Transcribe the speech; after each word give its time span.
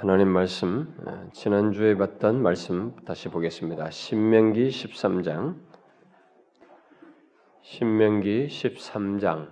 하나님 0.00 0.28
말씀 0.28 0.94
어, 1.04 1.28
지난주에 1.32 1.96
봤던 1.96 2.40
말씀 2.40 2.94
다시 3.04 3.28
보겠습니다. 3.28 3.90
신명기 3.90 4.68
13장 4.68 5.56
신명기 7.62 8.46
13장 8.46 9.48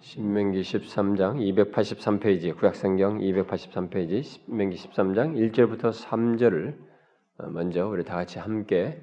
신명기 0.00 0.62
13장 0.62 1.36
283페이지 1.36 2.56
구약성경 2.56 3.18
283페이지 3.18 4.24
신명기 4.24 4.76
13장 4.76 5.52
1절부터 5.52 5.92
3절을 5.92 6.76
어, 7.38 7.46
먼저 7.50 7.86
우리 7.86 8.02
다 8.02 8.16
같이 8.16 8.40
함께 8.40 9.00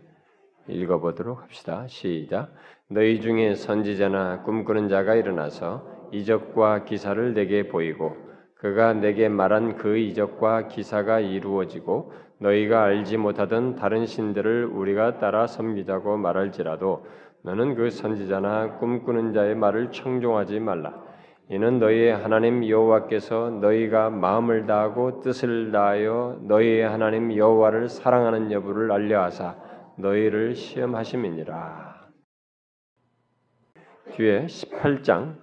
읽어보도록 0.67 1.41
합시다. 1.41 1.87
시작. 1.87 2.53
너희 2.89 3.21
중에 3.21 3.55
선지자나 3.55 4.41
꿈꾸는 4.41 4.89
자가 4.89 5.15
일어나서 5.15 6.09
이적과 6.11 6.83
기사를 6.83 7.33
내게 7.33 7.69
보이고 7.69 8.34
그가 8.55 8.93
내게 8.93 9.29
말한 9.29 9.77
그 9.77 9.97
이적과 9.97 10.67
기사가 10.67 11.19
이루어지고 11.19 12.13
너희가 12.39 12.83
알지 12.83 13.17
못하던 13.17 13.75
다른 13.75 14.05
신들을 14.05 14.65
우리가 14.65 15.19
따라 15.19 15.47
섬기자고 15.47 16.17
말할지라도 16.17 17.05
너는 17.43 17.75
그 17.75 17.89
선지자나 17.89 18.77
꿈꾸는 18.77 19.33
자의 19.33 19.55
말을 19.55 19.91
청종하지 19.91 20.59
말라. 20.59 21.05
이는 21.49 21.77
너희의 21.77 22.15
하나님 22.15 22.67
여호와께서 22.67 23.51
너희가 23.61 24.09
마음을 24.09 24.65
다하고 24.65 25.21
뜻을 25.21 25.71
다하여 25.71 26.39
너희의 26.41 26.89
하나님 26.89 27.35
여호와를 27.35 27.87
사랑하는 27.87 28.51
여부를 28.51 28.91
알려하사 28.91 29.55
너희를 29.97 30.55
시험하심이니라. 30.55 31.95
뒤에 34.13 34.45
18장 34.47 35.35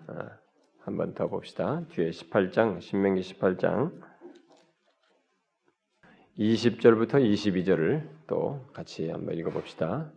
한번 0.84 1.14
더 1.14 1.28
봅시다. 1.28 1.82
뒤에 1.90 2.10
18장 2.10 2.80
신명기 2.80 3.20
18장 3.20 3.92
20절부터 6.36 7.14
22절을 7.14 8.08
또 8.26 8.66
같이 8.72 9.08
한번 9.08 9.36
읽어봅시다. 9.36 10.10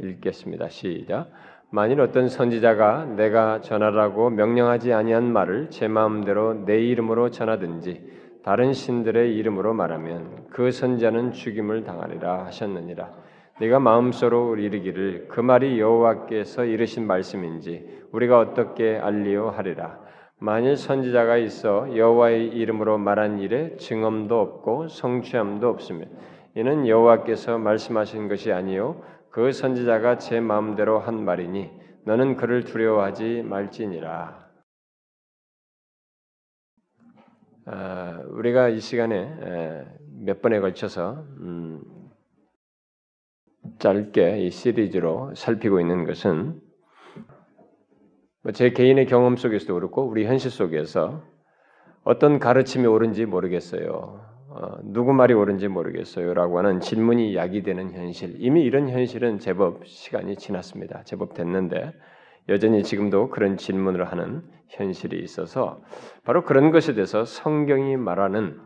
읽겠습니다. 0.00 0.68
시작. 0.68 1.30
만일 1.70 2.00
어떤 2.00 2.28
선지자가 2.28 3.04
내가 3.04 3.60
전하라고 3.60 4.30
명령하지 4.30 4.92
아니한 4.92 5.32
말을 5.32 5.70
제 5.70 5.86
마음대로 5.86 6.54
내 6.64 6.80
이름으로 6.80 7.30
전하든지 7.30 8.40
다른 8.42 8.72
신들의 8.72 9.36
이름으로 9.36 9.74
말하면 9.74 10.48
그 10.50 10.72
선자는 10.72 11.32
죽임을 11.32 11.84
당하리라 11.84 12.46
하셨느니라. 12.46 13.14
네가 13.62 13.78
마음속으로 13.78 14.56
이르기를 14.56 15.28
그 15.28 15.40
말이 15.40 15.78
여호와께서 15.78 16.64
이르신 16.64 17.06
말씀인지 17.06 18.06
우리가 18.10 18.40
어떻게 18.40 18.98
알리오 18.98 19.50
하리라. 19.50 20.00
만일 20.40 20.76
선지자가 20.76 21.36
있어 21.36 21.96
여호와의 21.96 22.48
이름으로 22.48 22.98
말한 22.98 23.38
일에 23.38 23.76
증언도 23.76 24.40
없고 24.40 24.88
성취함도 24.88 25.68
없으면 25.68 26.10
이는 26.56 26.88
여호와께서 26.88 27.58
말씀하신 27.58 28.26
것이 28.26 28.50
아니요 28.50 29.00
그 29.30 29.52
선지자가 29.52 30.18
제 30.18 30.40
마음대로 30.40 30.98
한 30.98 31.24
말이니 31.24 31.70
너는 32.04 32.36
그를 32.36 32.64
두려워하지 32.64 33.44
말지니라. 33.44 34.42
아, 37.66 38.22
우리가 38.26 38.70
이 38.70 38.80
시간에 38.80 39.86
몇 40.24 40.42
번에 40.42 40.58
걸쳐서 40.58 41.24
음, 41.38 41.91
짧게 43.78 44.40
이 44.40 44.50
시리즈로 44.50 45.34
살피고 45.34 45.80
있는 45.80 46.04
것은 46.04 46.60
뭐제 48.42 48.70
개인의 48.70 49.06
경험 49.06 49.36
속에서도 49.36 49.72
그렇고 49.74 50.02
우리 50.02 50.26
현실 50.26 50.50
속에서 50.50 51.22
어떤 52.04 52.38
가르침이 52.40 52.86
옳은지 52.86 53.26
모르겠어요. 53.26 54.20
어, 54.48 54.78
누구 54.82 55.12
말이 55.12 55.32
옳은지 55.32 55.68
모르겠어요라고 55.68 56.58
하는 56.58 56.80
질문이 56.80 57.36
야기되는 57.36 57.92
현실. 57.92 58.34
이미 58.38 58.62
이런 58.62 58.88
현실은 58.88 59.38
제법 59.38 59.86
시간이 59.86 60.36
지났습니다. 60.36 61.04
제법 61.04 61.34
됐는데 61.34 61.92
여전히 62.48 62.82
지금도 62.82 63.30
그런 63.30 63.56
질문을 63.56 64.10
하는 64.10 64.42
현실이 64.68 65.22
있어서 65.22 65.80
바로 66.24 66.44
그런 66.44 66.70
것에 66.72 66.94
대해서 66.94 67.24
성경이 67.24 67.96
말하는 67.96 68.58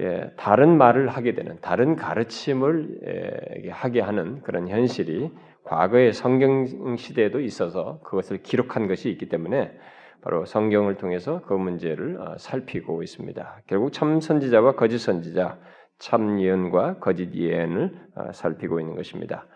예, 0.00 0.32
다른 0.36 0.76
말을 0.76 1.08
하게 1.08 1.34
되는 1.34 1.58
다른 1.60 1.94
가르침을 1.96 3.00
예, 3.06 3.70
하게 3.70 4.00
하는 4.00 4.42
그런 4.42 4.68
현실이 4.68 5.30
과거의 5.64 6.12
성경 6.12 6.96
시대에도 6.96 7.40
있어서 7.40 8.00
그것을 8.04 8.42
기록한 8.42 8.86
것이 8.86 9.10
있기 9.10 9.28
때문에 9.28 9.72
바로 10.20 10.44
성경을 10.46 10.96
통해서 10.96 11.42
그 11.46 11.54
문제를 11.54 12.20
어, 12.20 12.36
살피고 12.38 13.02
있습니다. 13.02 13.62
결국 13.66 13.92
참 13.92 14.20
선지자와 14.20 14.72
거짓 14.72 14.98
선지자, 14.98 15.58
참 15.98 16.40
예언과 16.40 16.98
거짓 16.98 17.34
예언을 17.34 17.92
어, 18.16 18.32
살피고 18.32 18.80
있는 18.80 18.96
것입니다. 18.96 19.46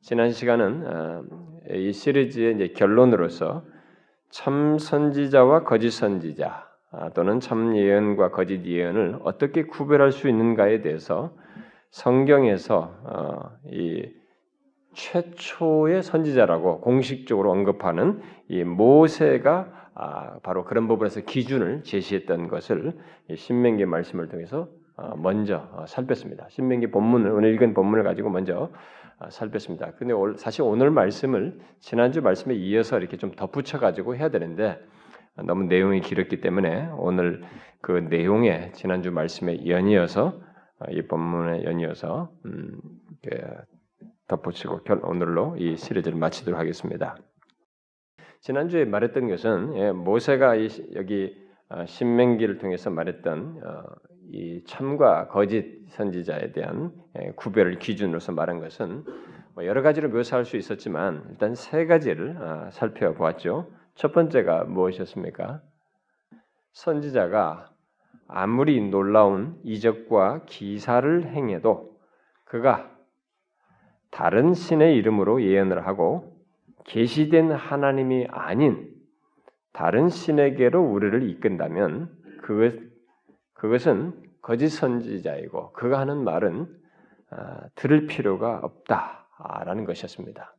지난 0.00 0.30
시간은 0.30 0.86
어, 0.86 1.22
이 1.70 1.92
시리즈의 1.92 2.72
결론으로서 2.72 3.64
참 4.30 4.78
선지자와 4.78 5.64
거짓 5.64 5.90
선지자 5.90 6.48
아, 6.48 6.71
또는 7.14 7.40
참 7.40 7.76
예언과 7.76 8.30
거짓 8.30 8.64
예언을 8.66 9.18
어떻게 9.24 9.64
구별할 9.64 10.12
수 10.12 10.28
있는가에 10.28 10.82
대해서 10.82 11.34
성경에서 11.90 12.94
어, 13.04 13.50
이 13.70 14.08
최초의 14.94 16.02
선지자라고 16.02 16.80
공식적으로 16.80 17.50
언급하는 17.50 18.20
이 18.48 18.62
모세가 18.64 19.90
아, 19.94 20.38
바로 20.42 20.64
그런 20.64 20.88
부분에서 20.88 21.20
기준을 21.20 21.82
제시했던 21.82 22.48
것을 22.48 22.98
신명기 23.34 23.84
말씀을 23.84 24.28
통해서 24.28 24.68
어, 24.96 25.14
먼저 25.16 25.68
어, 25.72 25.84
살폈습니다. 25.86 26.48
신명기 26.48 26.90
본문을 26.90 27.30
오늘 27.30 27.54
읽은 27.54 27.74
본문을 27.74 28.04
가지고 28.04 28.30
먼저 28.30 28.70
살폈습니다. 29.28 29.92
근데 29.92 30.14
사실 30.36 30.62
오늘 30.62 30.90
말씀을 30.90 31.58
지난주 31.78 32.22
말씀에 32.22 32.54
이어서 32.54 32.98
이렇게 32.98 33.16
좀 33.16 33.30
덧붙여 33.32 33.78
가지고 33.78 34.16
해야 34.16 34.30
되는데 34.30 34.78
너무 35.36 35.64
내용이 35.64 36.00
길었기 36.00 36.40
때문에 36.40 36.90
오늘 36.96 37.42
그 37.80 37.92
내용에 37.92 38.72
지난주 38.72 39.10
말씀에 39.10 39.66
연이어서 39.66 40.40
어, 40.78 40.84
이 40.90 41.02
본문에 41.02 41.64
연이어서 41.64 42.30
음, 42.44 42.80
덧붙이고 44.28 44.80
오늘로 45.02 45.56
이 45.58 45.76
시리즈를 45.76 46.18
마치도록 46.18 46.58
하겠습니다. 46.58 47.16
지난주에 48.40 48.84
말했던 48.84 49.28
것은 49.28 49.76
예, 49.76 49.92
모세가 49.92 50.56
여기 50.94 51.36
어, 51.68 51.86
신명기를 51.86 52.58
통해서 52.58 52.90
말했던 52.90 53.60
어, 53.64 53.82
이 54.30 54.62
참과 54.66 55.28
거짓 55.28 55.84
선지자에 55.90 56.52
대한 56.52 56.92
예, 57.18 57.32
구별을 57.36 57.78
기준으로서 57.78 58.32
말한 58.32 58.60
것은 58.60 59.04
뭐 59.54 59.66
여러 59.66 59.82
가지로 59.82 60.08
묘사할 60.08 60.44
수 60.44 60.56
있었지만 60.56 61.24
일단 61.30 61.54
세 61.54 61.86
가지를 61.86 62.38
살펴보았죠. 62.70 63.70
첫 64.02 64.10
번째가 64.10 64.64
무엇이었습니까? 64.64 65.62
선지자가 66.72 67.70
아무리 68.26 68.80
놀라운 68.80 69.60
이적과 69.62 70.42
기사를 70.46 71.24
행해도 71.28 71.96
그가 72.44 72.90
다른 74.10 74.54
신의 74.54 74.96
이름으로 74.96 75.44
예언을 75.44 75.86
하고 75.86 76.36
계시된 76.82 77.52
하나님이 77.52 78.26
아닌 78.28 78.92
다른 79.72 80.08
신에게로 80.08 80.82
우리를 80.82 81.22
이끈다면 81.22 82.10
그것 82.42 82.74
그것은 83.54 84.20
거짓 84.40 84.70
선지자이고 84.70 85.74
그가 85.74 86.00
하는 86.00 86.24
말은 86.24 86.66
아, 87.30 87.68
들을 87.76 88.08
필요가 88.08 88.58
없다라는 88.64 89.84
것이었습니다. 89.84 90.56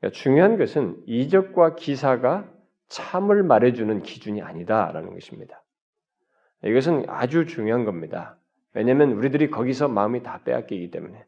그러니까 0.00 0.18
중요한 0.18 0.56
것은 0.56 0.96
이적과 1.06 1.76
기사가 1.76 2.48
참을 2.88 3.42
말해주는 3.42 4.02
기준이 4.02 4.42
아니다라는 4.42 5.12
것입니다. 5.14 5.62
이것은 6.64 7.04
아주 7.08 7.46
중요한 7.46 7.84
겁니다. 7.84 8.36
왜냐하면 8.74 9.12
우리들이 9.12 9.50
거기서 9.50 9.88
마음이 9.88 10.22
다 10.22 10.40
빼앗기기 10.44 10.90
때문에 10.90 11.24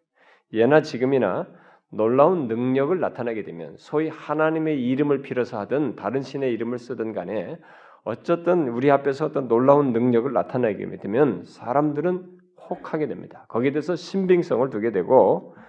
예나 0.52 0.82
지금이나 0.82 1.47
놀라운 1.91 2.49
능력을 2.49 2.99
나타내게 2.99 3.44
되면 3.44 3.76
소위 3.76 4.08
하나님의 4.08 4.82
이름을 4.82 5.23
빌어서 5.23 5.58
하든 5.61 5.97
다른 5.97 6.23
신의 6.23 6.52
이름을 6.52 6.79
쓰든 6.79 7.12
간에 7.12 7.58
어쨌든 8.05 8.69
우리 8.69 8.91
앞에서 8.91 9.26
어떤 9.26 9.47
놀라운 9.47 9.93
능력을 9.93 10.32
나타내게 10.32 10.97
되면 10.99 11.44
사람들은 11.44 12.26
혹하게 12.69 13.06
됩니다. 13.06 13.44
거기에 13.49 13.73
대해서 13.73 13.94
신빙성을 13.94 14.69
두게 14.70 14.93
되고 14.93 15.55
아, 15.56 15.62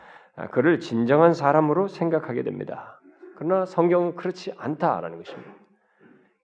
그를 0.51 0.79
진정한 0.79 1.33
사람으로 1.33 1.87
생각하게 1.87 2.43
됩니다. 2.43 2.99
그러나 3.35 3.65
성경은 3.65 4.15
그렇지 4.15 4.53
않다라는 4.57 5.17
것입니다. 5.17 5.53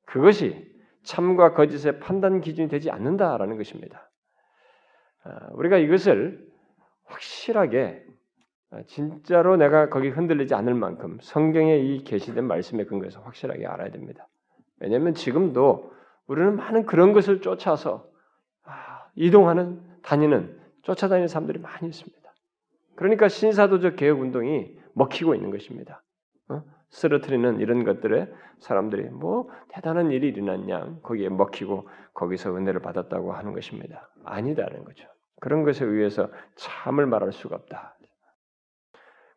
그것이 0.06 0.68
참과 1.04 1.54
거짓의 1.54 2.00
판단 2.00 2.42
기준이 2.42 2.68
되지 2.68 2.92
않는다라는 2.92 3.58
것입니다. 3.58 4.10
아, 5.24 5.48
우리가 5.54 5.78
이것을 5.78 6.46
확실하게 7.06 8.04
아, 8.72 8.84
진짜로 8.86 9.58
내가 9.58 9.90
거기 9.90 10.10
흔들리지 10.10 10.54
않을 10.54 10.74
만큼 10.76 11.18
성경에 11.22 11.78
이 11.78 12.04
계시된 12.04 12.46
말씀에 12.46 12.86
근거해서 12.86 13.22
확실하게 13.22 13.66
알아야 13.66 13.90
됩니다. 13.90 14.28
왜냐하면 14.80 15.14
지금도 15.14 15.92
우리는 16.28 16.56
많은 16.56 16.86
그런 16.86 17.14
것을 17.14 17.42
쫓아서 17.42 18.08
이동하는 19.16 19.82
다니는 20.04 20.60
쫓아다니는 20.84 21.28
사람들이 21.28 21.60
많이 21.60 21.88
있습니다. 21.88 22.19
그러니까 23.00 23.30
신사도적 23.30 23.96
개혁 23.96 24.20
운동이 24.20 24.76
먹히고 24.94 25.34
있는 25.34 25.52
것입니다. 25.52 26.04
어? 26.50 26.62
쓰러트리는 26.90 27.62
이런 27.62 27.86
것들에 27.86 28.28
사람들이 28.60 29.04
뭐 29.04 29.48
대단한 29.70 30.12
일이 30.12 30.28
일어났냐 30.28 30.98
거기에 31.02 31.30
먹히고 31.30 31.88
거기서 32.14 32.54
은혜를 32.58 32.82
받았다고 32.82 33.32
하는 33.32 33.54
것입니다. 33.54 34.12
아니다는 34.26 34.84
거죠. 34.84 35.08
그런 35.40 35.64
것에 35.64 35.86
의해서 35.86 36.30
참을 36.56 37.06
말할 37.06 37.32
수가 37.32 37.56
없다. 37.56 37.98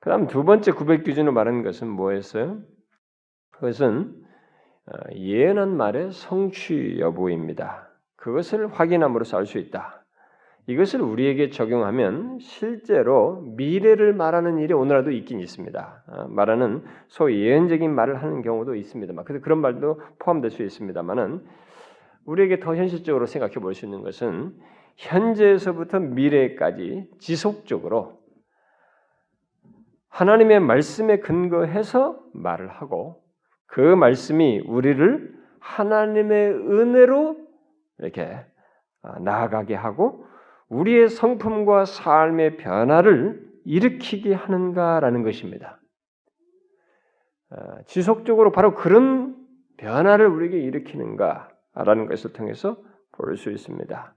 그다음 0.01 0.27
두 0.27 0.43
번째 0.43 0.73
구백 0.73 1.05
기준으로 1.05 1.33
말하는 1.33 1.63
것은 1.63 1.89
뭐였어요? 1.89 2.59
그것은 3.53 4.13
어, 4.87 5.13
예언한 5.15 5.77
말의 5.77 6.11
성취 6.11 6.97
여부입니다. 6.99 7.89
그것을 8.17 8.73
확인함으로써 8.73 9.39
알 9.39 9.47
수 9.47 9.59
있다. 9.59 10.02
이것을 10.67 11.01
우리에게 11.01 11.51
적용하면 11.51 12.39
실제로 12.41 13.41
미래를 13.57 14.13
말하는 14.13 14.59
일이 14.59 14.73
오늘날도 14.73 15.11
있긴 15.11 15.41
있습니다. 15.41 16.05
어, 16.07 16.29
말하는 16.29 16.85
소위 17.09 17.43
예언적인 17.45 17.93
말을 17.93 18.23
하는 18.23 18.43
경우도 18.43 18.77
있습니다. 18.77 19.13
그래서 19.25 19.43
그런 19.43 19.59
말도 19.59 20.01
포함될 20.21 20.51
수 20.51 20.63
있습니다만은 20.63 21.45
우리에게 22.25 22.61
더 22.61 22.77
현실적으로 22.77 23.27
생각해 23.27 23.55
볼 23.55 23.75
수 23.75 23.87
있는 23.87 24.03
것은 24.03 24.55
현재에서부터 24.97 25.99
미래까지 25.99 27.09
지속적으로 27.19 28.21
하나님의 30.11 30.61
말씀에 30.61 31.19
근거해서 31.21 32.21
말을 32.35 32.69
하고 32.69 33.23
그 33.67 33.81
말씀이 33.81 34.61
우리를 34.67 35.35
하나님의 35.59 36.53
은혜로 36.53 37.37
이렇게 37.99 38.39
아, 39.03 39.19
나아가게 39.19 39.75
하고 39.75 40.27
우리의 40.73 41.09
성품과 41.11 41.85
삶의 41.85 42.57
변화를 42.57 43.47
일으키게 43.65 44.33
하는가라는 44.33 45.23
것입니다. 45.23 45.79
아, 47.51 47.83
지속적으로 47.87 48.53
바로 48.53 48.75
그런 48.75 49.37
변화를 49.77 50.27
우리에게 50.27 50.59
일으키는가라는 50.59 52.07
것을 52.07 52.33
통해서 52.33 52.79
볼 53.13 53.37
수 53.37 53.51
있습니다. 53.51 54.15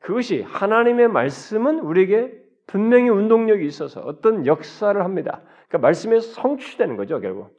그것이 0.00 0.42
하나님의 0.42 1.08
말씀은 1.08 1.80
우리에게 1.80 2.32
분명히 2.66 3.10
운동력이 3.10 3.66
있어서 3.66 4.00
어떤 4.00 4.46
역사를 4.46 4.98
합니다. 5.04 5.42
그러니까 5.68 5.78
말씀에 5.78 6.20
성취되는 6.20 6.96
거죠, 6.96 7.20
결국. 7.20 7.50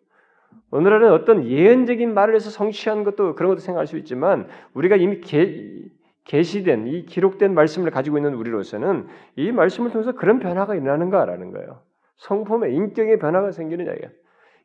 오늘날은 0.72 1.12
어떤 1.12 1.46
예언적인 1.46 2.14
말을 2.14 2.34
해서 2.34 2.50
성취한 2.50 3.04
것도 3.04 3.36
그런 3.36 3.50
것도 3.52 3.60
생각할 3.60 3.86
수 3.86 3.98
있지만 3.98 4.48
우리가 4.74 4.96
이미 4.96 5.22
게, 5.22 5.86
계시된 6.26 6.88
이 6.88 7.06
기록된 7.06 7.54
말씀을 7.54 7.92
가지고 7.92 8.18
있는 8.18 8.34
우리로서는 8.34 9.08
이 9.36 9.52
말씀을 9.52 9.92
통해서 9.92 10.12
그런 10.14 10.40
변화가 10.40 10.76
일어나는가라는 10.76 11.52
거예요. 11.52 11.82
성품의 12.18 12.74
인격의 12.74 13.20
변화가 13.20 13.52
생기는 13.52 13.86
이야기야. 13.86 14.10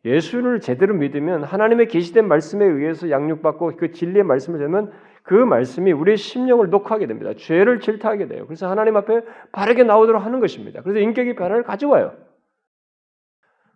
예수를 0.05 0.61
제대로 0.61 0.95
믿으면 0.95 1.45
하나님의 1.45 1.89
계시된 1.89 2.27
말씀에 2.27 2.65
의해서 2.65 3.11
양육받고 3.11 3.77
그 3.77 3.93
진리의 3.93 4.25
말씀을 4.25 4.59
들으면 4.59 4.91
그 5.23 5.35
말씀이 5.35 5.93
우리의 5.93 6.17
심령을 6.17 6.71
녹화하게 6.71 7.07
됩니다. 7.07 7.33
죄를 7.37 7.81
질타하게 7.81 8.29
돼요. 8.29 8.47
그래서 8.47 8.71
하나님 8.71 8.97
앞에 8.97 9.21
바르게 9.53 9.85
나오도록 9.85 10.25
하는 10.25 10.41
것입니다. 10.41 10.81
그래서 10.83 11.01
인격의 11.01 11.37
변화를 11.37 11.63
가져와요. 11.63 12.15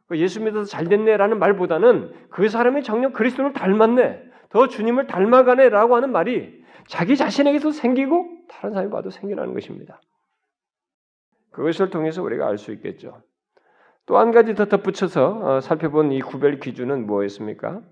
그 0.07 0.19
예수 0.19 0.43
믿어서 0.43 0.65
잘 0.65 0.89
됐네라는 0.89 1.39
말보다는 1.39 2.13
그 2.31 2.49
사람이 2.49 2.83
정녕 2.83 3.13
그리스도를 3.13 3.53
닮았네, 3.53 4.23
더 4.49 4.69
주님을 4.69 5.07
닮아가네라고 5.07 5.97
하는 5.97 6.13
말이 6.13 6.64
자기 6.89 7.17
자신에게도 7.17 7.71
생기고 7.71 8.27
다른 8.49 8.73
사람이 8.73 8.91
봐도 8.91 9.11
생겨나는 9.11 9.55
것입니다. 9.55 10.01
그것을 11.51 11.91
통해서 11.91 12.23
우리가 12.23 12.47
알 12.47 12.59
수 12.59 12.73
있겠죠. 12.73 13.23
또 14.07 14.19
한 14.19 14.33
가지 14.33 14.55
더 14.55 14.67
덧붙여서 14.67 15.57
어, 15.57 15.61
살펴본 15.61 16.13
이 16.13 16.21
구별 16.21 16.61
기준은 16.61 17.07
무엇입니까? 17.07 17.83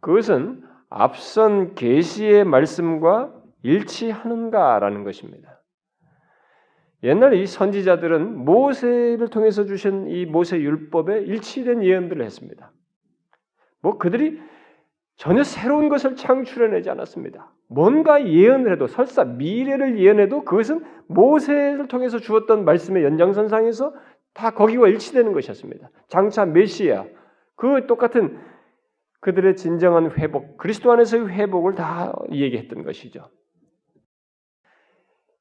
그것은 0.00 0.64
앞선 0.88 1.74
계시의 1.74 2.44
말씀과 2.44 3.34
일치하는가라는 3.62 5.04
것입니다. 5.04 5.60
옛날 7.02 7.34
이 7.34 7.46
선지자들은 7.46 8.44
모세를 8.44 9.28
통해서 9.28 9.64
주신 9.64 10.08
이 10.08 10.26
모세 10.26 10.58
율법에 10.58 11.22
일치된 11.22 11.82
예언들을 11.82 12.24
했습니다. 12.24 12.72
뭐 13.82 13.98
그들이 13.98 14.40
전혀 15.16 15.42
새로운 15.42 15.88
것을 15.88 16.16
창출해내지 16.16 16.88
않았습니다. 16.90 17.52
뭔가 17.70 18.26
예언을 18.26 18.72
해도 18.72 18.88
설사 18.88 19.24
미래를 19.24 20.00
예언해도 20.00 20.44
그것은 20.44 20.84
모세를 21.06 21.86
통해서 21.86 22.18
주었던 22.18 22.64
말씀의 22.64 23.04
연장선상에서 23.04 23.94
다 24.34 24.50
거기와 24.50 24.88
일치되는 24.88 25.32
것이었습니다. 25.32 25.88
장차 26.08 26.44
메시아 26.44 27.04
그 27.54 27.86
똑같은 27.86 28.40
그들의 29.20 29.54
진정한 29.56 30.10
회복, 30.18 30.56
그리스도 30.56 30.90
안에서의 30.90 31.28
회복을 31.28 31.76
다 31.76 32.12
얘기했던 32.32 32.82
것이죠. 32.82 33.30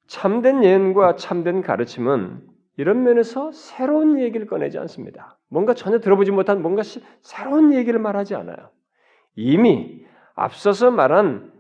참된 0.06 0.64
예언과 0.64 1.16
참된 1.16 1.62
가르침은 1.62 2.42
이런 2.78 3.04
면에서 3.04 3.52
새로운 3.52 4.20
얘기를 4.20 4.46
꺼내지 4.46 4.78
않습니다. 4.80 5.40
뭔가 5.50 5.74
전혀 5.74 6.00
들어보지 6.00 6.32
못한 6.32 6.62
뭔가 6.62 6.84
새로운 7.22 7.74
얘기를 7.74 8.00
말하지 8.00 8.36
않아요. 8.36 8.70
이미 9.36 10.06
앞서서 10.36 10.92
말한 10.92 11.59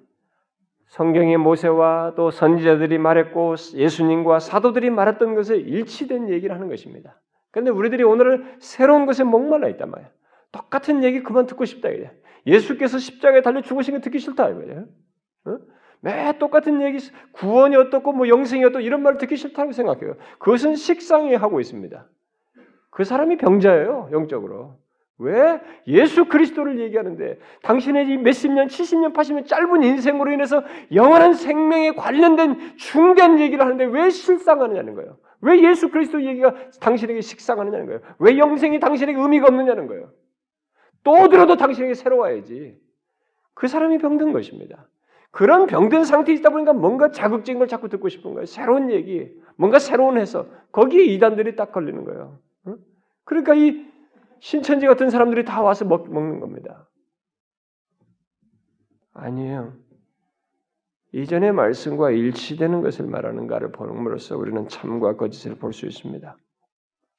성경의 0.90 1.38
모세와 1.38 2.14
또 2.16 2.32
선지자들이 2.32 2.98
말했고 2.98 3.56
예수님과 3.76 4.40
사도들이 4.40 4.90
말했던 4.90 5.36
것에 5.36 5.56
일치된 5.56 6.30
얘기를 6.30 6.54
하는 6.54 6.68
것입니다. 6.68 7.20
그런데 7.52 7.72
우리들이 7.72 8.04
오늘은 8.04 8.58
새로운 8.60 9.06
것에 9.06 9.24
목말라 9.24 9.68
있단 9.70 9.90
말이에요. 9.90 10.10
똑같은 10.52 11.04
얘기 11.04 11.22
그만 11.22 11.46
듣고 11.46 11.66
싶다 11.66 11.90
이래. 11.90 12.12
예수께서 12.48 12.98
십자가에 12.98 13.42
달려 13.42 13.62
죽으신 13.62 13.94
거 13.94 14.02
듣기 14.02 14.18
싫다 14.18 14.50
이거예요. 14.50 14.86
어? 15.46 15.58
매 16.02 16.38
똑같은 16.40 16.82
얘기, 16.82 16.98
구원이 17.34 17.76
어떻고 17.76 18.14
뭐 18.14 18.28
영생이 18.28 18.64
어떻고 18.64 18.80
이런 18.80 19.04
말을 19.04 19.20
듣기 19.20 19.36
싫다고 19.36 19.74
생각해요. 19.74 20.16
그것은 20.40 20.76
식상해 20.76 21.36
하고 21.36 21.60
있습니다. 21.60 22.08
그 22.90 23.04
사람이 23.04 23.38
병자예요, 23.38 24.10
영적으로. 24.12 24.80
왜? 25.20 25.60
예수 25.86 26.26
그리스도를 26.26 26.80
얘기하는데 26.80 27.40
당신의 27.62 28.18
몇십 28.18 28.52
년, 28.54 28.68
70년, 28.68 29.14
80년 29.14 29.46
짧은 29.46 29.84
인생으로 29.84 30.32
인해서 30.32 30.64
영원한 30.94 31.34
생명에 31.34 31.92
관련된 31.92 32.78
중대한 32.78 33.40
얘기를 33.40 33.64
하는데 33.64 33.84
왜 33.86 34.10
실상하느냐는 34.10 34.96
거예요. 34.96 35.18
왜 35.42 35.62
예수 35.62 35.90
그리스도 35.90 36.24
얘기가 36.24 36.54
당신에게 36.80 37.20
식상하느냐는 37.20 37.86
거예요. 37.86 38.02
왜 38.20 38.38
영생이 38.38 38.80
당신에게 38.80 39.20
의미가 39.20 39.48
없느냐는 39.48 39.88
거예요. 39.88 40.10
또 41.04 41.28
들어도 41.28 41.58
당신에게 41.58 41.94
새로워야지. 41.96 42.78
그 43.54 43.68
사람이 43.68 43.98
병든 43.98 44.32
것입니다. 44.32 44.88
그런 45.32 45.68
병든 45.68 46.06
상태에 46.06 46.34
있다 46.36 46.50
보니까 46.50 46.72
뭔가 46.72 47.12
자극적인 47.12 47.60
걸 47.60 47.68
자꾸 47.68 47.90
듣고 47.90 48.08
싶은 48.08 48.34
거예요. 48.34 48.46
새로운 48.46 48.90
얘기, 48.90 49.30
뭔가 49.58 49.80
새로운 49.80 50.18
해석. 50.18 50.50
거기에 50.72 51.04
이단들이 51.04 51.58
딱 51.58 51.74
걸리는 51.74 52.06
거예요. 52.06 52.40
그러니까 53.26 53.54
이 53.54 53.89
신천지 54.40 54.88
같은 54.88 55.10
사람들이 55.10 55.46
다 55.46 55.62
와서 55.62 55.86
먹, 55.86 56.12
먹는 56.12 56.40
겁니다. 56.40 56.88
아니에요. 59.14 59.74
이전의 61.12 61.54
말씀과 61.54 62.12
일치되는 62.12 62.82
것을 62.82 63.08
말하는가를 63.08 63.72
보는으로써 63.72 64.38
우리는 64.38 64.68
참과 64.68 65.16
거짓을 65.16 65.56
볼 65.56 65.74
수 65.74 65.86
있습니다. 65.88 66.38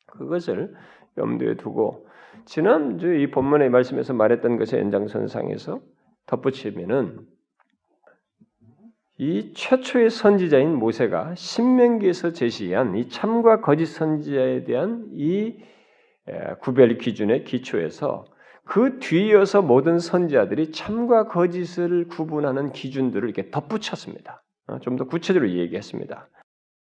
그것을 0.06 0.74
염두에 1.18 1.56
두고 1.56 2.06
지난주 2.44 3.14
이 3.14 3.30
본문의 3.30 3.70
말씀에서 3.70 4.12
말했던 4.14 4.56
것의 4.56 4.82
연장선상에서 4.82 5.80
덧붙이면은 6.26 7.26
이 9.18 9.52
최초의 9.52 10.10
선지자인 10.10 10.74
모세가 10.76 11.34
신명기에서 11.34 12.32
제시한 12.32 12.96
이 12.96 13.08
참과 13.08 13.60
거짓 13.60 13.86
선지자에 13.86 14.64
대한 14.64 15.08
이 15.12 15.62
구별 16.60 16.98
기준의 16.98 17.44
기초에서 17.44 18.24
그 18.64 18.98
뒤이어서 19.00 19.62
모든 19.62 19.98
선지자들이 19.98 20.72
참과 20.72 21.26
거짓을 21.26 22.06
구분하는 22.08 22.72
기준들을 22.72 23.28
이렇게 23.28 23.50
덧붙였습니다. 23.50 24.42
어, 24.68 24.78
좀더 24.78 25.06
구체적으로 25.06 25.50
얘기했습니다. 25.50 26.28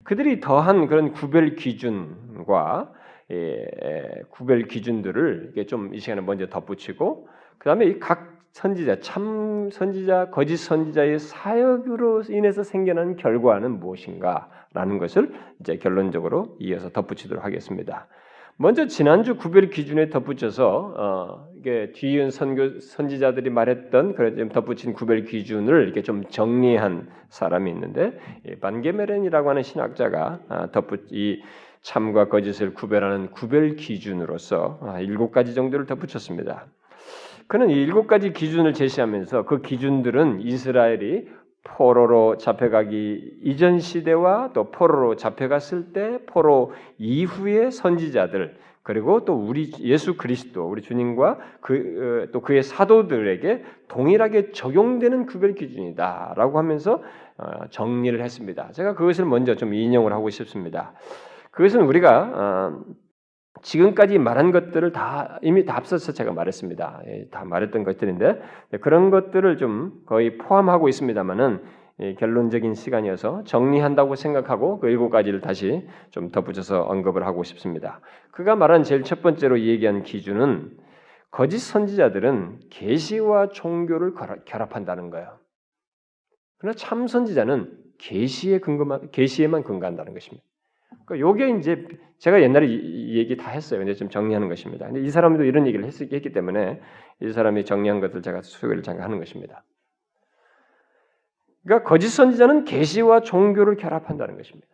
그들이 0.05 0.41
더한 0.41 0.89
그런 0.89 1.12
구별 1.12 1.55
기준과 1.55 2.93
구별 4.31 4.65
기준들을 4.65 5.55
좀이 5.67 5.99
시간에 5.99 6.21
먼저 6.21 6.49
덧붙이고 6.49 7.29
그 7.59 7.65
다음에 7.65 7.87
이 7.87 7.99
각 7.99 8.33
선지자, 8.53 9.01
참 9.01 9.71
선지자, 9.71 10.29
거짓 10.31 10.59
선지자의 10.59 11.19
사역으로 11.19 12.23
인해서 12.29 12.62
생겨난 12.62 13.17
결과는 13.17 13.81
무엇인가라는 13.81 14.99
것을 14.99 15.33
이제 15.61 15.77
결론적으로 15.79 16.57
이어서 16.61 16.91
덧붙이도록 16.91 17.45
하겠습니다. 17.45 18.09
먼저 18.56 18.87
지난주 18.87 19.37
구별 19.37 19.71
기준에 19.71 20.11
덧붙여서 20.11 20.94
어, 20.97 21.49
이게 21.56 21.92
뒤이은 21.94 22.30
선교 22.30 22.80
선지자들이 22.80 23.50
말했던 23.50 24.14
좀 24.37 24.49
덧붙인 24.50 24.92
구별 24.92 25.25
기준을 25.25 25.85
이렇게 25.85 26.02
좀 26.02 26.25
정리한 26.25 27.09
사람이 27.28 27.71
있는데 27.71 28.18
이 28.47 28.56
반게메렌이라고 28.56 29.50
하는 29.50 29.62
신학자가 29.62 30.40
아, 30.49 30.71
덧붙 30.71 31.06
이 31.12 31.42
참과 31.80 32.28
거짓을 32.28 32.75
구별하는 32.75 33.30
구별 33.30 33.75
기준으로서 33.75 34.78
아, 34.82 35.00
일곱 35.00 35.32
가지 35.32 35.54
정도를 35.54 35.87
덧붙였습니다. 35.87 36.66
그는 37.49 37.71
이 37.71 37.75
일곱 37.75 38.06
가지 38.06 38.32
기준을 38.32 38.73
제시하면서 38.73 39.44
그 39.44 39.62
기준들은 39.62 40.40
이스라엘이 40.42 41.28
포로로 41.64 42.38
잡혀가기 42.38 43.38
이전 43.42 43.78
시대와 43.78 44.50
또 44.52 44.71
포로로 44.71 45.16
잡혀갔을 45.16 45.92
때 45.92 46.19
포로 46.26 46.73
이후의 46.99 47.71
선지자들 47.71 48.57
그리고 48.83 49.25
또 49.25 49.35
우리 49.35 49.71
예수 49.81 50.16
그리스도 50.16 50.69
우리 50.69 50.83
주님과 50.83 51.38
그 51.61 52.23
또 52.33 52.40
그의 52.40 52.62
사도들에게 52.62 53.64
동일하게 53.88 54.52
적용되는 54.52 55.26
구별 55.26 55.54
기준이다라고 55.54 56.59
하면서 56.59 57.02
어, 57.38 57.66
정리를 57.71 58.21
했습니다. 58.21 58.71
제가 58.73 58.95
그것을 58.95 59.25
먼저 59.25 59.54
좀 59.54 59.75
인용을 59.75 60.12
하고 60.12 60.31
싶습니다. 60.31 60.92
그것은 61.50 61.83
우리가 61.83 62.31
어, 62.35 62.85
지금까지 63.62 64.19
말한 64.19 64.50
것들을 64.50 64.92
다 64.92 65.38
이미 65.42 65.64
다 65.64 65.76
앞서서 65.76 66.12
제가 66.12 66.33
말했습니다. 66.33 67.02
예, 67.07 67.28
다 67.31 67.45
말했던 67.45 67.85
것들인데 67.85 68.42
네, 68.71 68.78
그런 68.78 69.11
것들을 69.11 69.57
좀 69.57 70.02
거의 70.07 70.37
포함하고 70.37 70.88
있습니다만은 70.88 71.62
예, 72.00 72.14
결론적인 72.14 72.75
시간이어서 72.75 73.45
정리한다고 73.45 74.16
생각하고 74.16 74.81
그 74.81 74.88
일곱 74.88 75.11
가지를 75.11 75.40
다시 75.40 75.87
좀 76.11 76.31
덧붙여서 76.31 76.83
언급을 76.83 77.25
하고 77.25 77.45
싶습니다. 77.45 78.00
그가 78.33 78.57
말한 78.57 78.83
제일 78.83 79.04
첫 79.04 79.23
번째로 79.23 79.61
얘기한 79.61 80.02
기준은 80.02 80.76
거짓 81.31 81.59
선지자들은 81.59 82.61
계시와 82.71 83.49
종교를 83.49 84.14
결합한다는 84.45 85.11
거예요. 85.11 85.38
그러나 86.59 86.75
참 86.76 87.07
선지자는 87.07 87.73
계시에 87.99 88.59
근거만 88.59 89.11
계시에만 89.12 89.62
근거한다는 89.62 90.12
것입니다. 90.12 90.45
그러니까 91.12 91.19
요게 91.19 91.59
이제 91.59 91.87
제가 92.19 92.40
옛날에 92.40 92.66
이 92.66 93.19
얘기 93.19 93.37
다 93.37 93.50
했어요. 93.50 93.81
근데 93.81 93.95
좀 93.95 94.09
정리하는 94.09 94.49
것입니다. 94.49 94.87
근데 94.87 95.00
이 95.00 95.11
사람도 95.11 95.45
이런 95.45 95.66
얘기를 95.66 95.85
했, 95.85 95.92
기 95.92 96.33
때문에 96.33 96.81
이 97.21 97.33
사람이 97.33 97.64
정리한 97.64 98.00
것들 98.00 98.23
제가 98.23 98.40
소개를 98.42 98.83
잠깐 98.83 99.04
하는 99.04 99.19
것입니다. 99.19 99.64
그러니까 101.64 101.88
거짓 101.88 102.09
선지자는 102.09 102.64
계시와 102.64 103.21
종교를 103.21 103.76
결합한다는 103.76 104.37
것입니다. 104.37 104.69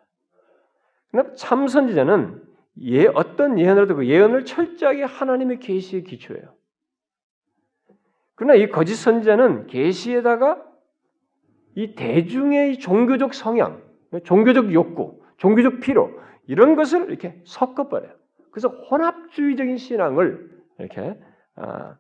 그러나 1.11 1.35
참 1.35 1.67
선지자는 1.67 2.43
예, 2.83 3.07
어떤 3.09 3.59
예언이라도 3.59 3.97
그 3.97 4.07
예언을 4.07 4.45
철저하게 4.45 5.03
하나님의 5.03 5.59
계시에 5.59 6.03
기초해요. 6.03 6.55
그러나 8.37 8.55
이 8.55 8.69
거짓 8.69 8.95
선지자는 8.95 9.67
계시에다가 9.67 10.63
이 11.75 11.95
대중의 11.97 12.79
종교적 12.79 13.35
성향, 13.35 13.83
종교적 14.25 14.73
욕구, 14.73 15.21
종교적 15.39 15.81
필요 15.81 16.13
이런 16.49 16.75
것을 16.75 17.09
이렇게 17.09 17.41
섞어버려요. 17.45 18.13
그래서 18.51 18.69
혼합주의적인 18.69 19.77
신앙을 19.77 20.51
이렇게 20.79 21.17
아, 21.55 21.97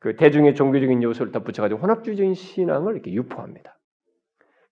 그 0.00 0.16
대중의 0.16 0.54
종교적인 0.54 1.02
요소를 1.02 1.32
덧붙여가지고 1.32 1.80
혼합주의적인 1.80 2.34
신앙을 2.34 2.94
이렇게 2.94 3.12
유포합니다. 3.12 3.78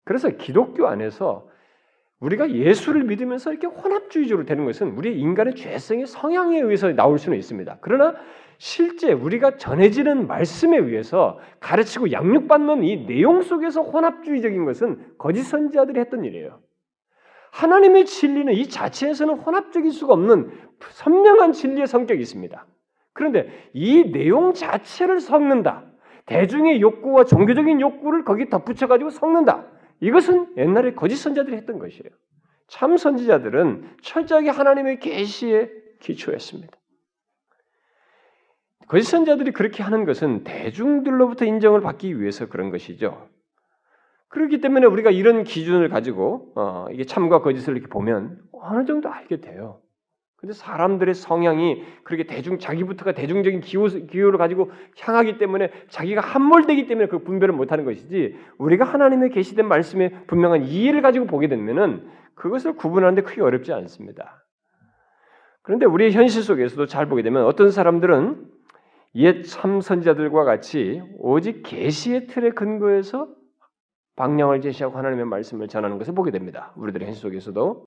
그래서 0.04 0.28
기독교 0.30 0.88
안에서 0.88 1.48
우리가 2.18 2.50
예수를 2.50 3.04
믿으면서 3.04 3.52
이렇게 3.52 3.66
혼합주의적으로 3.66 4.46
되는 4.46 4.64
것은 4.64 4.90
우리의 4.90 5.18
인간의 5.18 5.54
죄성의 5.54 6.06
성향에 6.06 6.60
의해서 6.60 6.92
나올 6.92 7.18
수는 7.18 7.38
있습니다. 7.38 7.78
그러나 7.80 8.14
실제 8.58 9.12
우리가 9.12 9.56
전해지는 9.56 10.26
말씀에 10.26 10.76
의해서 10.76 11.38
가르치고 11.60 12.12
양육받는 12.12 12.84
이 12.84 13.06
내용 13.06 13.42
속에서 13.42 13.82
혼합주의적인 13.82 14.64
것은 14.64 15.14
거짓 15.18 15.42
선지자들이 15.42 15.98
했던 15.98 16.24
일이에요. 16.24 16.60
하나님의 17.52 18.06
진리는 18.06 18.52
이 18.54 18.68
자체에서는 18.68 19.34
혼합적일 19.34 19.92
수가 19.92 20.14
없는 20.14 20.50
선명한 20.80 21.52
진리의 21.52 21.86
성격이 21.86 22.20
있습니다. 22.20 22.66
그런데 23.12 23.70
이 23.74 24.10
내용 24.10 24.54
자체를 24.54 25.20
섞는다. 25.20 25.84
대중의 26.24 26.80
욕구와 26.80 27.24
종교적인 27.24 27.80
욕구를 27.80 28.24
거기 28.24 28.48
덧붙여 28.48 28.86
가지고 28.86 29.10
섞는다. 29.10 29.66
이것은 30.00 30.56
옛날에 30.56 30.94
거짓 30.94 31.16
선자들이 31.16 31.56
했던 31.56 31.78
것이에요. 31.78 32.10
참 32.68 32.96
선지자들은 32.96 33.96
철저하게 34.00 34.48
하나님의 34.48 34.98
계시에 34.98 35.70
기초했습니다. 36.00 36.72
거짓 38.88 39.04
선자들이 39.04 39.52
그렇게 39.52 39.82
하는 39.82 40.06
것은 40.06 40.42
대중들로부터 40.44 41.44
인정을 41.44 41.82
받기 41.82 42.18
위해서 42.18 42.48
그런 42.48 42.70
것이죠. 42.70 43.28
그렇기 44.32 44.62
때문에 44.62 44.86
우리가 44.86 45.10
이런 45.10 45.44
기준을 45.44 45.90
가지고 45.90 46.52
어, 46.56 46.86
이게 46.90 47.04
참과 47.04 47.42
거짓을 47.42 47.76
이렇게 47.76 47.88
보면 47.88 48.38
어느 48.50 48.86
정도 48.86 49.10
알게 49.10 49.42
돼요. 49.42 49.80
근데 50.36 50.54
사람들의 50.54 51.14
성향이 51.14 51.84
그렇게 52.02 52.24
대중 52.24 52.58
자기부터가 52.58 53.12
대중적인 53.12 53.60
기호, 53.60 53.84
기호를 53.84 54.38
가지고 54.38 54.70
향하기 54.98 55.36
때문에 55.36 55.70
자기가 55.90 56.22
함몰되기 56.22 56.86
때문에 56.86 57.08
그 57.08 57.18
분별을 57.18 57.54
못하는 57.54 57.84
것이지 57.84 58.34
우리가 58.56 58.86
하나님의 58.86 59.30
계시된 59.30 59.68
말씀에 59.68 60.24
분명한 60.26 60.64
이해를 60.64 61.02
가지고 61.02 61.26
보게 61.26 61.48
되면은 61.48 62.08
그것을 62.34 62.74
구분하는데 62.76 63.22
크게 63.22 63.42
어렵지 63.42 63.74
않습니다. 63.74 64.46
그런데 65.60 65.84
우리의 65.84 66.12
현실 66.12 66.42
속에서도 66.42 66.86
잘 66.86 67.06
보게 67.06 67.22
되면 67.22 67.44
어떤 67.44 67.70
사람들은 67.70 68.46
옛 69.16 69.42
참선자들과 69.42 70.44
같이 70.44 71.02
오직 71.18 71.62
계시의 71.64 72.28
틀에 72.28 72.50
근거해서 72.52 73.28
방향을 74.16 74.60
제시하고 74.60 74.98
하나님의 74.98 75.26
말씀을 75.26 75.68
전하는 75.68 75.98
것을 75.98 76.14
보게 76.14 76.30
됩니다. 76.30 76.72
우리들의 76.76 77.06
현실 77.06 77.22
속에서도 77.22 77.84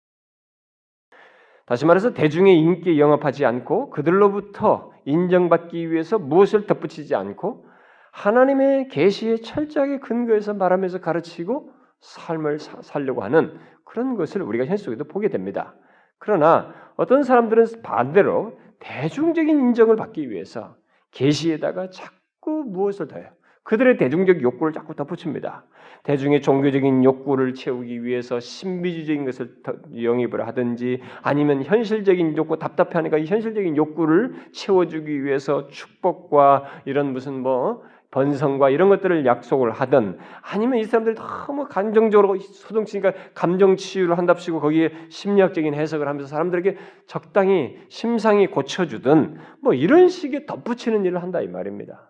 다시 1.66 1.86
말해서 1.86 2.14
대중의 2.14 2.58
인기에 2.60 3.00
영합하지 3.00 3.46
않고 3.46 3.90
그들로부터 3.90 4.92
인정받기 5.06 5.92
위해서 5.92 6.20
무엇을 6.20 6.68
덧붙이지 6.68 7.16
않고 7.16 7.66
하나님의 8.12 8.88
계시에 8.90 9.38
철저하게 9.38 10.00
근거해서 10.00 10.54
말하면서 10.54 11.02
가르치고 11.02 11.72
삶을 12.02 12.60
사, 12.60 12.82
살려고 12.82 13.24
하는 13.24 13.60
그런 13.84 14.16
것을 14.16 14.42
우리가 14.42 14.66
현실 14.66 14.86
속에도 14.86 15.06
보게 15.06 15.30
됩니다. 15.30 15.76
그러나 16.18 16.74
어떤 16.96 17.24
사람들은 17.24 17.66
반대로 17.84 18.58
대중적인 18.80 19.60
인정을 19.60 19.96
받기 19.96 20.30
위해서 20.30 20.76
계시에다가 21.12 21.90
자꾸 21.90 22.64
무엇을 22.66 23.08
더해요. 23.08 23.30
그들의 23.64 23.98
대중적 23.98 24.42
욕구를 24.42 24.74
자꾸 24.74 24.96
덧붙입니다. 24.96 25.66
대중의 26.06 26.42
종교적인 26.42 27.04
욕구를 27.04 27.54
채우기 27.56 28.04
위해서 28.04 28.40
신비주의적인 28.40 29.26
것을 29.26 29.56
영입을 30.02 30.48
하든지 30.48 31.02
아니면 31.22 31.64
현실적인 31.64 32.38
욕구 32.38 32.58
답답해하니까 32.58 33.20
현실적인 33.22 33.76
욕구를 33.76 34.34
채워주기 34.52 35.24
위해서 35.24 35.68
축복과 35.68 36.66
이런 36.86 37.12
무슨 37.12 37.42
뭐 37.42 37.84
번성과 38.12 38.70
이런 38.70 38.88
것들을 38.90 39.26
약속을 39.26 39.72
하든 39.72 40.18
아니면 40.42 40.78
이 40.78 40.86
사람들이 40.86 41.16
너무 41.16 41.68
감정적으로 41.68 42.38
소동치니까 42.38 43.12
감정 43.34 43.76
치유를 43.76 44.18
한답시고 44.18 44.62
거기에 44.62 44.92
심리학적인 45.10 45.74
해석을 45.74 46.08
하면서 46.08 46.28
사람들에게 46.28 46.78
적당히 47.08 47.78
심상이 47.90 48.48
고쳐주든 48.48 49.38
뭐 49.60 49.74
이런 49.74 50.08
식의 50.08 50.46
덧붙이는 50.46 51.04
일을 51.04 51.22
한다 51.22 51.42
이 51.42 51.48
말입니다. 51.48 52.05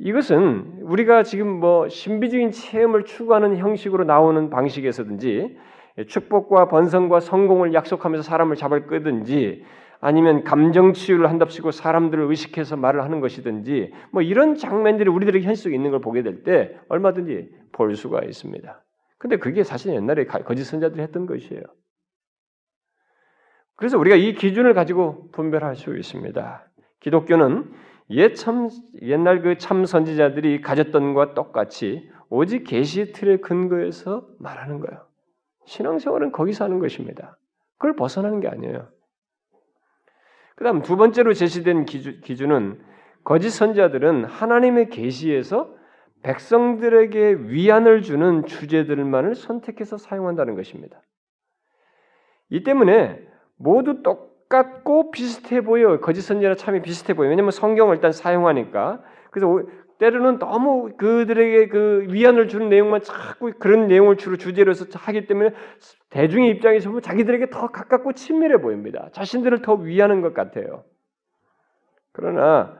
이것은 0.00 0.80
우리가 0.82 1.22
지금 1.22 1.48
뭐 1.60 1.88
신비적인 1.88 2.52
체험을 2.52 3.04
추구하는 3.04 3.58
형식으로 3.58 4.04
나오는 4.04 4.48
방식에서든지 4.48 5.58
축복과 6.06 6.68
번성과 6.68 7.20
성공을 7.20 7.74
약속하면서 7.74 8.22
사람을 8.22 8.56
잡을 8.56 8.86
끄든지 8.86 9.62
아니면 10.00 10.44
감정 10.44 10.94
치유를 10.94 11.28
한답시고 11.28 11.72
사람들을 11.72 12.24
의식해서 12.24 12.76
말을 12.76 13.04
하는 13.04 13.20
것이든지 13.20 13.92
뭐 14.10 14.22
이런 14.22 14.54
장면들이 14.54 15.10
우리들의 15.10 15.42
현실 15.42 15.64
속에 15.64 15.74
있는 15.74 15.90
걸 15.90 16.00
보게 16.00 16.22
될 16.22 16.44
때 16.44 16.74
얼마든지 16.88 17.50
볼 17.72 17.94
수가 17.94 18.22
있습니다. 18.24 18.82
근데 19.18 19.36
그게 19.36 19.62
사실 19.62 19.94
옛날에 19.94 20.24
거짓 20.24 20.64
선자들이 20.64 21.02
했던 21.02 21.26
것이에요. 21.26 21.62
그래서 23.76 23.98
우리가 23.98 24.16
이 24.16 24.32
기준을 24.32 24.72
가지고 24.72 25.30
분별할 25.32 25.76
수 25.76 25.94
있습니다. 25.94 26.66
기독교는 27.00 27.89
옛 28.10 28.34
참 28.34 28.68
옛날 29.02 29.42
그 29.42 29.56
참 29.56 29.84
선지자들이 29.84 30.60
가졌던 30.60 31.14
것과 31.14 31.34
똑같이 31.34 32.10
오직 32.28 32.64
계시 32.64 33.12
틀에 33.12 33.38
근거해서 33.38 34.26
말하는 34.38 34.80
거예요. 34.80 35.06
신앙생활은 35.66 36.32
거기서 36.32 36.64
하는 36.64 36.78
것입니다. 36.78 37.38
그걸 37.78 37.96
벗어나는 37.96 38.40
게 38.40 38.48
아니에요. 38.48 38.88
그다음 40.56 40.82
두 40.82 40.96
번째로 40.96 41.32
제시된 41.32 41.86
기준, 41.86 42.50
은 42.52 42.80
거짓 43.24 43.50
선자들은 43.50 44.24
하나님의 44.24 44.90
계시에서 44.90 45.74
백성들에게 46.22 47.36
위안을 47.48 48.02
주는 48.02 48.44
주제들만을 48.44 49.34
선택해서 49.34 49.96
사용한다는 49.96 50.54
것입니다. 50.54 51.00
이 52.50 52.62
때문에 52.62 53.18
모두 53.56 54.02
똑 54.02 54.29
같고 54.50 55.12
비슷해 55.12 55.62
보여. 55.62 55.98
거짓 56.00 56.20
선지자나 56.20 56.56
참이 56.56 56.82
비슷해 56.82 57.14
보여. 57.14 57.30
왜냐면 57.30 57.52
성경을 57.52 57.96
일단 57.96 58.12
사용하니까. 58.12 59.00
그래서 59.30 59.62
때로는 59.98 60.38
너무 60.38 60.90
그들에게 60.96 61.68
그 61.68 62.06
위안을 62.08 62.48
주는 62.48 62.68
내용만 62.68 63.02
자꾸 63.02 63.52
그런 63.58 63.86
내용을 63.86 64.16
주로 64.16 64.36
주제로 64.36 64.70
해서 64.70 64.86
하기 64.92 65.26
때문에 65.26 65.50
대중의 66.10 66.50
입장에서 66.50 66.88
보면 66.88 67.02
자기들에게 67.02 67.50
더 67.50 67.68
가깝고 67.68 68.14
친밀해 68.14 68.60
보입니다. 68.60 69.08
자신들을 69.12 69.62
더 69.62 69.74
위하는 69.74 70.20
것 70.20 70.34
같아요. 70.34 70.84
그러나 72.12 72.76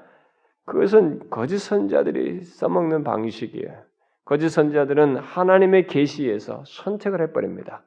그것은 0.64 1.30
거짓 1.30 1.58
선자들이 1.58 2.42
써먹는 2.42 3.04
방식이에요. 3.04 3.84
거짓 4.24 4.48
선자들은 4.48 5.16
하나님의 5.18 5.86
계시에서 5.86 6.64
선택을 6.66 7.20
해버립니다. 7.22 7.82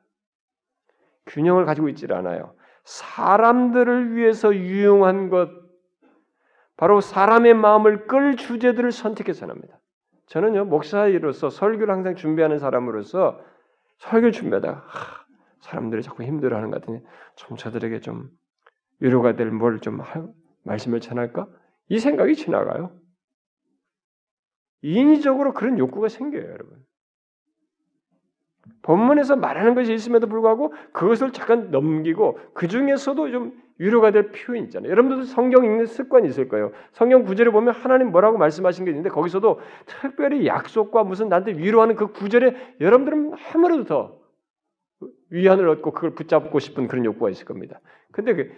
균형을 1.25 1.65
가지고 1.65 1.89
있질 1.89 2.13
않아요. 2.13 2.53
사람들을 2.83 4.15
위해서 4.15 4.55
유용한 4.55 5.29
것, 5.29 5.49
바로 6.77 7.01
사람의 7.01 7.53
마음을 7.53 8.07
끌 8.07 8.35
주제들을 8.35 8.91
선택해서 8.91 9.41
전합니다. 9.41 9.79
저는요 10.27 10.65
목사로서 10.65 11.49
설교를 11.49 11.93
항상 11.93 12.15
준비하는 12.15 12.59
사람으로서 12.59 13.39
설교 13.99 14.31
준비하다가 14.31 14.83
하, 14.85 15.25
사람들이 15.61 16.01
자꾸 16.01 16.23
힘들어 16.23 16.57
하는 16.57 16.71
것 16.71 16.81
같으니 16.81 17.01
좀 17.35 17.57
저들에게 17.57 17.99
좀 18.01 18.29
위로가 18.99 19.35
될 19.35 19.49
뭘 19.51 19.79
좀 19.81 20.01
말씀을 20.63 20.99
전할까? 20.99 21.47
이 21.89 21.99
생각이 21.99 22.35
지나가요. 22.35 22.91
인위적으로 24.81 25.53
그런 25.53 25.77
욕구가 25.77 26.09
생겨요, 26.09 26.43
여러분. 26.43 26.83
본문에서 28.81 29.35
말하는 29.35 29.75
것이 29.75 29.93
있음에도 29.93 30.27
불구하고 30.27 30.73
그것을 30.91 31.31
잠깐 31.31 31.71
넘기고 31.71 32.39
그 32.53 32.67
중에서도 32.67 33.31
좀 33.31 33.63
위로가 33.77 34.11
될 34.11 34.31
표현 34.31 34.63
있잖아요. 34.65 34.91
여러분들도 34.91 35.23
성경 35.25 35.65
읽는 35.65 35.85
습관이 35.85 36.27
있을 36.27 36.47
거예요. 36.47 36.71
성경 36.91 37.23
구절을 37.23 37.51
보면 37.51 37.73
하나님 37.73 38.11
뭐라고 38.11 38.37
말씀하신 38.37 38.85
게 38.85 38.91
있는데 38.91 39.09
거기서도 39.09 39.59
특별히 39.85 40.45
약속과 40.47 41.03
무슨 41.03 41.29
나한테 41.29 41.53
위로하는 41.53 41.95
그 41.95 42.11
구절에 42.11 42.75
여러분들은 42.79 43.33
아무래도 43.53 43.83
더 43.85 44.19
위안을 45.31 45.67
얻고 45.69 45.91
그걸 45.91 46.11
붙잡고 46.11 46.59
싶은 46.59 46.87
그런 46.87 47.03
욕구가 47.05 47.29
있을 47.29 47.45
겁니다. 47.45 47.79
근데 48.11 48.35
그 48.35 48.51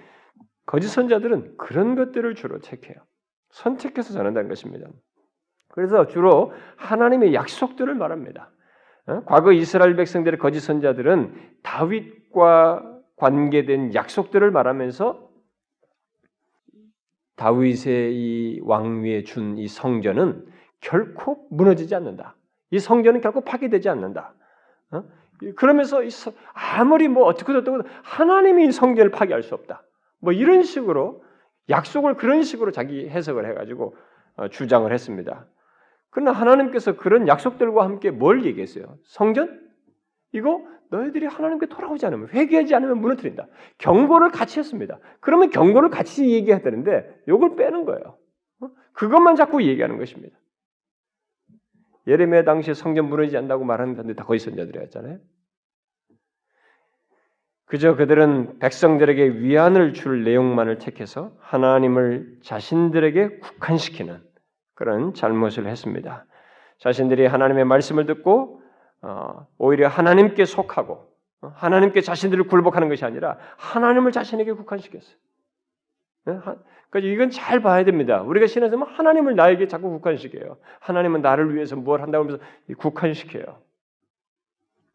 거짓 0.65 0.89
선자들은 0.89 1.57
그런 1.57 1.95
것들을 1.95 2.35
주로 2.35 2.59
택해요. 2.59 2.97
선택해서 3.51 4.13
전한다는 4.13 4.49
것입니다. 4.49 4.87
그래서 5.69 6.07
주로 6.07 6.53
하나님의 6.75 7.33
약속들을 7.33 7.95
말합니다. 7.95 8.51
어? 9.07 9.23
과거 9.25 9.51
이스라엘 9.51 9.95
백성들의 9.95 10.39
거짓 10.39 10.61
선자들은 10.61 11.33
다윗과 11.63 13.01
관계된 13.17 13.93
약속들을 13.93 14.49
말하면서 14.51 15.29
다윗의 17.35 18.15
이 18.15 18.59
왕위에 18.63 19.23
준 19.23 19.57
이 19.57 19.67
성전은 19.67 20.45
결코 20.79 21.47
무너지지 21.49 21.95
않는다. 21.95 22.35
이 22.71 22.79
성전은 22.79 23.21
결코 23.21 23.41
파괴되지 23.41 23.89
않는다. 23.89 24.33
어? 24.91 25.03
그러면서 25.55 26.01
아무리 26.53 27.07
뭐 27.07 27.25
어떻게 27.25 27.53
어떻게 27.53 27.77
하나님이 28.03 28.67
이 28.67 28.71
성전을 28.71 29.11
파괴할 29.11 29.43
수 29.43 29.53
없다. 29.53 29.83
뭐 30.19 30.31
이런 30.33 30.63
식으로 30.63 31.23
약속을 31.69 32.15
그런 32.15 32.43
식으로 32.43 32.71
자기 32.71 33.09
해석을 33.09 33.49
해가지고 33.49 33.95
어, 34.37 34.47
주장을 34.49 34.91
했습니다. 34.91 35.45
그러나 36.15 36.31
하나님께서 36.31 36.95
그런 36.95 37.27
약속들과 37.27 37.83
함께 37.83 38.09
뭘 38.09 38.45
얘기했어요? 38.45 38.97
성전? 39.03 39.61
이거 40.31 40.65
너희들이 40.89 41.25
하나님께 41.25 41.65
돌아오지 41.65 42.05
않으면 42.05 42.29
회개하지 42.29 42.73
않으면 42.73 43.01
무너뜨린다. 43.01 43.47
경고를 43.79 44.31
같이 44.31 44.59
했습니다. 44.59 44.97
그러면 45.19 45.49
경고를 45.49 45.89
같이 45.89 46.31
얘기해야 46.31 46.59
되는데 46.61 47.05
이걸 47.27 47.57
빼는 47.57 47.83
거예요. 47.83 48.17
어? 48.61 48.69
그것만 48.93 49.35
자꾸 49.35 49.61
얘기하는 49.61 49.97
것입니다. 49.97 50.37
예레미야 52.07 52.45
당시에 52.45 52.75
성전 52.75 53.09
무너지지 53.09 53.35
않는다고 53.35 53.65
말하는 53.65 53.95
사람들이 53.95 54.15
다 54.15 54.23
거짓 54.23 54.45
선자들이었잖아요. 54.45 55.19
그저 57.65 57.97
그들은 57.97 58.59
백성들에게 58.59 59.41
위안을 59.41 59.91
줄 59.91 60.23
내용만을 60.23 60.77
택해서 60.77 61.35
하나님을 61.41 62.37
자신들에게 62.41 63.39
국한시키는 63.39 64.24
그런 64.75 65.13
잘못을 65.13 65.67
했습니다. 65.67 66.25
자신들이 66.77 67.25
하나님의 67.25 67.65
말씀을 67.65 68.05
듣고 68.05 68.61
어, 69.01 69.47
오히려 69.57 69.87
하나님께 69.87 70.45
속하고 70.45 71.09
어, 71.41 71.51
하나님께 71.55 72.01
자신들을 72.01 72.47
굴복하는 72.47 72.89
것이 72.89 73.05
아니라 73.05 73.37
하나님을 73.57 74.11
자신에게 74.11 74.51
국한시켰어요. 74.53 75.15
그러니까 76.23 77.11
이건 77.13 77.29
잘 77.29 77.61
봐야 77.61 77.83
됩니다. 77.83 78.21
우리가 78.21 78.47
신에서 78.47 78.77
하나님을 78.77 79.35
나에게 79.35 79.67
자꾸 79.67 79.89
국한시켜요. 79.91 80.57
하나님은 80.79 81.21
나를 81.21 81.55
위해서 81.55 81.75
뭘 81.75 82.01
한다고 82.01 82.25
하면서 82.25 82.43
국한시켜요. 82.77 83.61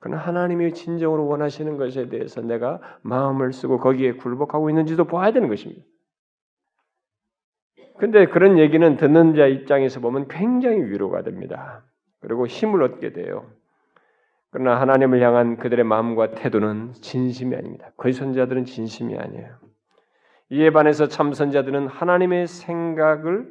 그러나 0.00 0.20
하나님이 0.20 0.72
진정으로 0.72 1.26
원하시는 1.26 1.76
것에 1.76 2.08
대해서 2.08 2.40
내가 2.40 2.80
마음을 3.02 3.52
쓰고 3.52 3.78
거기에 3.78 4.12
굴복하고 4.12 4.70
있는지도 4.70 5.04
봐야 5.04 5.30
되는 5.30 5.48
것입니다. 5.48 5.82
근데 8.00 8.24
그런 8.26 8.58
얘기는 8.58 8.96
듣는 8.96 9.34
자 9.34 9.46
입장에서 9.46 10.00
보면 10.00 10.28
굉장히 10.28 10.78
위로가 10.84 11.22
됩니다. 11.22 11.84
그리고 12.20 12.46
힘을 12.46 12.82
얻게 12.82 13.12
돼요. 13.12 13.44
그러나 14.50 14.80
하나님을 14.80 15.20
향한 15.20 15.58
그들의 15.58 15.84
마음과 15.84 16.30
태도는 16.30 16.94
진심이 16.94 17.54
아닙니다. 17.54 17.92
거의 17.98 18.14
선자들은 18.14 18.64
진심이 18.64 19.16
아니에요. 19.16 19.54
이에 20.48 20.70
반해서 20.70 21.08
참 21.08 21.34
선자들은 21.34 21.88
하나님의 21.88 22.46
생각을 22.46 23.48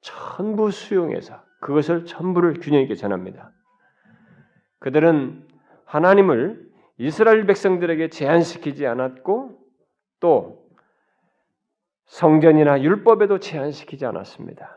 전부 0.00 0.70
수용해서 0.70 1.42
그것을 1.60 2.06
전부를 2.06 2.60
균형 2.60 2.80
있게 2.80 2.94
전합니다. 2.94 3.50
그들은 4.78 5.46
하나님을 5.84 6.70
이스라엘 6.96 7.44
백성들에게 7.46 8.08
제한시키지 8.08 8.86
않았고 8.86 9.58
또 10.20 10.61
성전이나 12.12 12.82
율법에도 12.82 13.38
제한시키지 13.38 14.04
않았습니다. 14.04 14.76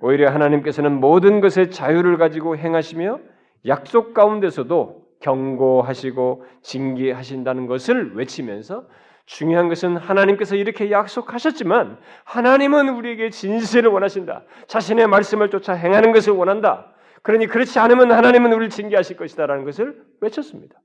오히려 0.00 0.30
하나님께서는 0.30 1.00
모든 1.00 1.40
것에 1.40 1.70
자유를 1.70 2.18
가지고 2.18 2.58
행하시며 2.58 3.20
약속 3.66 4.12
가운데서도 4.12 5.02
경고하시고 5.20 6.44
징계하신다는 6.60 7.68
것을 7.68 8.14
외치면서 8.16 8.86
중요한 9.24 9.70
것은 9.70 9.96
하나님께서 9.96 10.56
이렇게 10.56 10.90
약속하셨지만 10.90 11.96
하나님은 12.24 12.90
우리에게 12.90 13.30
진실을 13.30 13.90
원하신다. 13.90 14.44
자신의 14.66 15.06
말씀을 15.06 15.48
쫓아 15.48 15.72
행하는 15.72 16.12
것을 16.12 16.34
원한다. 16.34 16.92
그러니 17.22 17.46
그렇지 17.46 17.78
않으면 17.78 18.12
하나님은 18.12 18.52
우리를 18.52 18.68
징계하실 18.68 19.16
것이다라는 19.16 19.64
것을 19.64 20.04
외쳤습니다. 20.20 20.78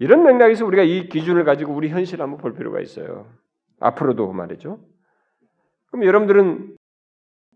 이런 0.00 0.24
맥락에서 0.24 0.66
우리가 0.66 0.82
이 0.82 1.08
기준을 1.08 1.44
가지고 1.44 1.74
우리 1.74 1.90
현실을 1.90 2.24
한번 2.24 2.40
볼 2.40 2.56
필요가 2.56 2.80
있어요. 2.80 3.28
앞으로도 3.80 4.32
말이죠. 4.32 4.78
그럼 5.90 6.04
여러분들은 6.04 6.76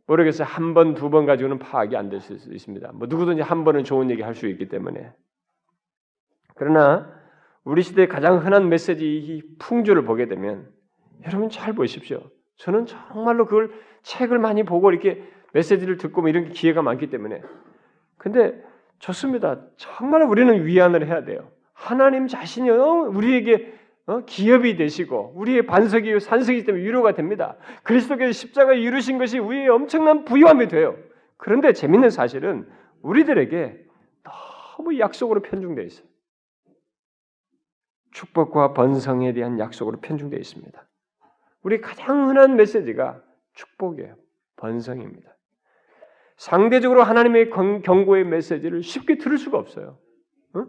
모르겠어요. 0.06 0.46
한 0.46 0.74
번, 0.74 0.94
두 0.94 1.08
번 1.10 1.24
가지고는 1.26 1.58
파악이 1.58 1.96
안 1.96 2.10
될 2.10 2.20
수 2.20 2.34
있습니다. 2.34 2.92
뭐 2.94 3.06
누구든지 3.06 3.42
한 3.42 3.64
번은 3.64 3.84
좋은 3.84 4.10
얘기 4.10 4.22
할 4.22 4.34
수 4.34 4.46
있기 4.48 4.68
때문에. 4.68 5.12
그러나 6.56 7.10
우리 7.64 7.82
시대의 7.82 8.08
가장 8.08 8.44
흔한 8.44 8.68
메시지 8.68 9.06
이 9.16 9.42
풍조를 9.58 10.04
보게 10.04 10.26
되면 10.28 10.68
여러분 11.26 11.48
잘 11.48 11.72
보십시오. 11.72 12.30
저는 12.56 12.86
정말로 12.86 13.46
그걸 13.46 13.72
책을 14.02 14.38
많이 14.38 14.62
보고 14.64 14.90
이렇게 14.90 15.22
메시지를 15.54 15.96
듣고 15.96 16.20
뭐 16.20 16.28
이런 16.30 16.50
기회가 16.50 16.82
많기 16.82 17.08
때문에. 17.08 17.40
근데 18.18 18.62
좋습니다. 18.98 19.62
정말 19.76 20.22
우리는 20.22 20.64
위안을 20.66 21.06
해야 21.06 21.24
돼요. 21.24 21.50
하나님 21.72 22.26
자신이요 22.28 23.10
우리에게 23.14 23.72
어? 24.06 24.20
기업이 24.26 24.76
되시고 24.76 25.32
우리의 25.36 25.66
반석이 25.66 26.20
산석이기 26.20 26.64
때문에 26.64 26.84
위로가 26.84 27.14
됩니다. 27.14 27.56
그리스도께서 27.82 28.32
십자가에 28.32 28.78
이루신 28.78 29.18
것이 29.18 29.38
우리의 29.38 29.68
엄청난 29.68 30.24
부유함이 30.24 30.68
돼요. 30.68 30.96
그런데 31.36 31.72
재밌는 31.72 32.10
사실은 32.10 32.68
우리들에게 33.02 33.84
너무 34.22 34.98
약속으로 34.98 35.42
편중되어 35.42 35.84
있어요. 35.84 36.06
축복과 38.12 38.74
번성에 38.74 39.32
대한 39.32 39.58
약속으로 39.58 40.00
편중되어 40.00 40.38
있습니다. 40.38 40.86
우리 41.62 41.80
가장 41.80 42.28
흔한 42.28 42.56
메시지가 42.56 43.22
축복이에요. 43.54 44.16
번성입니다. 44.56 45.34
상대적으로 46.36 47.02
하나님의 47.02 47.50
경고의 47.82 48.24
메시지를 48.24 48.82
쉽게 48.82 49.18
들을 49.18 49.38
수가 49.38 49.58
없어요. 49.58 49.98
어? 50.54 50.66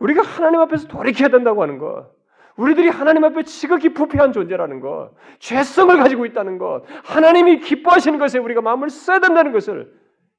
우리가 0.00 0.22
하나님 0.22 0.60
앞에서 0.60 0.88
돌이켜야 0.88 1.28
된다고 1.28 1.62
하는 1.62 1.78
것, 1.78 2.13
우리들이 2.56 2.88
하나님 2.88 3.24
앞에 3.24 3.42
지극히 3.42 3.92
부패한 3.92 4.32
존재라는 4.32 4.80
것, 4.80 5.12
죄성을 5.40 5.96
가지고 5.96 6.24
있다는 6.26 6.58
것, 6.58 6.84
하나님이 7.04 7.60
기뻐하시는 7.60 8.18
것에 8.18 8.38
우리가 8.38 8.60
마음을 8.60 8.90
써야 8.90 9.18
된다는 9.18 9.52
것을 9.52 9.92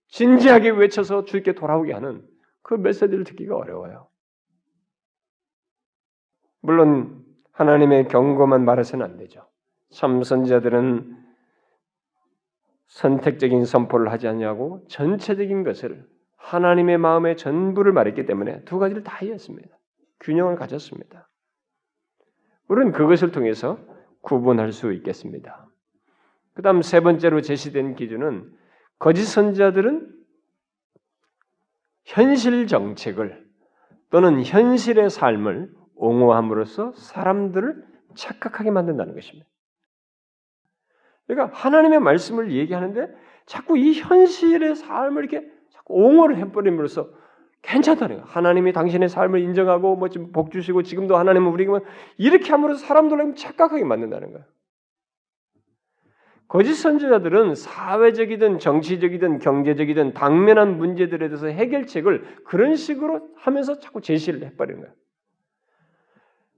진지하게 0.07 0.69
외쳐서 0.69 1.25
주께 1.25 1.53
돌아오게 1.53 1.93
하는 1.93 2.23
그 2.61 2.73
메시지를 2.75 3.25
듣기가 3.25 3.55
어려워요. 3.55 4.07
물론 6.61 7.23
하나님의 7.51 8.07
경고만 8.07 8.65
말해서는 8.65 9.05
안 9.05 9.17
되죠. 9.17 9.47
참 9.91 10.23
선지자들은 10.23 11.25
선택적인 12.87 13.65
선포를 13.65 14.11
하지 14.11 14.27
않냐고 14.27 14.85
전체적인 14.87 15.63
것을 15.63 16.07
하나님의 16.37 16.97
마음의 16.97 17.37
전부를 17.37 17.91
말했기 17.91 18.25
때문에 18.25 18.63
두 18.63 18.79
가지를 18.79 19.03
다 19.03 19.19
이해했습니다. 19.21 19.69
균형을 20.21 20.55
가졌습니다. 20.55 21.29
우리는 22.67 22.91
그것을 22.91 23.31
통해서 23.31 23.77
구분할 24.21 24.71
수 24.71 24.91
있겠습니다. 24.93 25.67
그 26.53 26.61
다음 26.61 26.81
세 26.81 27.01
번째로 27.01 27.41
제시된 27.41 27.95
기준은 27.95 28.51
거짓 28.97 29.25
선지자들은 29.25 30.13
현실 32.05 32.67
정책을 32.67 33.45
또는 34.09 34.43
현실의 34.43 35.09
삶을 35.09 35.71
옹호함으로써 35.95 36.93
사람들을 36.93 37.83
착각하게 38.15 38.71
만든다는 38.71 39.13
것입니다. 39.13 39.47
그러니까 41.27 41.57
하나님의 41.57 41.99
말씀을 41.99 42.51
얘기하는데 42.51 43.13
자꾸 43.45 43.77
이 43.77 43.93
현실의 43.93 44.75
삶을 44.75 45.23
이렇게 45.25 45.51
자꾸 45.71 45.95
옹호를 45.95 46.37
해버림으로써 46.37 47.09
괜찮다는 47.65 48.17
거예요. 48.17 48.27
하나님이 48.29 48.71
당신의 48.73 49.09
삶을 49.09 49.41
인정하고 49.41 49.95
뭐 49.95 50.09
지금 50.09 50.31
복 50.31 50.51
주시고 50.51 50.83
지금도 50.83 51.17
하나님은 51.17 51.51
우리가 51.51 51.71
뭐 51.71 51.81
이렇게 52.17 52.51
함으로써 52.51 52.85
사람들을 52.85 53.35
착각하게 53.35 53.83
만든다는 53.83 54.31
거예요. 54.31 54.45
거짓 56.47 56.75
선지자들은 56.75 57.55
사회적이든 57.55 58.59
정치적이든 58.59 59.39
경제적이든 59.39 60.13
당면한 60.13 60.77
문제들에 60.77 61.27
대해서 61.27 61.47
해결책을 61.47 62.43
그런 62.45 62.75
식으로 62.75 63.29
하면서 63.35 63.79
자꾸 63.79 63.99
제시를 63.99 64.43
해버리는 64.43 64.79
거예요. 64.79 64.93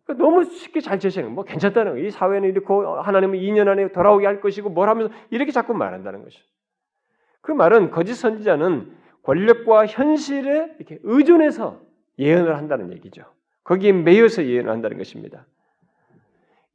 그러니까 0.04 0.26
너무 0.26 0.44
쉽게 0.44 0.82
잘 0.82 1.00
제시하는 1.00 1.34
뭐 1.34 1.46
괜찮다는 1.46 1.94
거예요. 1.94 2.06
이 2.06 2.12
사회는 2.12 2.50
이렇게 2.50 2.68
하나님은 2.68 3.40
2년 3.40 3.70
안에 3.70 3.92
돌아오게 3.94 4.26
할 4.26 4.42
것이고 4.42 4.70
뭘 4.70 4.90
하면서 4.90 5.14
이렇게 5.30 5.52
자꾸 5.52 5.74
말한다는 5.74 6.24
것이죠. 6.24 6.44
그 7.42 7.54
말은 7.54 7.92
거짓 7.92 8.16
선지자는 8.16 8.92
권력과 9.28 9.88
현실에 9.88 10.74
이렇게 10.78 11.00
의존해서 11.04 11.82
예언을 12.18 12.56
한다는 12.56 12.94
얘기죠. 12.94 13.24
거기에 13.66 13.92
매여서 13.92 14.46
예언을 14.46 14.72
한다는 14.72 14.98
것입니다. 14.98 15.46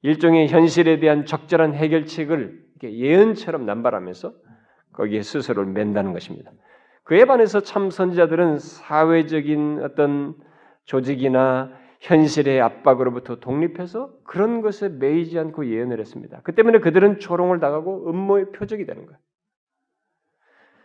일종의 0.02 0.48
현실에 0.48 1.00
대한 1.00 1.24
적절한 1.24 1.72
해결책을 1.72 2.62
예언처럼 2.82 3.64
남발하면서 3.64 4.34
거기에 4.92 5.22
스스로를 5.22 5.72
맨다는 5.72 6.12
것입니다. 6.12 6.52
그에 7.04 7.24
반해서 7.24 7.60
참 7.60 7.88
선지자들은 7.88 8.58
사회적인 8.58 9.80
어떤 9.82 10.34
조직이나 10.84 11.72
현실의 12.00 12.60
압박으로부터 12.60 13.36
독립해서 13.36 14.12
그런 14.24 14.60
것에 14.60 14.90
매이지 14.90 15.38
않고 15.38 15.70
예언을 15.70 16.00
했습니다. 16.00 16.40
그 16.42 16.54
때문에 16.54 16.80
그들은 16.80 17.18
조롱을 17.18 17.60
당하고 17.60 18.10
음모의 18.10 18.52
표적이 18.52 18.84
되는 18.84 19.06
거예요. 19.06 19.18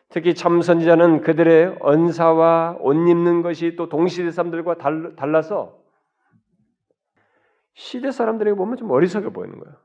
특히 0.10 0.34
참 0.34 0.62
선지자는 0.62 1.22
그들의 1.22 1.78
언사와 1.80 2.78
옷 2.80 2.94
입는 2.94 3.42
것이 3.42 3.76
또 3.76 3.90
동시대 3.90 4.32
사람들과 4.32 4.76
달라서 5.16 5.78
시대 7.74 8.12
사람들에게 8.12 8.56
보면 8.56 8.78
좀 8.78 8.90
어리석어 8.90 9.30
보이는 9.32 9.60
거예요. 9.60 9.76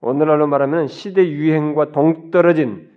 오늘날로 0.00 0.46
말하면 0.46 0.86
시대 0.86 1.28
유행과 1.28 1.92
동떨어진 1.92 2.90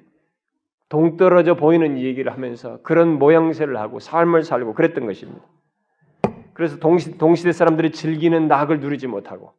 동떨어져 0.89 1.55
보이는 1.55 1.97
얘기를 1.97 2.31
하면서 2.31 2.81
그런 2.83 3.17
모양새를 3.19 3.77
하고 3.77 3.99
삶을 3.99 4.43
살고 4.43 4.73
그랬던 4.75 5.05
것입니다. 5.05 5.43
그래서 6.53 6.77
동시, 6.77 7.17
동시대 7.17 7.51
사람들이 7.51 7.91
즐기는 7.91 8.47
낙을 8.47 8.79
누리지 8.79 9.07
못하고 9.07 9.53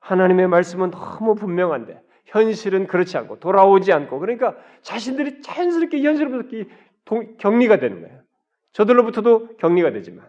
하나님의 0.00 0.48
말씀은 0.48 0.90
너무 0.90 1.34
분명한데 1.34 2.00
현실은 2.32 2.86
그렇지 2.86 3.18
않고 3.18 3.40
돌아오지 3.40 3.92
않고 3.92 4.18
그러니까 4.18 4.56
자신들이 4.80 5.42
자연스럽게 5.42 6.02
현실로부터 6.02 6.56
격리가 7.38 7.78
되는 7.78 8.00
거예요. 8.00 8.20
저들로부터도 8.72 9.56
격리가 9.58 9.92
되지만 9.92 10.26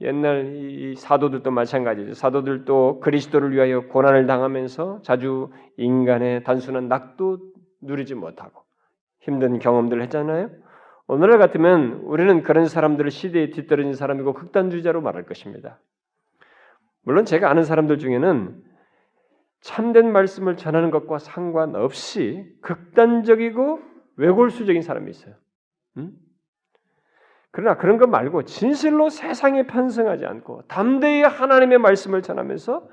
옛날 0.00 0.54
이 0.56 0.94
사도들도 0.96 1.50
마찬가지죠. 1.50 2.14
사도들도 2.14 3.00
그리스도를 3.00 3.52
위하여 3.52 3.86
고난을 3.88 4.26
당하면서 4.26 5.02
자주 5.02 5.50
인간의 5.76 6.44
단순한 6.44 6.88
낙도 6.88 7.38
누리지 7.82 8.14
못하고 8.14 8.62
힘든 9.20 9.58
경험들을 9.58 10.02
했잖아요. 10.04 10.50
오늘날 11.06 11.38
같으면 11.38 12.00
우리는 12.04 12.42
그런 12.42 12.66
사람들을 12.66 13.10
시대에 13.10 13.50
뒤떨어진 13.50 13.92
사람이고 13.92 14.32
극단주의자로 14.32 15.02
말할 15.02 15.24
것입니다. 15.24 15.80
물론 17.02 17.24
제가 17.24 17.50
아는 17.50 17.62
사람들 17.62 17.98
중에는 17.98 18.65
참된 19.66 20.12
말씀을 20.12 20.56
전하는 20.56 20.92
것과 20.92 21.18
상관없이 21.18 22.56
극단적이고 22.60 23.80
외골수적인 24.14 24.80
사람이 24.80 25.10
있어요. 25.10 25.34
음? 25.96 26.12
그러나 27.50 27.76
그런 27.76 27.98
것 27.98 28.08
말고 28.08 28.44
진실로 28.44 29.08
세상에 29.08 29.66
편승하지 29.66 30.24
않고 30.24 30.68
담대히 30.68 31.22
하나님의 31.22 31.78
말씀을 31.78 32.22
전하면서 32.22 32.88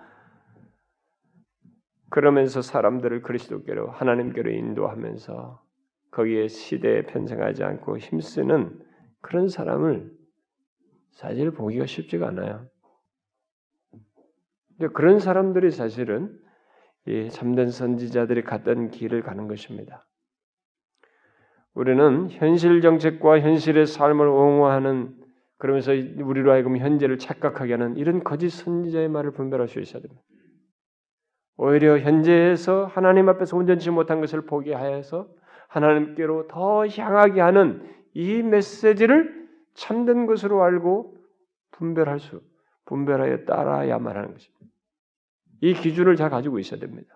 그러면서 2.10 2.64
사람들을 2.64 3.22
그리스도께로 3.22 3.92
하나님께로 3.92 4.50
인도하면서 4.50 5.64
거기에 6.10 6.48
시대에 6.48 7.04
편승하지 7.04 7.64
않고 7.64 8.00
힘쓰는 8.00 8.80
그런 9.22 9.48
사람을 9.48 10.12
사실 11.12 11.52
보기가 11.52 11.86
쉽지가 11.86 12.30
않아요. 12.30 12.68
근데 14.76 14.92
그런 14.92 15.20
사람들이 15.20 15.70
사실은 15.70 16.42
이 17.08 17.30
참된 17.30 17.70
선지자들이 17.70 18.44
갔던 18.44 18.90
길을 18.92 19.24
가는 19.24 19.48
것입니다. 19.48 20.06
우리는 21.74 22.30
현실 22.30 22.82
정책과 22.82 23.40
현실의 23.40 23.88
삶을 23.88 24.28
옹호하는 24.28 25.16
그러면서 25.58 25.92
우리로 25.94 26.52
하여금 26.52 26.78
현재를 26.78 27.18
착각하게 27.18 27.74
하는 27.74 27.96
이런 27.98 28.24
거짓 28.24 28.50
선지자의 28.50 29.10
말을 29.10 29.32
분별할 29.32 29.68
수 29.68 29.80
있어야 29.80 30.02
됩니다. 30.02 30.22
오히려 31.58 32.00
현재에서 32.00 32.86
하나님 32.86 33.30
앞에서 33.30 33.56
온전치 33.56 33.90
못한 33.90 34.20
것을 34.20 34.46
포기하여서 34.46 35.28
하나님께로 35.70 36.48
더 36.48 36.86
향하게 36.88 37.42
하는 37.42 37.88
이 38.14 38.42
메시지를 38.44 39.48
참된 39.74 40.26
것으로 40.26 40.64
알고 40.64 41.18
분별할 41.72 42.20
수, 42.20 42.42
분별하여 42.86 43.46
따라야만 43.46 44.16
하는 44.16 44.34
것입니다. 44.34 44.53
이 45.64 45.74
기준을 45.74 46.18
잘 46.18 46.30
가지고 46.30 46.60
있어야 46.60 46.78
됩니다. 46.78 47.16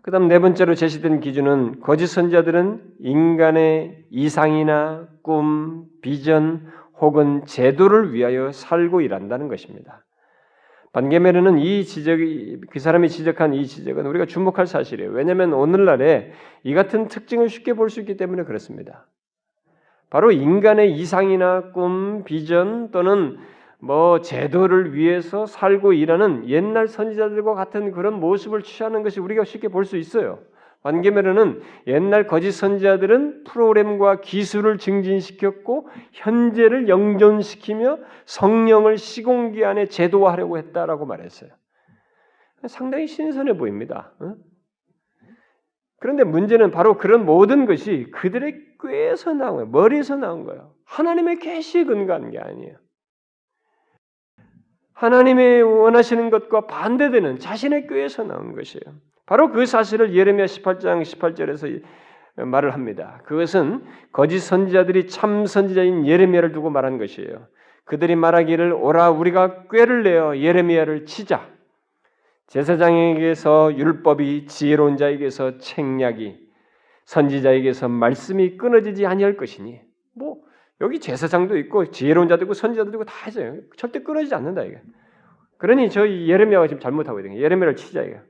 그 0.00 0.10
다음 0.10 0.28
네 0.28 0.38
번째로 0.38 0.74
제시된 0.74 1.20
기준은 1.20 1.80
거짓 1.80 2.06
선자들은 2.06 2.94
인간의 3.00 4.06
이상이나 4.08 5.06
꿈, 5.22 5.84
비전 6.00 6.66
혹은 7.00 7.44
제도를 7.44 8.14
위하여 8.14 8.50
살고 8.50 9.02
일한다는 9.02 9.48
것입니다. 9.48 10.06
반게메르는 10.94 11.58
이 11.58 11.84
지적이 11.84 12.62
그 12.70 12.78
사람이 12.78 13.10
지적한 13.10 13.52
이 13.52 13.66
지적은 13.66 14.06
우리가 14.06 14.24
주목할 14.24 14.66
사실이에요. 14.66 15.10
왜냐하면 15.10 15.52
오늘날에 15.52 16.32
이 16.62 16.72
같은 16.72 17.08
특징을 17.08 17.50
쉽게 17.50 17.74
볼 17.74 17.90
수 17.90 18.00
있기 18.00 18.16
때문에 18.16 18.44
그렇습니다. 18.44 19.06
바로 20.08 20.32
인간의 20.32 20.94
이상이나 20.94 21.72
꿈, 21.72 22.24
비전 22.24 22.90
또는 22.90 23.36
뭐 23.84 24.20
제도를 24.20 24.94
위해서 24.94 25.44
살고 25.46 25.92
일하는 25.92 26.48
옛날 26.48 26.88
선지자들과 26.88 27.54
같은 27.54 27.92
그런 27.92 28.18
모습을 28.18 28.62
취하는 28.62 29.02
것이 29.02 29.20
우리가 29.20 29.44
쉽게 29.44 29.68
볼 29.68 29.84
수 29.84 29.98
있어요. 29.98 30.38
반개면에는 30.82 31.62
옛날 31.86 32.26
거짓 32.26 32.52
선지자들은 32.52 33.44
프로그램과 33.44 34.20
기술을 34.20 34.76
증진시켰고 34.78 35.88
현재를 36.12 36.88
영존시키며 36.88 37.98
성령을 38.26 38.98
시공기 38.98 39.64
안에 39.64 39.86
제도화하려고 39.86 40.58
했다라고 40.58 41.06
말했어요. 41.06 41.50
상당히 42.66 43.06
신선해 43.06 43.56
보입니다. 43.56 44.12
그런데 46.00 46.24
문제는 46.24 46.70
바로 46.70 46.98
그런 46.98 47.24
모든 47.24 47.64
것이 47.64 48.10
그들의 48.12 48.76
꾀에서 48.82 49.32
나온 49.32 49.56
거예요. 49.56 49.70
머리에서 49.70 50.16
나온 50.16 50.44
거예요. 50.44 50.74
하나님의 50.84 51.38
계시에 51.38 51.84
근거한 51.84 52.30
게 52.30 52.38
아니에요. 52.38 52.83
하나님의 54.94 55.62
원하시는 55.62 56.30
것과 56.30 56.66
반대되는 56.66 57.38
자신의 57.38 57.86
꾀에서 57.88 58.24
나온 58.24 58.54
것이에요. 58.54 58.82
바로 59.26 59.50
그 59.50 59.66
사실을 59.66 60.14
예레미야 60.14 60.46
18장 60.46 61.02
18절에서 61.02 61.82
말을 62.36 62.72
합니다. 62.74 63.20
그것은 63.24 63.84
거짓 64.12 64.40
선지자들이 64.40 65.06
참 65.08 65.46
선지자인 65.46 66.06
예레미야를 66.06 66.52
두고 66.52 66.70
말한 66.70 66.98
것이에요. 66.98 67.46
그들이 67.84 68.16
말하기를 68.16 68.72
오라 68.72 69.10
우리가 69.10 69.64
꾀를 69.70 70.02
내어 70.02 70.36
예레미야를 70.36 71.06
치자. 71.06 71.48
제사장에게서 72.46 73.76
율법이 73.76 74.46
지혜로운 74.46 74.96
자에게서 74.96 75.58
책략이 75.58 76.38
선지자에게서 77.04 77.88
말씀이 77.88 78.56
끊어지지 78.56 79.06
아니할 79.06 79.36
것이니 79.36 79.80
뭐 80.14 80.43
여기 80.80 80.98
제사장도 81.00 81.56
있고 81.58 81.90
지혜로운 81.90 82.28
자도 82.28 82.44
있고 82.44 82.54
선지자도 82.54 82.90
있고 82.90 83.04
다 83.04 83.28
있어요. 83.28 83.60
절대 83.76 84.02
끊어지지 84.02 84.34
않는다 84.34 84.62
이게. 84.62 84.80
그러니 85.58 85.88
저희 85.90 86.28
예레미야가 86.28 86.66
지금 86.66 86.80
잘못하고 86.80 87.20
있는 87.20 87.34
게 87.34 87.40
예레미야를 87.40 87.76
치자 87.76 88.02
이게. 88.02 88.20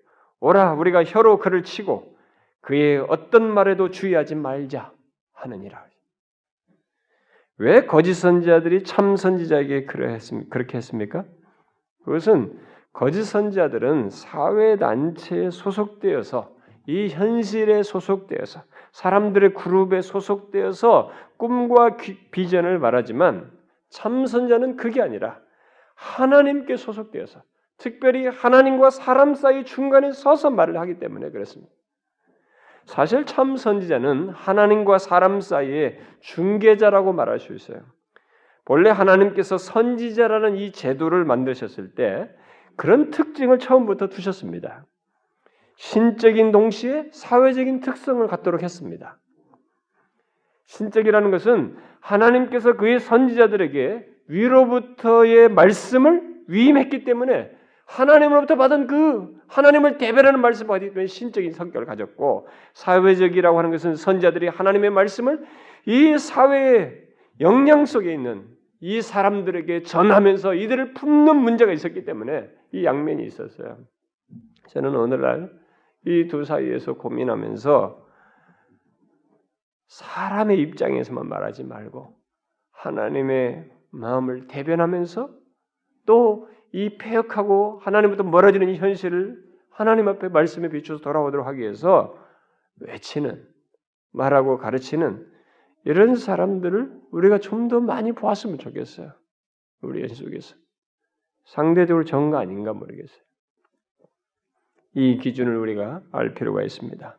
오라 0.40 0.74
우리가 0.74 1.04
혀로 1.04 1.38
그를 1.38 1.62
치고 1.62 2.16
그의 2.61 2.98
어떤 3.09 3.42
말에도 3.52 3.90
주의하지 3.90 4.35
말자 4.35 4.92
하느니라. 5.33 5.87
왜 7.59 7.87
거짓 7.87 8.14
선지자들이 8.14 8.85
참 8.85 9.16
선지자에게 9.16 9.87
그렇게 9.87 10.76
했습니까? 10.76 11.24
그것은 12.04 12.59
거짓 12.92 13.24
선지자들은 13.24 14.11
사회 14.11 14.76
단체에 14.76 15.50
소속되어서 15.50 16.54
이 16.87 17.09
현실에 17.09 17.83
소속되어서 17.83 18.62
사람들의 18.94 19.54
그룹에 19.54 20.02
소속되어서 20.02 21.11
꿈과 21.37 21.96
비전을 22.30 22.78
말하지만 22.78 23.50
참 23.90 24.24
선자는 24.24 24.76
그게 24.76 25.02
아니라 25.02 25.40
하나님께 25.96 26.76
소속되어서 26.76 27.42
특별히 27.76 28.28
하나님과 28.28 28.90
사람 28.90 29.35
사이 29.35 29.64
중간에 29.64 30.12
서서 30.12 30.50
말을 30.50 30.78
하기 30.78 31.00
때문에 31.00 31.30
그렇습니다. 31.30 31.72
사실 32.85 33.26
참 33.26 33.57
선지자는 33.57 34.28
하나님과 34.28 34.98
사람 34.98 35.40
사이의 35.40 35.98
중개자라고 36.20 37.12
말할 37.12 37.40
수 37.40 37.52
있어요. 37.52 37.80
본래 38.64 38.90
하나님께서 38.90 39.59
선지자라는 39.59 40.54
이 40.54 40.70
제도를 40.70 41.24
만드셨을 41.24 41.96
때 41.96 42.30
그런 42.76 43.11
특징을 43.11 43.59
처음부터 43.59 44.09
두셨습니다. 44.09 44.87
신적인 45.76 46.52
동시에 46.52 47.08
사회적인 47.10 47.80
특성을 47.80 48.26
갖도록 48.26 48.62
했습니다. 48.62 49.18
신적이라는 50.66 51.30
것은 51.30 51.76
하나님께서 52.00 52.76
그의 52.76 53.00
선지자들에게 53.00 54.06
위로부터의 54.28 55.48
말씀을 55.48 56.22
위임했기 56.48 57.04
때문에 57.04 57.50
하나님으로부터 57.87 58.56
받은 58.56 58.87
그 58.87 59.34
하나님을 59.46 59.98
대변하는 59.98 60.40
말씀을 60.40 60.68
받기 60.68 60.88
때문에 60.88 61.06
신적인 61.06 61.52
성격을 61.52 61.87
가졌고 61.87 62.48
사회적이라고 62.72 63.58
하는 63.58 63.70
것은 63.70 63.94
선자들이 63.94 64.48
하나님의 64.48 64.90
말씀을 64.90 65.44
이 65.87 66.16
사회의 66.16 67.02
영향 67.40 67.84
속에 67.84 68.12
있는 68.12 68.46
이 68.80 69.02
사람들에게 69.02 69.82
전하면서 69.82 70.54
이들을 70.54 70.94
품는 70.94 71.37
문제가 71.37 71.72
있었기 71.72 72.04
때문에 72.04 72.48
이 72.72 72.84
양면이 72.84 73.24
있었어요. 73.24 73.78
저는 74.68 74.94
오늘날 74.94 75.50
이 76.06 76.28
두 76.28 76.44
사이에서 76.44 76.94
고민하면서 76.94 78.04
사람의 79.88 80.60
입장에서만 80.60 81.28
말하지 81.28 81.64
말고 81.64 82.16
하나님의 82.72 83.70
마음을 83.90 84.46
대변하면서 84.48 85.30
또 86.06 86.54
이 86.74 86.98
폐역하고 86.98 87.78
하나님부터 87.84 88.24
멀어지는 88.24 88.68
이 88.68 88.76
현실을 88.78 89.40
하나님 89.70 90.08
앞에 90.08 90.28
말씀에 90.28 90.70
비춰서 90.70 91.00
돌아오도록 91.04 91.46
하기 91.46 91.60
위해서 91.60 92.18
외치는 92.80 93.46
말하고 94.10 94.58
가르치는 94.58 95.24
이런 95.84 96.16
사람들을 96.16 97.00
우리가 97.12 97.38
좀 97.38 97.68
더 97.68 97.78
많이 97.78 98.10
보았으면 98.10 98.58
좋겠어요. 98.58 99.12
우리 99.82 100.00
현 100.00 100.08
속에서 100.08 100.56
상대적으로 101.44 102.04
정가 102.04 102.40
아닌가 102.40 102.72
모르겠어요. 102.72 103.22
이 104.94 105.18
기준을 105.18 105.57
우리가 105.57 106.02
알 106.12 106.35
필요가 106.35 106.62
있습니다. 106.62 107.18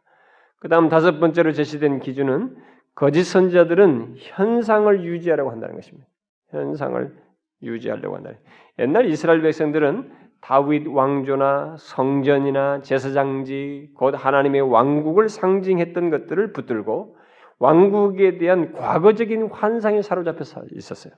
그 0.59 0.69
다음 0.69 0.89
다섯 0.89 1.19
번째로 1.19 1.51
제시된 1.51 1.99
기준은 1.99 2.55
거짓 2.95 3.23
선자들은 3.23 4.15
현상을 4.17 5.03
유지하려고 5.03 5.51
한다는 5.51 5.75
것입니다. 5.75 6.07
현상을 6.49 7.15
유지하려고 7.61 8.15
한다. 8.15 8.31
옛날 8.79 9.05
이스라엘 9.05 9.41
백성들은 9.41 10.11
다윗 10.41 10.87
왕조나 10.87 11.75
성전이나 11.79 12.81
제사장지 12.81 13.91
곧 13.95 14.15
하나님의 14.15 14.61
왕국을 14.61 15.27
상징했던 15.27 16.09
것들을 16.09 16.53
붙들고 16.53 17.17
왕국에 17.59 18.37
대한 18.37 18.73
과거적인 18.73 19.49
환상에 19.51 20.01
사로잡혀 20.01 20.43
있었어요. 20.73 21.13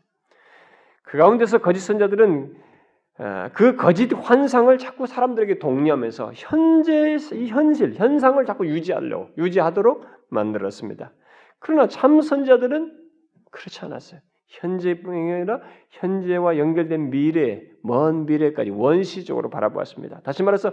그 1.04 1.18
가운데서 1.18 1.60
거짓 1.60 1.80
선자들은 1.80 2.54
어, 2.54 2.67
그 3.54 3.76
거짓 3.76 4.14
환상을 4.14 4.78
자꾸 4.78 5.08
사람들에게 5.08 5.60
독려하면서 5.60 6.34
현재 6.36 7.18
이 7.34 7.48
현실 7.48 7.96
현상을 7.96 8.44
자꾸 8.46 8.68
유지하려고 8.68 9.30
유지하도록 9.38 10.06
만들었습니다. 10.30 11.12
그러나 11.60 11.88
참 11.88 12.22
선자들은 12.22 12.94
그렇지 13.50 13.86
않았어요. 13.86 14.20
현재뿐이 14.48 15.34
아니라 15.34 15.62
현재와 15.90 16.58
연결된 16.58 17.10
미래, 17.10 17.64
먼 17.82 18.26
미래까지 18.26 18.70
원시적으로 18.70 19.50
바라보았습니다. 19.50 20.22
다시 20.22 20.44
말해서 20.44 20.72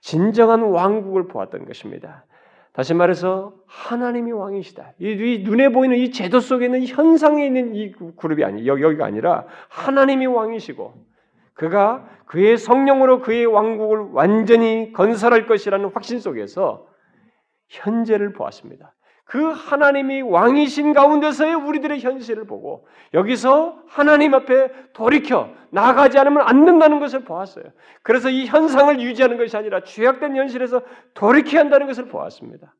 진정한 0.00 0.62
왕국을 0.62 1.26
보았던 1.28 1.66
것입니다. 1.66 2.24
다시 2.72 2.94
말해서 2.94 3.54
하나님이 3.66 4.30
왕이시다. 4.32 4.92
이, 5.00 5.10
이 5.10 5.42
눈에 5.42 5.70
보이는 5.70 5.96
이 5.96 6.12
제도 6.12 6.38
속에 6.40 6.66
있는 6.66 6.86
현상에 6.86 7.44
있는 7.44 7.74
이 7.74 7.92
그룹이 7.92 8.44
아니 8.44 8.66
여기, 8.66 8.82
여기가 8.82 9.04
아니라 9.04 9.44
하나님이 9.68 10.26
왕이시고 10.26 11.09
그가 11.60 12.08
그의 12.24 12.56
성령으로 12.56 13.20
그의 13.20 13.44
왕국을 13.44 14.12
완전히 14.12 14.94
건설할 14.94 15.46
것이라는 15.46 15.90
확신 15.92 16.18
속에서 16.18 16.86
현재를 17.68 18.32
보았습니다. 18.32 18.94
그 19.26 19.50
하나님이 19.50 20.22
왕이신 20.22 20.94
가운데서의 20.94 21.54
우리들의 21.54 22.00
현실을 22.00 22.46
보고 22.46 22.88
여기서 23.12 23.78
하나님 23.86 24.32
앞에 24.32 24.70
돌이켜 24.94 25.50
나가지 25.70 26.18
않으면 26.18 26.48
안 26.48 26.64
된다는 26.64 26.98
것을 26.98 27.24
보았어요. 27.24 27.66
그래서 28.02 28.30
이 28.30 28.46
현상을 28.46 28.98
유지하는 28.98 29.36
것이 29.36 29.54
아니라 29.54 29.84
죄악된 29.84 30.36
현실에서 30.36 30.80
돌이켜야 31.12 31.60
한다는 31.60 31.86
것을 31.86 32.08
보았습니다. 32.08 32.74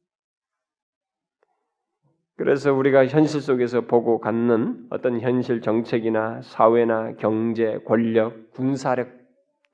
그래서 2.41 2.73
우리가 2.73 3.05
현실 3.07 3.43
속에서 3.43 3.83
보고 3.83 4.19
갖는 4.19 4.87
어떤 4.89 5.21
현실 5.21 5.61
정책이나 5.61 6.41
사회나 6.41 7.17
경제, 7.19 7.79
권력, 7.85 8.53
군사력 8.53 9.11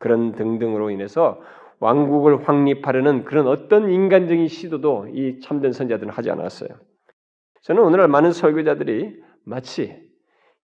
그런 0.00 0.32
등등으로 0.32 0.90
인해서 0.90 1.40
왕국을 1.78 2.48
확립하려는 2.48 3.22
그런 3.22 3.46
어떤 3.46 3.88
인간적인 3.88 4.48
시도도 4.48 5.10
이 5.12 5.38
참된 5.38 5.70
선자들은 5.70 6.12
하지 6.12 6.32
않았어요. 6.32 6.70
저는 7.62 7.84
오늘날 7.84 8.08
많은 8.08 8.32
설교자들이 8.32 9.14
마치 9.44 10.02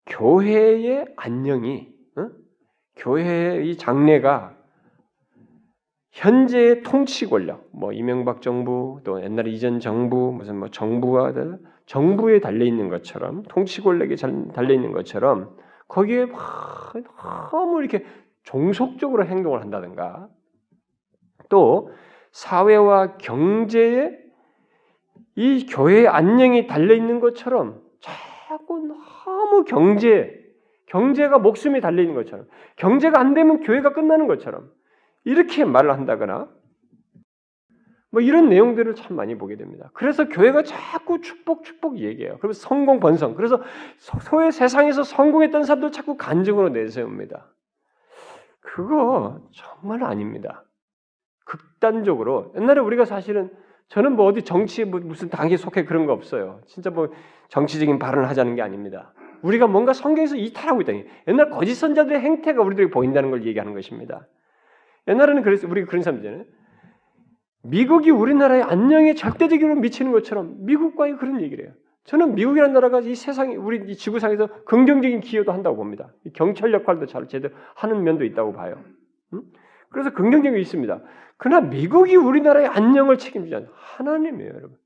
교회의 0.07 1.07
안녕이 1.15 1.89
어? 2.17 2.31
교회의 2.97 3.71
이 3.71 3.77
장래가 3.77 4.57
현재의 6.11 6.83
통치 6.83 7.27
권력, 7.27 7.69
뭐 7.73 7.93
이명박 7.93 8.43
정부 8.43 8.99
또 9.05 9.23
옛날 9.23 9.47
이전 9.47 9.79
정부 9.79 10.33
무슨 10.33 10.59
뭐 10.59 10.69
정부가 10.69 11.33
정부에 11.87 12.41
달려 12.41 12.65
있는 12.65 12.89
것처럼 12.89 13.43
통치 13.45 13.81
권력에 13.81 14.17
달려 14.53 14.75
있는 14.75 14.93
것처럼 14.93 15.57
거기에 15.89 16.27
막 16.27 16.93
너무 17.51 17.81
이렇게 17.81 18.05
종속적으로 18.45 19.25
행동을 19.27 19.61
한다든가 19.61 20.29
또 21.49 21.91
사회와 22.33 23.19
경제에 23.19 24.19
이 25.35 25.67
교회의 25.67 26.09
안녕이 26.09 26.67
달려 26.67 26.95
있는 26.95 27.21
것처럼 27.21 27.81
자꾸 28.01 28.79
너무 28.79 29.65
경제, 29.65 30.39
경제가 30.87 31.39
목숨이 31.39 31.81
달려 31.81 32.03
있는 32.03 32.15
것처럼 32.15 32.47
경제가 32.77 33.19
안 33.19 33.35
되면 33.35 33.61
교회가 33.61 33.93
끝나는 33.93 34.27
것처럼 34.27 34.71
이렇게 35.25 35.65
말을 35.65 35.93
한다거나 35.93 36.49
뭐 38.13 38.21
이런 38.21 38.51
내용들을 38.51 38.95
참 38.95 39.17
많이 39.17 39.37
보게 39.37 39.57
됩니다. 39.57 39.91
그래서 39.95 40.29
교회가 40.29 40.65
자꾸 40.65 41.23
축복 41.23 41.65
축복 41.65 41.99
얘기해요. 41.99 42.37
그리고 42.41 42.53
성공 42.53 43.01
번성. 43.01 43.35
그래서 43.35 43.61
소외 43.97 44.51
세상에서 44.51 45.03
성공했던 45.03 45.65
사람들 45.65 45.93
자꾸 45.93 46.19
간증으로 46.19 46.69
내세웁니다. 46.69 47.49
그거 48.61 49.41
정말 49.51 50.05
아닙니다. 50.05 50.65
극단적으로 51.47 52.53
옛날에 52.55 52.81
우리가 52.81 53.07
사실은 53.07 53.51
저는 53.89 54.15
뭐 54.15 54.27
어디 54.27 54.43
정치에 54.43 54.85
뭐 54.85 55.01
무슨 55.01 55.31
당에 55.31 55.57
속해 55.57 55.87
그런 55.87 56.05
거 56.05 56.13
없어요. 56.13 56.61
진짜 56.67 56.91
뭐 56.91 57.09
정치적인 57.49 57.99
발언을 57.99 58.29
하자는 58.29 58.57
게 58.57 58.63
아닙니다. 58.63 59.15
우리가 59.41 59.67
뭔가 59.67 59.95
성경에서 59.95 60.37
이탈하고 60.37 60.83
있다. 60.83 60.93
옛날 61.29 61.49
거짓 61.49 61.75
선자들의 61.75 62.21
행태가 62.21 62.63
우리들에게 62.63 62.93
보인다는 62.93 63.31
걸 63.31 63.47
얘기하는 63.47 63.73
것입니다. 63.73 64.29
옛날에는 65.09 65.43
그래서 65.43 65.67
우리가 65.67 65.89
그런 65.89 66.03
사람들잖아요. 66.03 66.45
미국이 67.63 68.11
우리나라의 68.11 68.63
안녕에 68.63 69.15
절대적으로 69.15 69.77
미치는 69.77 70.13
것처럼 70.13 70.57
미국과의 70.67 71.17
그런 71.17 71.41
얘기를 71.41 71.67
해요. 71.67 71.75
저는 72.05 72.35
미국이라는 72.35 72.75
나라가 72.75 73.01
이 73.01 73.15
세상에 73.15 73.55
우리 73.55 73.91
이 73.91 73.97
지구상에서 73.97 74.49
긍정적인 74.65 75.21
기여도 75.21 75.53
한다고 75.53 75.77
봅니다. 75.77 76.13
경찰 76.35 76.73
역할도 76.73 77.07
잘 77.07 77.29
제대로 77.29 77.55
하는 77.77 78.03
면도 78.03 78.25
있다고 78.25 78.53
봐요. 78.53 78.83
음? 79.33 79.43
그래서 79.91 80.11
긍정적인 80.13 80.55
게 80.55 80.61
있습니다. 80.61 81.01
그러나 81.37 81.61
미국이 81.69 82.17
우리나라의 82.17 82.67
안녕을 82.67 83.19
책임지는 83.19 83.69
하나님이에요, 83.73 84.51
여러분. 84.51 84.77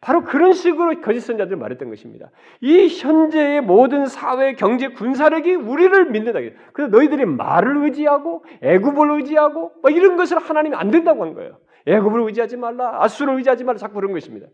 바로 0.00 0.22
그런 0.24 0.52
식으로 0.52 1.00
거짓 1.02 1.20
선자들이 1.20 1.56
말했던 1.56 1.90
것입니다. 1.90 2.30
이 2.60 2.88
현재의 2.88 3.60
모든 3.60 4.06
사회, 4.06 4.54
경제, 4.54 4.88
군사력이 4.88 5.56
우리를 5.56 6.10
믿는다. 6.10 6.38
그래서 6.72 6.90
너희들이 6.90 7.26
말을 7.26 7.84
의지하고 7.84 8.44
애굽을 8.62 9.10
의지하고 9.18 9.72
뭐 9.82 9.90
이런 9.90 10.16
것을 10.16 10.38
하나님이 10.38 10.76
안 10.76 10.90
된다고 10.90 11.24
한 11.24 11.34
거예요. 11.34 11.58
애굽을 11.86 12.22
의지하지 12.22 12.56
말라, 12.56 13.02
아수를 13.02 13.36
의지하지 13.36 13.64
말라 13.64 13.78
자꾸 13.78 13.94
그런 13.94 14.12
것입니다. 14.12 14.46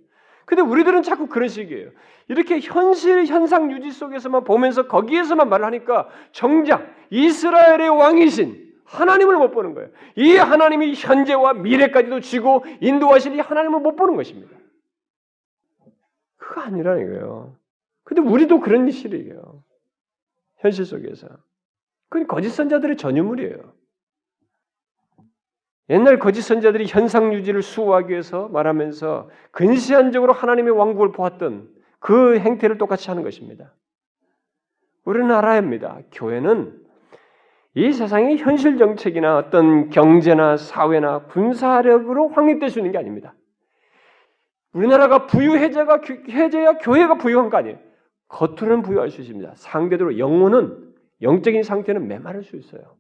근데 0.44 0.62
우리들은 0.62 1.02
자꾸 1.02 1.26
그런 1.26 1.48
식이에요. 1.48 1.90
이렇게 2.28 2.60
현실 2.60 3.26
현상 3.26 3.70
유지 3.72 3.90
속에서만 3.90 4.44
보면서 4.44 4.86
거기에서만 4.86 5.48
말을 5.48 5.66
하니까 5.66 6.08
정작 6.30 6.88
이스라엘의 7.10 7.88
왕이신 7.88 8.66
하나님을 8.84 9.36
못 9.36 9.50
보는 9.50 9.74
거예요. 9.74 9.90
이 10.14 10.36
하나님이 10.36 10.94
현재와 10.94 11.54
미래까지도 11.54 12.20
쥐고 12.20 12.64
인도하실 12.80 13.34
이 13.34 13.40
하나님을 13.40 13.80
못 13.80 13.96
보는 13.96 14.14
것입니다. 14.14 14.56
그거 16.36 16.60
아니라는 16.60 17.08
거예요. 17.08 17.56
근데 18.04 18.22
우리도 18.22 18.60
그런 18.60 18.88
실이에요. 18.88 19.64
현실 20.58 20.84
속에서. 20.84 21.26
그건 22.08 22.28
거짓 22.28 22.50
선자들의 22.50 22.96
전유물이에요. 22.96 23.75
옛날 25.88 26.18
거짓 26.18 26.42
선자들이 26.42 26.86
현상 26.86 27.32
유지를 27.32 27.62
수호하기 27.62 28.10
위해서 28.10 28.48
말하면서 28.48 29.30
근시안적으로 29.52 30.32
하나님의 30.32 30.72
왕국을 30.72 31.12
보았던 31.12 31.68
그 32.00 32.38
행태를 32.38 32.78
똑같이 32.78 33.08
하는 33.08 33.22
것입니다. 33.22 33.72
우리는 35.04 35.30
알아야 35.30 35.56
합니다. 35.58 35.98
교회는 36.12 36.80
이 37.74 37.92
세상의 37.92 38.38
현실 38.38 38.78
정책이나 38.78 39.36
어떤 39.36 39.90
경제나 39.90 40.56
사회나 40.56 41.24
군사력으로 41.26 42.28
확립될 42.28 42.70
수 42.70 42.80
있는 42.80 42.90
게 42.90 42.98
아닙니다. 42.98 43.34
우리나라가 44.72 45.26
부유해제가 45.26 46.00
해제야 46.30 46.78
교회가 46.78 47.18
부유한 47.18 47.48
거 47.48 47.58
아니에요. 47.58 47.78
겉으로는 48.28 48.82
부유할 48.82 49.10
수 49.10 49.20
있습니다. 49.20 49.52
상대적으로 49.54 50.18
영혼은 50.18 50.94
영적인 51.22 51.62
상태는 51.62 52.08
메마를 52.08 52.42
수 52.42 52.56
있어요. 52.56 52.96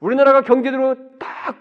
우리나라가 0.00 0.42
경제적으로 0.42 0.96
딱 1.18 1.56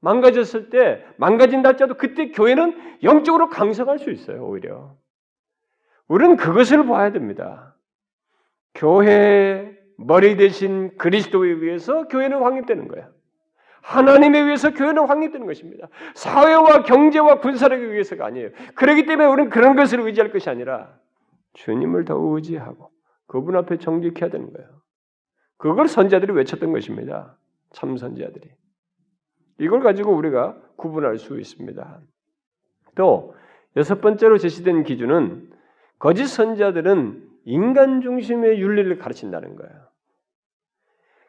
망가졌을 0.00 0.70
때 0.70 1.04
망가진다 1.16 1.70
할지라도 1.70 1.94
그때 1.94 2.30
교회는 2.30 3.02
영적으로 3.02 3.48
강성할 3.48 3.98
수 3.98 4.10
있어요. 4.10 4.46
오히려 4.46 4.96
우리는 6.08 6.36
그것을 6.36 6.86
봐야 6.86 7.12
됩니다. 7.12 7.76
교회 8.74 9.76
머리 9.96 10.36
대신 10.36 10.96
그리스도에 10.96 11.50
의해서 11.50 12.08
교회는 12.08 12.42
확립되는 12.42 12.88
거야. 12.88 13.08
하나님에 13.82 14.38
의해서 14.40 14.72
교회는 14.72 15.06
확립되는 15.06 15.46
것입니다. 15.46 15.88
사회와 16.14 16.82
경제와 16.82 17.40
군사력에 17.40 17.84
의해서가 17.84 18.26
아니에요. 18.26 18.50
그렇기 18.74 19.06
때문에 19.06 19.28
우리는 19.28 19.50
그런 19.50 19.76
것을 19.76 20.00
의지할 20.00 20.32
것이 20.32 20.48
아니라 20.50 20.98
주님을 21.54 22.04
더 22.04 22.16
의지하고 22.18 22.90
그분 23.26 23.56
앞에 23.56 23.78
정직해야 23.78 24.30
되는 24.30 24.52
거예요. 24.52 24.68
그걸 25.56 25.88
선자들이 25.88 26.32
외쳤던 26.32 26.72
것입니다. 26.72 27.36
참 27.72 27.96
선자들이. 27.96 28.50
이걸 29.60 29.80
가지고 29.80 30.12
우리가 30.12 30.56
구분할 30.76 31.18
수 31.18 31.38
있습니다. 31.38 32.00
또 32.96 33.34
여섯 33.76 34.00
번째로 34.00 34.38
제시된 34.38 34.82
기준은 34.84 35.50
거짓 35.98 36.26
선자들은 36.26 37.28
인간 37.44 38.00
중심의 38.00 38.60
윤리를 38.60 38.98
가르친다는 38.98 39.56
거예요. 39.56 39.72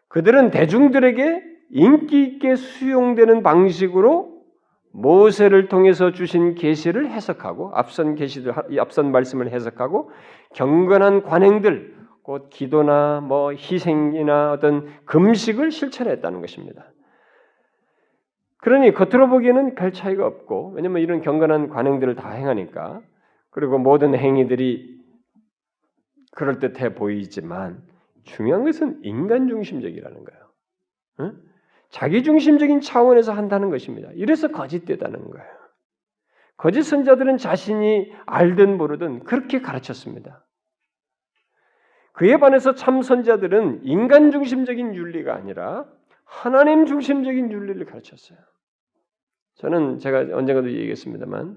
그들은 0.08 0.52
대중들에게 0.52 1.44
인기 1.72 2.24
있게 2.24 2.56
수용되는 2.56 3.44
방식으로 3.44 4.42
모세를 4.94 5.70
통해서 5.70 6.12
주신 6.12 6.56
계시를 6.56 7.10
해석하고 7.10 7.72
앞선 7.74 8.16
계시들 8.16 8.54
앞선 8.80 9.12
말씀을 9.12 9.50
해석하고 9.52 10.12
경건한 10.54 11.24
관행들 11.24 11.96
곧 12.24 12.50
기도나 12.50 13.22
뭐 13.22 13.52
희생이나 13.52 14.52
어떤 14.52 14.88
금식을 15.06 15.72
실천했다는 15.72 16.42
것입니다. 16.42 16.92
그러니 18.62 18.94
겉으로 18.94 19.28
보기에는 19.28 19.76
별 19.76 19.92
차이가 19.92 20.26
없고 20.26 20.74
왜냐면 20.76 21.02
이런 21.02 21.22
경건한 21.22 21.70
관행들을 21.70 22.16
다 22.16 22.30
행하니까 22.30 23.02
그리고 23.50 23.78
모든 23.78 24.16
행위들이 24.16 25.02
그럴 26.32 26.60
듯해 26.60 26.96
보이지만 26.96 27.82
중요한 28.24 28.64
것은 28.64 29.00
인간 29.04 29.48
중심적이라는 29.48 30.24
거예요. 30.24 30.42
응? 31.22 31.42
자기 31.90 32.24
중심적인 32.24 32.82
차원에서 32.82 33.34
한다는 33.34 33.70
것입니다. 33.70 34.10
이래서 34.14 34.48
거짓되다는 34.48 35.30
거예요. 35.30 35.50
거짓 36.56 36.84
선자들은 36.84 37.38
자신이 37.38 38.14
알든 38.28 38.78
모르든 38.78 39.24
그렇게 39.24 39.62
가르쳤습니다. 39.62 40.46
그에 42.14 42.38
반해서 42.38 42.76
참 42.76 43.02
선자들은 43.02 43.82
인간 43.84 44.32
중심적인 44.32 44.94
윤리가 44.94 45.34
아니라 45.34 45.86
하나님 46.24 46.86
중심적인 46.86 47.52
윤리를 47.52 47.84
가르쳤어요. 47.86 48.38
저는 49.62 50.00
제가 50.00 50.36
언젠가도 50.36 50.72
얘기했습니다만 50.72 51.56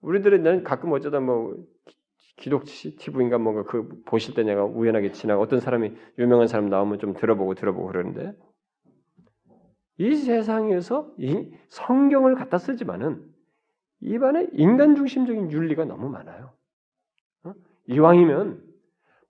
우리들은 0.00 0.64
가끔 0.64 0.90
어쩌다 0.90 1.20
뭐 1.20 1.56
기독 2.36 2.64
TV인가 2.64 3.38
뭔가 3.38 3.62
그 3.62 4.02
보실 4.04 4.34
때 4.34 4.42
내가 4.42 4.64
우연하게 4.64 5.12
지나가 5.12 5.40
어떤 5.40 5.60
사람이 5.60 5.92
유명한 6.18 6.48
사람 6.48 6.68
나오면 6.68 6.98
좀 6.98 7.14
들어보고 7.14 7.54
들어보고 7.54 7.86
그러는데 7.86 8.32
이 9.98 10.16
세상에서 10.16 11.12
이 11.18 11.52
성경을 11.68 12.34
갖다 12.34 12.58
쓰지만은 12.58 13.24
입안에 14.00 14.48
인간 14.52 14.96
중심적인 14.96 15.52
윤리가 15.52 15.84
너무 15.84 16.08
많아요. 16.08 16.52
어? 17.44 17.54
이왕이면 17.86 18.60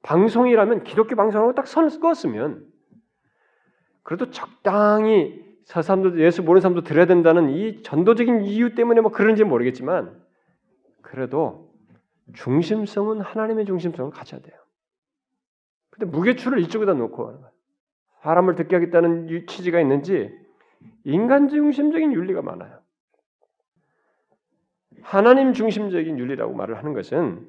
방송이라면 0.02 0.84
기독교 0.84 1.16
방송하고 1.16 1.54
딱 1.54 1.66
선을 1.66 2.00
끄었으면 2.00 2.66
그래도 4.02 4.30
적당히 4.30 5.47
저 5.47 5.47
사람도 5.68 6.18
예수 6.20 6.42
모르는 6.42 6.62
사람도 6.62 6.82
들어야 6.82 7.04
된다는 7.04 7.50
이 7.50 7.82
전도적인 7.82 8.42
이유 8.42 8.74
때문에 8.74 9.02
뭐 9.02 9.10
그런지 9.10 9.44
모르겠지만 9.44 10.18
그래도 11.02 11.70
중심성은 12.34 13.20
하나님의 13.20 13.66
중심성을 13.66 14.10
가져야 14.10 14.40
돼요. 14.40 14.56
근데 15.90 16.06
무게추를 16.06 16.60
이쪽에다 16.60 16.94
놓고. 16.94 17.44
사람을 18.22 18.54
듣게 18.56 18.76
하겠다는 18.76 19.46
취지가 19.46 19.80
있는지 19.80 20.34
인간 21.04 21.48
중심적인 21.48 22.12
윤리가 22.12 22.42
많아요. 22.42 22.80
하나님 25.02 25.52
중심적인 25.52 26.18
윤리라고 26.18 26.54
말을 26.54 26.78
하는 26.78 26.94
것은 26.94 27.46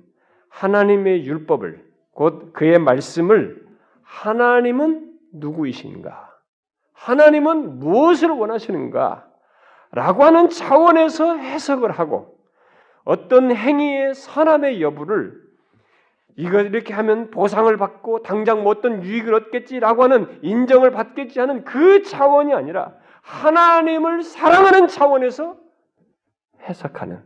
하나님의 0.50 1.26
율법을 1.26 1.90
곧 2.12 2.54
그의 2.54 2.80
말씀을 2.80 3.66
하나님은 4.04 5.20
누구이신가? 5.34 6.29
하나님은 7.00 7.80
무엇을 7.80 8.30
원하시는가? 8.30 9.26
라고 9.92 10.24
하는 10.24 10.50
차원에서 10.50 11.38
해석을 11.38 11.92
하고 11.92 12.38
어떤 13.06 13.56
행위의 13.56 14.14
선함의 14.14 14.82
여부를 14.82 15.34
이거 16.36 16.62
이렇게 16.62 16.94
하면 16.94 17.32
보상을 17.32 17.76
받고 17.76 18.22
당장 18.22 18.64
뭐 18.64 18.72
어떤 18.72 19.02
유익을 19.04 19.34
얻겠지라고 19.34 20.04
하는 20.04 20.40
인정을 20.44 20.92
받겠지 20.92 21.40
하는 21.40 21.64
그 21.64 22.04
차원이 22.04 22.54
아니라 22.54 22.94
하나님을 23.22 24.22
사랑하는 24.22 24.88
차원에서 24.88 25.58
해석하는 26.62 27.24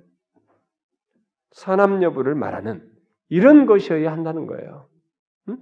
선함 1.52 2.02
여부를 2.02 2.36
말하는 2.36 2.88
이런 3.28 3.66
것이어야 3.66 4.12
한다는 4.12 4.46
거예요. 4.46 4.88
응? 5.50 5.58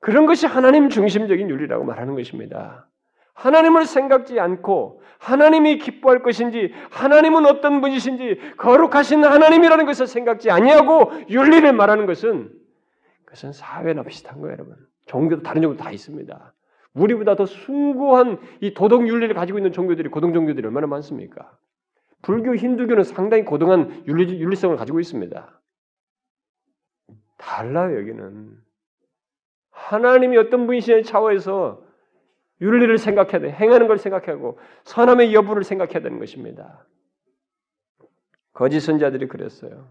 그런 0.00 0.26
것이 0.26 0.46
하나님 0.46 0.88
중심적인 0.88 1.50
윤리라고 1.50 1.84
말하는 1.84 2.14
것입니다. 2.14 2.88
하나님을 3.34 3.84
생각지 3.84 4.40
않고 4.40 5.02
하나님이 5.18 5.78
기뻐할 5.78 6.22
것인지 6.22 6.72
하나님은 6.90 7.46
어떤 7.46 7.80
분이신지 7.80 8.54
거룩하신 8.56 9.24
하나님이라는 9.24 9.86
것을 9.86 10.06
생각지 10.06 10.50
아니하고 10.50 11.12
윤리를 11.28 11.72
말하는 11.72 12.06
것은 12.06 12.52
그것은 13.24 13.52
사회나 13.52 14.02
비슷한 14.02 14.40
거예요, 14.40 14.52
여러분. 14.52 14.76
종교도 15.06 15.42
다른 15.42 15.62
종교 15.62 15.76
다 15.76 15.90
있습니다. 15.90 16.54
우리보다 16.94 17.34
더 17.34 17.46
숭고한 17.46 18.38
이 18.60 18.72
도덕 18.74 19.08
윤리를 19.08 19.34
가지고 19.34 19.58
있는 19.58 19.72
종교들이 19.72 20.08
고등 20.08 20.32
종교들이 20.32 20.66
얼마나 20.66 20.86
많습니까? 20.86 21.56
불교, 22.22 22.54
힌두교는 22.54 23.02
상당히 23.02 23.44
고등한 23.44 24.04
윤리, 24.06 24.40
윤리성을 24.40 24.76
가지고 24.76 25.00
있습니다. 25.00 25.60
달라요, 27.36 27.98
여기는. 27.98 28.56
하나님이 29.70 30.36
어떤 30.38 30.66
분이시냐의 30.66 31.02
차원에서 31.02 31.82
윤리를 32.64 32.96
생각해야 32.96 33.40
돼. 33.40 33.50
행하는 33.50 33.86
걸 33.86 33.98
생각하고 33.98 34.58
선함의 34.84 35.34
여부를 35.34 35.64
생각해야 35.64 36.00
되는 36.00 36.18
것입니다. 36.18 36.84
거짓 38.54 38.80
선자들이 38.80 39.28
그랬어요. 39.28 39.88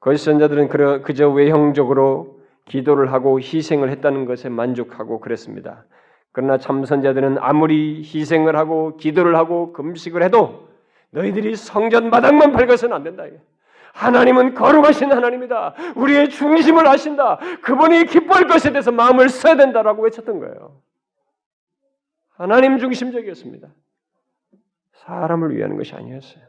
거짓 0.00 0.24
선자들은 0.24 1.02
그저 1.02 1.28
외형적으로 1.28 2.40
기도를 2.64 3.12
하고 3.12 3.38
희생을 3.38 3.90
했다는 3.90 4.24
것에 4.24 4.48
만족하고 4.48 5.20
그랬습니다. 5.20 5.84
그러나 6.32 6.56
참 6.56 6.84
선자들은 6.84 7.38
아무리 7.38 8.02
희생을 8.02 8.56
하고 8.56 8.96
기도를 8.96 9.36
하고 9.36 9.72
금식을 9.72 10.22
해도 10.22 10.68
너희들이 11.10 11.56
성전 11.56 12.10
마당만 12.10 12.52
밟아서는 12.52 12.94
안 12.94 13.02
된다. 13.02 13.24
하나님은 13.92 14.54
거룩하신 14.54 15.12
하나님이다. 15.12 15.74
우리의 15.96 16.30
중심을 16.30 16.86
아신다. 16.86 17.38
그분이 17.62 18.06
기뻐할 18.06 18.46
것에 18.46 18.70
대해서 18.70 18.92
마음을 18.92 19.28
써야 19.28 19.56
된다라고 19.56 20.02
외쳤던 20.04 20.38
거예요. 20.38 20.80
하나님 22.38 22.78
중심적이었습니다. 22.78 23.68
사람을 24.92 25.56
위하는 25.56 25.76
것이 25.76 25.94
아니었어요. 25.94 26.44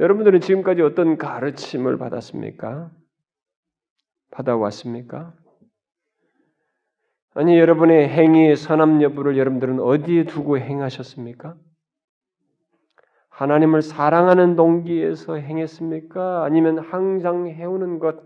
여러분들은 0.00 0.40
지금까지 0.40 0.82
어떤 0.82 1.16
가르침을 1.16 1.96
받았습니까? 1.96 2.90
받아왔습니까? 4.32 5.34
아니 7.34 7.56
여러분의 7.58 8.08
행위의 8.08 8.56
선함 8.56 9.02
여부를 9.02 9.38
여러분들은 9.38 9.78
어디에 9.78 10.24
두고 10.24 10.58
행하셨습니까? 10.58 11.56
하나님을 13.28 13.82
사랑하는 13.82 14.56
동기에서 14.56 15.36
행했습니까? 15.36 16.44
아니면 16.44 16.80
항상 16.80 17.46
해오는 17.46 18.00
것 18.00 18.20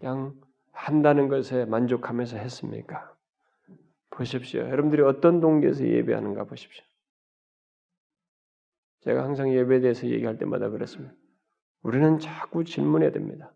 그냥 0.00 0.34
한다는 0.72 1.28
것에 1.28 1.64
만족하면서 1.66 2.38
했습니까? 2.38 3.11
보십시오. 4.12 4.60
여러분들이 4.60 5.02
어떤 5.02 5.40
동기에서 5.40 5.86
예배하는가 5.86 6.44
보십시오. 6.44 6.84
제가 9.00 9.24
항상 9.24 9.52
예배에 9.52 9.80
대해서 9.80 10.06
얘기할 10.06 10.38
때마다 10.38 10.68
그랬습니다. 10.68 11.14
우리는 11.82 12.18
자꾸 12.18 12.64
질문해야 12.64 13.10
됩니다. 13.10 13.52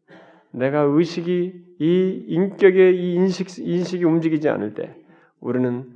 내가 0.50 0.80
의식이 0.80 1.76
이 1.78 2.24
인격의 2.28 2.96
이 2.96 3.14
인식 3.14 3.58
인식이 3.58 4.04
움직이지 4.04 4.48
않을 4.48 4.74
때 4.74 4.96
우리는 5.40 5.94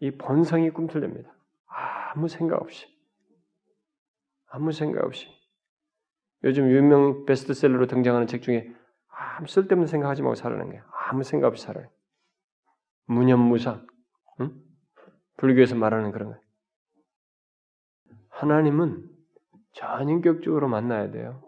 이 0.00 0.10
본성이 0.12 0.70
꿈틀댑니다. 0.70 1.26
아무 1.66 2.28
생각 2.28 2.62
없이 2.62 2.86
아무 4.48 4.72
생각 4.72 5.04
없이 5.04 5.28
요즘 6.44 6.70
유명 6.70 7.26
베스트셀러로 7.26 7.86
등장하는 7.86 8.26
책 8.26 8.42
중에 8.42 8.72
아무 9.08 9.46
쓸데없는 9.46 9.86
생각하지 9.86 10.22
말고 10.22 10.34
살아는 10.36 10.68
거예요. 10.68 10.82
아무 11.08 11.22
생각 11.24 11.48
없이 11.48 11.64
살아요. 11.64 11.88
무념무상. 13.06 13.86
응? 14.40 14.52
불교에서 15.36 15.74
말하는 15.76 16.12
그런 16.12 16.28
거예요. 16.30 16.42
하나님은 18.28 19.08
전인격적으로 19.72 20.68
만나야 20.68 21.10
돼요. 21.10 21.42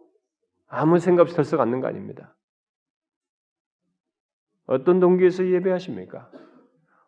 아무 0.67 0.99
생각 0.99 1.23
없이 1.23 1.37
덜썩 1.37 1.61
않는 1.61 1.81
거 1.81 1.87
아닙니다. 1.87 2.37
어떤 4.67 5.01
동기에서 5.01 5.47
예배하십니까? 5.47 6.31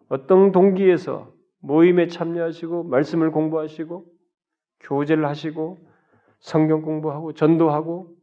어떤 0.08 0.50
동기에서 0.50 1.32
모임에 1.60 2.08
참여하시고 2.08 2.84
말씀을 2.84 3.30
공부하시고 3.30 4.06
교제를 4.80 5.26
하시고 5.26 5.78
성경 6.40 6.80
공부하고 6.80 7.34
전도하고 7.34 8.16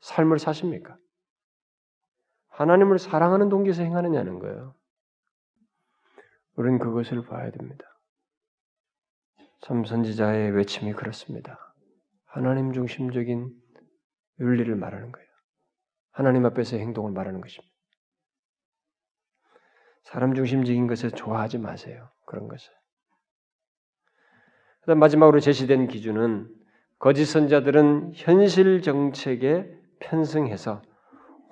삶을 0.00 0.40
사십니까? 0.40 0.96
하나님을 2.48 2.98
사랑하는 2.98 3.48
동기에서 3.48 3.82
행하느냐는 3.82 4.40
거예요. 4.40 4.74
우리는 6.56 6.78
그것을 6.78 7.24
봐야 7.24 7.50
됩니다. 7.50 7.84
참 9.60 9.84
선지자의 9.84 10.50
외침이 10.50 10.92
그렇습니다. 10.92 11.74
하나님 12.26 12.72
중심적인 12.72 13.50
윤리를 14.40 14.74
말하는 14.74 15.12
거예요. 15.12 15.28
하나님 16.10 16.44
앞에서의 16.46 16.82
행동을 16.82 17.12
말하는 17.12 17.40
것입니다. 17.40 17.72
사람 20.02 20.34
중심적인 20.34 20.86
것을 20.88 21.12
좋아하지 21.12 21.58
마세요. 21.58 22.10
그런 22.26 22.48
것을. 22.48 22.72
그다음 24.80 24.98
마지막으로 24.98 25.38
제시된 25.40 25.86
기준은 25.86 26.52
거짓 26.98 27.24
선자들은 27.26 28.12
현실 28.14 28.82
정책에 28.82 29.70
편승해서 30.00 30.82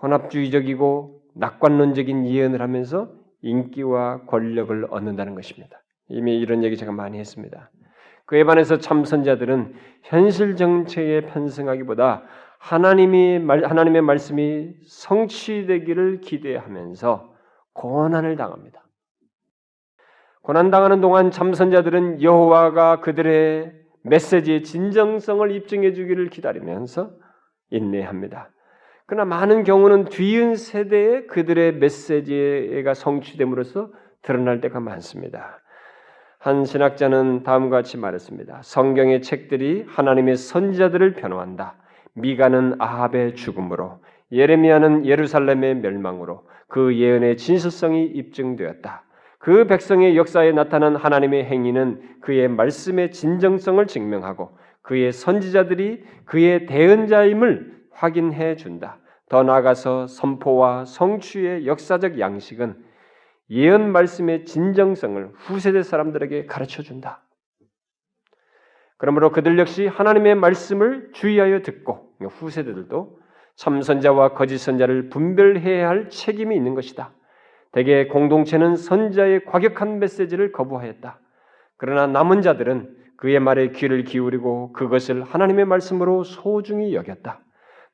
혼합주의적이고 0.02 1.22
낙관론적인 1.36 2.26
예언을 2.26 2.60
하면서 2.60 3.19
인기와 3.42 4.22
권력을 4.26 4.86
얻는다는 4.90 5.34
것입니다. 5.34 5.82
이미 6.08 6.38
이런 6.38 6.62
얘기 6.64 6.76
제가 6.76 6.92
많이 6.92 7.18
했습니다. 7.18 7.70
그에 8.26 8.44
반해서 8.44 8.78
참 8.78 9.04
선자들은 9.04 9.74
현실 10.02 10.56
정책에 10.56 11.22
편승하기보다 11.26 12.22
하나님이 12.58 13.38
하나님의 13.46 14.02
말씀이 14.02 14.74
성취되기를 14.86 16.20
기대하면서 16.20 17.34
고난을 17.72 18.36
당합니다. 18.36 18.84
고난 20.42 20.70
당하는 20.70 21.00
동안 21.00 21.30
참선자들은 21.30 22.22
여호와가 22.22 23.00
그들의 23.00 23.72
메시지의 24.02 24.62
진정성을 24.62 25.50
입증해 25.52 25.92
주기를 25.92 26.28
기다리면서 26.30 27.10
인내합니다. 27.70 28.50
그러나 29.10 29.24
많은 29.24 29.64
경우는 29.64 30.04
뒤은 30.04 30.54
세대에 30.54 31.22
그들의 31.22 31.78
메시지가 31.78 32.94
성취됨으로써 32.94 33.90
드러날 34.22 34.60
때가 34.60 34.78
많습니다. 34.78 35.58
한 36.38 36.64
신학자는 36.64 37.42
다음과 37.42 37.78
같이 37.78 37.96
말했습니다. 37.96 38.60
성경의 38.62 39.22
책들이 39.22 39.84
하나님의 39.88 40.36
선지자들을 40.36 41.14
변호한다. 41.14 41.74
미가는 42.12 42.76
아합의 42.78 43.34
죽음으로, 43.34 43.98
예레미야는 44.30 45.04
예루살렘의 45.04 45.78
멸망으로 45.78 46.44
그 46.68 46.96
예언의 46.96 47.36
진실성이 47.36 48.04
입증되었다. 48.04 49.02
그 49.40 49.66
백성의 49.66 50.16
역사에 50.16 50.52
나타난 50.52 50.94
하나님의 50.94 51.46
행위는 51.46 52.00
그의 52.20 52.46
말씀의 52.46 53.10
진정성을 53.10 53.84
증명하고 53.88 54.56
그의 54.82 55.10
선지자들이 55.10 56.04
그의 56.26 56.66
대언자임을 56.66 57.80
확인해 57.90 58.54
준다. 58.54 58.99
더 59.30 59.44
나아가서 59.44 60.08
선포와 60.08 60.84
성취의 60.84 61.64
역사적 61.64 62.18
양식은 62.18 62.74
예언 63.50 63.92
말씀의 63.92 64.44
진정성을 64.44 65.32
후세대 65.36 65.84
사람들에게 65.84 66.46
가르쳐 66.46 66.82
준다. 66.82 67.22
그러므로 68.98 69.30
그들 69.30 69.56
역시 69.60 69.86
하나님의 69.86 70.34
말씀을 70.34 71.10
주의하여 71.12 71.62
듣고 71.62 72.12
후세대들도 72.20 73.20
참선자와 73.54 74.34
거짓 74.34 74.58
선자를 74.58 75.10
분별해야 75.10 75.88
할 75.88 76.10
책임이 76.10 76.56
있는 76.56 76.74
것이다. 76.74 77.14
대개 77.70 78.08
공동체는 78.08 78.74
선자의 78.74 79.44
과격한 79.44 80.00
메시지를 80.00 80.50
거부하였다. 80.50 81.20
그러나 81.76 82.08
남은 82.08 82.42
자들은 82.42 82.96
그의 83.16 83.38
말에 83.38 83.70
귀를 83.70 84.02
기울이고 84.02 84.72
그것을 84.72 85.22
하나님의 85.22 85.66
말씀으로 85.66 86.24
소중히 86.24 86.96
여겼다. 86.96 87.44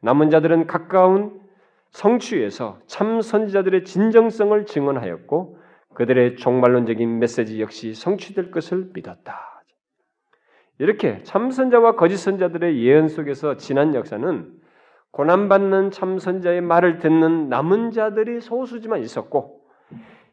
남은 0.02 0.30
자들은 0.30 0.66
가까운 0.66 1.40
성취에서 1.90 2.78
참 2.86 3.20
선지자들의 3.20 3.84
진정성을 3.84 4.66
증언하였고 4.66 5.58
그들의 5.94 6.36
종말론적인 6.36 7.18
메시지 7.18 7.60
역시 7.60 7.94
성취될 7.94 8.50
것을 8.50 8.90
믿었다. 8.92 9.62
이렇게 10.78 11.22
참 11.22 11.50
선자와 11.50 11.96
거짓 11.96 12.18
선자들의 12.18 12.82
예언 12.82 13.08
속에서 13.08 13.56
지난 13.56 13.94
역사는 13.94 14.52
고난받는 15.10 15.90
참 15.90 16.18
선자의 16.18 16.60
말을 16.60 16.98
듣는 16.98 17.48
남은 17.48 17.92
자들이 17.92 18.42
소수지만 18.42 19.00
있었고 19.00 19.62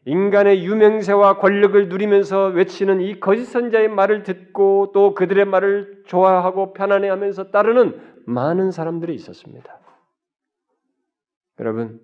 인간의 0.04 0.66
유명세와 0.66 1.38
권력을 1.38 1.88
누리면서 1.88 2.48
외치는 2.48 3.00
이 3.00 3.20
거짓 3.20 3.46
선자의 3.46 3.88
말을 3.88 4.22
듣고 4.22 4.90
또 4.92 5.14
그들의 5.14 5.46
말을 5.46 6.02
좋아하고 6.04 6.74
편안해하면서 6.74 7.50
따르는 7.50 8.13
많은 8.26 8.70
사람들이 8.70 9.14
있었습니다. 9.14 9.80
여러분, 11.60 12.00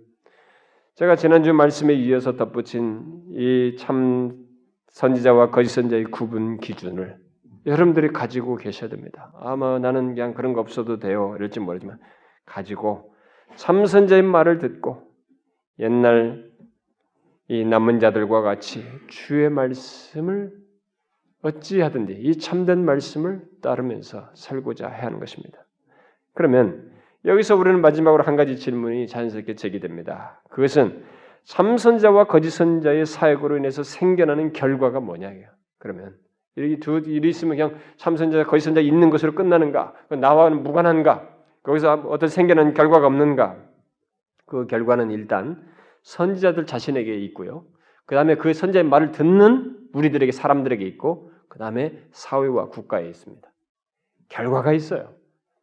제가 0.95 1.17
지난주 1.17 1.53
말씀에 1.53 1.95
이어서 1.95 2.37
덧붙인 2.37 3.25
이 3.33 3.77
참 3.79 4.51
선지자와 4.91 5.51
거짓 5.51 5.71
선자의 5.71 6.05
구분 6.05 6.59
기준을 6.59 7.17
여러분들이 7.67 8.09
가지고 8.09 8.57
계셔야 8.57 8.91
됩니다. 8.91 9.33
아마 9.37 9.79
나는 9.79 10.15
그냥 10.15 10.35
그런 10.35 10.53
거 10.53 10.61
없어도 10.61 10.99
돼요. 10.99 11.35
이럴지 11.37 11.61
모르지만 11.61 11.99
가지고 12.45 13.15
참 13.57 13.87
선자의 13.87 14.23
말을 14.23 14.59
듣고 14.59 15.03
옛날 15.79 16.51
이 17.49 17.65
남은 17.65 18.01
자들과 18.01 18.43
같이 18.43 18.85
주의 19.09 19.49
말씀을 19.51 20.53
어찌하든지 21.43 22.15
이 22.15 22.39
참된 22.39 22.85
말씀을 22.85 23.45
따르면서 23.63 24.31
살고자 24.35 24.89
해야 24.89 25.07
하는 25.07 25.19
것입니다. 25.19 25.65
그러면 26.35 26.91
여기서 27.25 27.57
우리는 27.57 27.81
마지막으로 27.81 28.25
한 28.25 28.37
가지 28.37 28.57
질문이 28.57 29.07
자연스럽게 29.07 29.55
제기됩니다. 29.55 30.41
그것은 30.51 31.05
참선자와 31.45 32.25
거짓선자의 32.25 33.07
사역으로 33.07 33.57
인해서 33.57 33.83
생겨나는 33.83 34.53
결과가 34.53 35.01
뭐냐예요. 35.01 35.49
그러면 35.79 36.15
이렇게 36.57 36.79
두 36.79 36.99
일이 36.99 37.29
있으면 37.29 37.57
그냥 37.57 37.75
참선자, 37.97 38.45
거짓선자 38.45 38.81
있는 38.81 39.11
것으로 39.11 39.35
끝나는가? 39.35 39.95
나와는 40.09 40.63
무관한가? 40.63 41.29
거기서 41.63 42.07
어떤 42.09 42.29
생겨난 42.29 42.75
결과가 42.75 43.07
없는가? 43.07 43.57
그 44.47 44.67
결과는 44.67 45.11
일단 45.11 45.63
선지자들 46.03 46.67
자신에게 46.67 47.17
있고요. 47.27 47.65
그 48.07 48.15
다음에 48.15 48.37
그 48.37 48.53
선지자의 48.53 48.85
말을 48.85 49.13
듣는 49.13 49.79
우리들에게 49.93 50.33
사람들에게 50.33 50.85
있고, 50.87 51.31
그 51.49 51.59
다음에 51.59 51.99
사회와 52.13 52.69
국가에 52.69 53.09
있습니다. 53.09 53.49
결과가 54.29 54.73
있어요. 54.73 55.15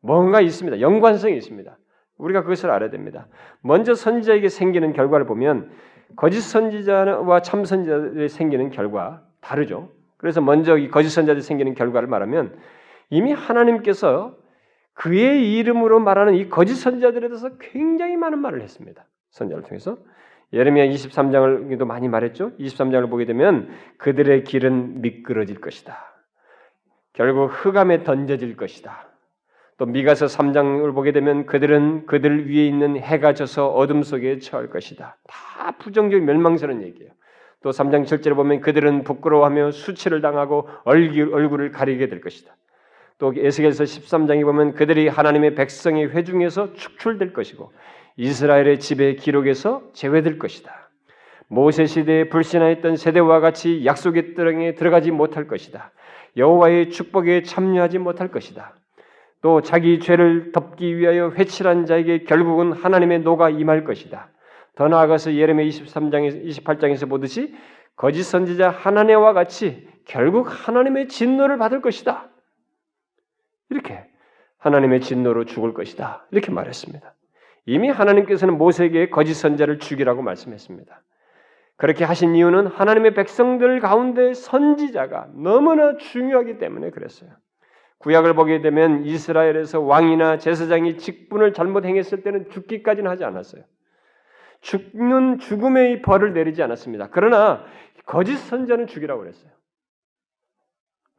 뭔가 0.02 0.42
있습니다. 0.42 0.80
연관성이 0.82 1.38
있습니다. 1.38 1.78
우리가 2.18 2.42
그것을 2.42 2.72
알아야 2.72 2.90
됩니다. 2.90 3.28
먼저 3.62 3.94
선지자에게 3.94 4.50
생기는 4.50 4.94
결과를 4.94 5.26
보면 5.26 5.70
거짓 6.16 6.42
선지자와 6.42 7.42
참 7.42 7.66
선지자들이 7.66 8.30
생기는 8.30 8.70
결과 8.70 9.24
다르죠. 9.42 9.92
그래서 10.18 10.42
먼저 10.42 10.78
이 10.78 10.90
거짓 10.90 11.10
선지자들이 11.10 11.42
생기는 11.42 11.74
결과를 11.76 12.08
말하면 12.08 12.58
이미 13.10 13.34
하나님께서 13.34 14.36
그의 14.94 15.56
이름으로 15.58 16.00
말하는 16.00 16.34
이 16.34 16.50
거짓 16.50 16.76
선지자들에 16.76 17.28
대해서 17.28 17.58
굉장히 17.60 18.18
많은 18.18 18.40
말을 18.40 18.62
했습니다. 18.62 19.06
선지자를 19.30 19.64
통해서 19.66 19.98
예레미야 20.54 20.88
23장을도 20.88 21.86
많이 21.86 22.08
말했죠. 22.08 22.54
23장을 22.58 23.08
보게 23.10 23.26
되면 23.26 23.70
그들의 23.98 24.44
길은 24.44 25.02
미끄러질 25.02 25.62
것이다. 25.62 25.98
결국 27.14 27.48
흑암에 27.48 28.04
던져질 28.04 28.56
것이다. 28.56 29.07
또 29.78 29.86
미가서 29.86 30.26
3장을 30.26 30.94
보게 30.94 31.12
되면 31.12 31.46
그들은 31.46 32.08
그들 32.08 32.50
위에 32.50 32.66
있는 32.66 32.98
해가 32.98 33.34
져서 33.34 33.70
어둠 33.70 34.02
속에 34.02 34.40
처할 34.40 34.70
것이다. 34.70 35.18
다 35.28 35.72
부정적인 35.78 36.26
멸망스러운 36.26 36.82
얘기예요. 36.82 37.12
또 37.62 37.70
3장 37.70 38.06
7절에 38.06 38.36
보면 38.36 38.62
그들은 38.62 39.04
부끄러워하며 39.04 39.72
수치를 39.72 40.22
당하고 40.22 40.68
얼굴, 40.84 41.34
얼굴을 41.34 41.72
가리게 41.72 42.08
될 42.08 42.22
것이다. 42.22 42.56
또 43.20 43.34
에스겔서 43.36 43.84
13장에 43.84 44.44
보면 44.44 44.74
그들이 44.74 45.08
하나님의 45.08 45.56
백성의 45.56 46.10
회중에서 46.10 46.74
축출될 46.74 47.34
것이고 47.34 47.72
이스라엘의 48.16 48.80
집의 48.80 49.18
기록에서 49.18 49.84
제외될 49.94 50.40
것이다. 50.40 50.90
모세 51.48 51.86
시대에 51.86 52.30
불신하였던 52.30 52.98
세대와 52.98 53.40
같이 53.40 53.86
약속의 53.86 54.34
땅에 54.36 54.74
들어가지 54.74 55.12
못할 55.12 55.48
것이다. 55.48 55.92
여호와의 56.36 56.90
축복에 56.90 57.44
참여하지 57.44 58.00
못할 58.00 58.30
것이다. 58.30 58.76
또 59.42 59.62
자기 59.62 60.00
죄를 60.00 60.52
덮기 60.52 60.98
위하여 60.98 61.30
회칠한 61.30 61.86
자에게 61.86 62.24
결국은 62.24 62.74
하나님의 62.74 63.20
노가 63.20 63.50
임할 63.50 63.84
것이다. 63.84 64.30
더 64.76 64.88
나아가서 64.88 65.34
예레미야 65.34 65.68
23장에서 65.68 66.46
28장에서 66.46 67.10
보듯이 67.10 67.56
거짓 67.96 68.24
선지자 68.24 68.70
하나님과 68.70 69.34
같이 69.34 69.88
결국 70.06 70.48
하나님의 70.50 71.08
진노를 71.08 71.58
받을 71.58 71.82
것이다. 71.82 72.30
이렇게 73.70 74.06
하나님의 74.60 75.02
진노로 75.02 75.46
죽을 75.46 75.74
것이다. 75.74 76.28
이렇게 76.32 76.52
말했습니다. 76.52 77.14
이미 77.66 77.90
하나님께서는 77.90 78.58
모세에게 78.58 79.10
거짓 79.10 79.34
선자를 79.34 79.80
죽이라고 79.80 80.22
말씀했습니다. 80.22 81.02
그렇게 81.76 82.06
하신 82.06 82.36
이유는 82.36 82.68
하나님의 82.68 83.14
백성들 83.14 83.80
가운데 83.80 84.34
선지자가 84.34 85.30
너무나 85.34 85.98
중요하기 85.98 86.58
때문에 86.58 86.90
그랬어요. 86.90 87.30
구약을 88.00 88.36
보게 88.36 88.62
되면 88.62 89.06
이스라엘에서 89.06 89.82
왕이나 89.82 90.38
제사장이 90.38 90.98
직분을 90.98 91.54
잘못 91.54 91.86
행했을 91.86 92.24
때는 92.24 92.50
죽기까지는 92.52 93.10
하지 93.10 93.24
않았어요. 93.24 93.64
죽는 94.62 95.40
죽음의 95.40 96.02
벌을 96.02 96.34
내리지 96.34 96.62
않았습니다. 96.64 97.10
그러나 97.12 97.64
거짓 98.06 98.38
선자는 98.38 98.88
죽이라고 98.88 99.22
그랬어요. 99.22 99.52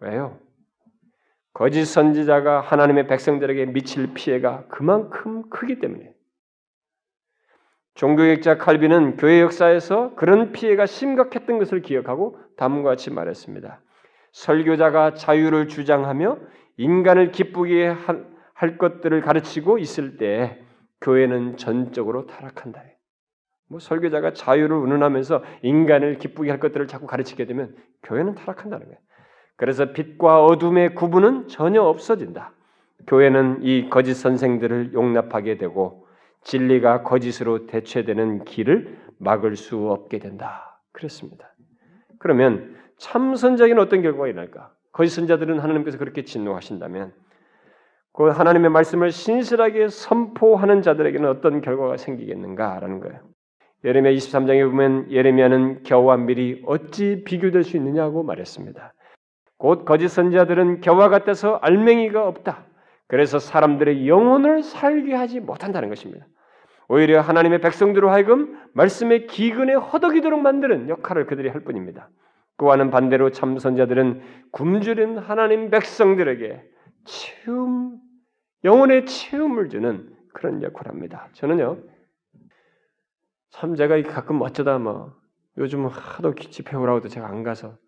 왜요? 0.00 0.38
거짓 1.52 1.86
선지자가 1.86 2.60
하나님의 2.60 3.08
백성들에게 3.08 3.66
미칠 3.66 4.14
피해가 4.14 4.66
그만큼 4.68 5.48
크기 5.50 5.80
때문에 5.80 6.14
종교학자 7.94 8.58
칼빈은 8.58 9.16
교회 9.16 9.40
역사에서 9.40 10.14
그런 10.14 10.52
피해가 10.52 10.86
심각했던 10.86 11.58
것을 11.58 11.82
기억하고 11.82 12.38
다음과 12.56 12.90
같이 12.90 13.10
말했습니다. 13.10 13.80
설교자가 14.30 15.14
자유를 15.14 15.66
주장하며 15.66 16.38
인간을 16.78 17.32
기쁘게 17.32 17.94
할 18.54 18.78
것들을 18.78 19.20
가르치고 19.20 19.78
있을 19.78 20.16
때 20.16 20.60
교회는 21.00 21.56
전적으로 21.56 22.26
타락한다. 22.26 22.82
뭐 23.68 23.78
설교자가 23.78 24.32
자유를 24.32 24.76
운운하면서 24.76 25.44
인간을 25.62 26.18
기쁘게 26.18 26.50
할 26.50 26.58
것들을 26.58 26.86
자꾸 26.86 27.06
가르치게 27.06 27.44
되면 27.44 27.76
교회는 28.02 28.34
타락한다는 28.34 28.86
거예요. 28.86 28.98
그래서 29.56 29.92
빛과 29.92 30.44
어둠의 30.44 30.94
구분은 30.94 31.48
전혀 31.48 31.82
없어진다. 31.82 32.52
교회는 33.06 33.62
이 33.62 33.90
거짓 33.90 34.14
선생들을 34.14 34.92
용납하게 34.94 35.58
되고 35.58 36.06
진리가 36.42 37.02
거짓으로 37.02 37.66
대체되는 37.66 38.44
길을 38.44 38.98
막을 39.18 39.56
수 39.56 39.90
없게 39.90 40.18
된다. 40.18 40.80
그랬습니다. 40.92 41.54
그러면 42.18 42.76
참 42.96 43.34
선자에게는 43.34 43.82
어떤 43.82 44.02
결과가 44.02 44.28
일어날까? 44.28 44.72
거짓 44.98 45.10
선자들은 45.10 45.60
하나님께서 45.60 45.96
그렇게 45.96 46.24
진노하신다면 46.24 47.12
그 48.12 48.30
하나님의 48.30 48.68
말씀을 48.70 49.12
신실하게 49.12 49.86
선포하는 49.86 50.82
자들에게는 50.82 51.28
어떤 51.28 51.60
결과가 51.60 51.96
생기겠는가라는 51.98 52.98
거예요. 52.98 53.20
예레미야 53.84 54.12
23장에 54.14 54.68
보면 54.68 55.12
예레미야는 55.12 55.84
겨와 55.84 56.16
밀이 56.16 56.64
어찌 56.66 57.22
비교될 57.24 57.62
수 57.62 57.76
있느냐고 57.76 58.24
말했습니다. 58.24 58.92
곧 59.56 59.84
거짓 59.84 60.08
선자들은 60.08 60.80
겨와 60.80 61.10
같아서 61.10 61.60
알맹이가 61.62 62.26
없다. 62.26 62.64
그래서 63.06 63.38
사람들의 63.38 64.08
영혼을 64.08 64.64
살게 64.64 65.14
하지 65.14 65.38
못한다는 65.38 65.90
것입니다. 65.90 66.26
오히려 66.88 67.20
하나님의 67.20 67.60
백성들로 67.60 68.10
하여금 68.10 68.58
말씀의 68.72 69.28
기근에 69.28 69.74
허덕이도록 69.74 70.40
만드는 70.40 70.88
역할을 70.88 71.26
그들이 71.26 71.50
할 71.50 71.60
뿐입니다. 71.60 72.08
그와는 72.58 72.90
반대로 72.90 73.30
참선자들은 73.30 74.50
굶주린 74.52 75.16
하나님 75.18 75.70
백성들에게 75.70 76.70
체험, 77.06 78.00
영혼의 78.64 79.06
체험을 79.06 79.70
주는 79.70 80.14
그런 80.34 80.62
역할을 80.62 80.92
합니다. 80.92 81.30
저는요, 81.32 81.82
참 83.50 83.76
제가 83.76 84.02
가끔 84.02 84.42
어쩌다 84.42 84.78
뭐 84.78 85.16
요즘 85.56 85.86
하도 85.86 86.34
집회 86.34 86.76
오라고도 86.76 87.08
제가 87.08 87.28
안 87.28 87.42
가서 87.42 87.78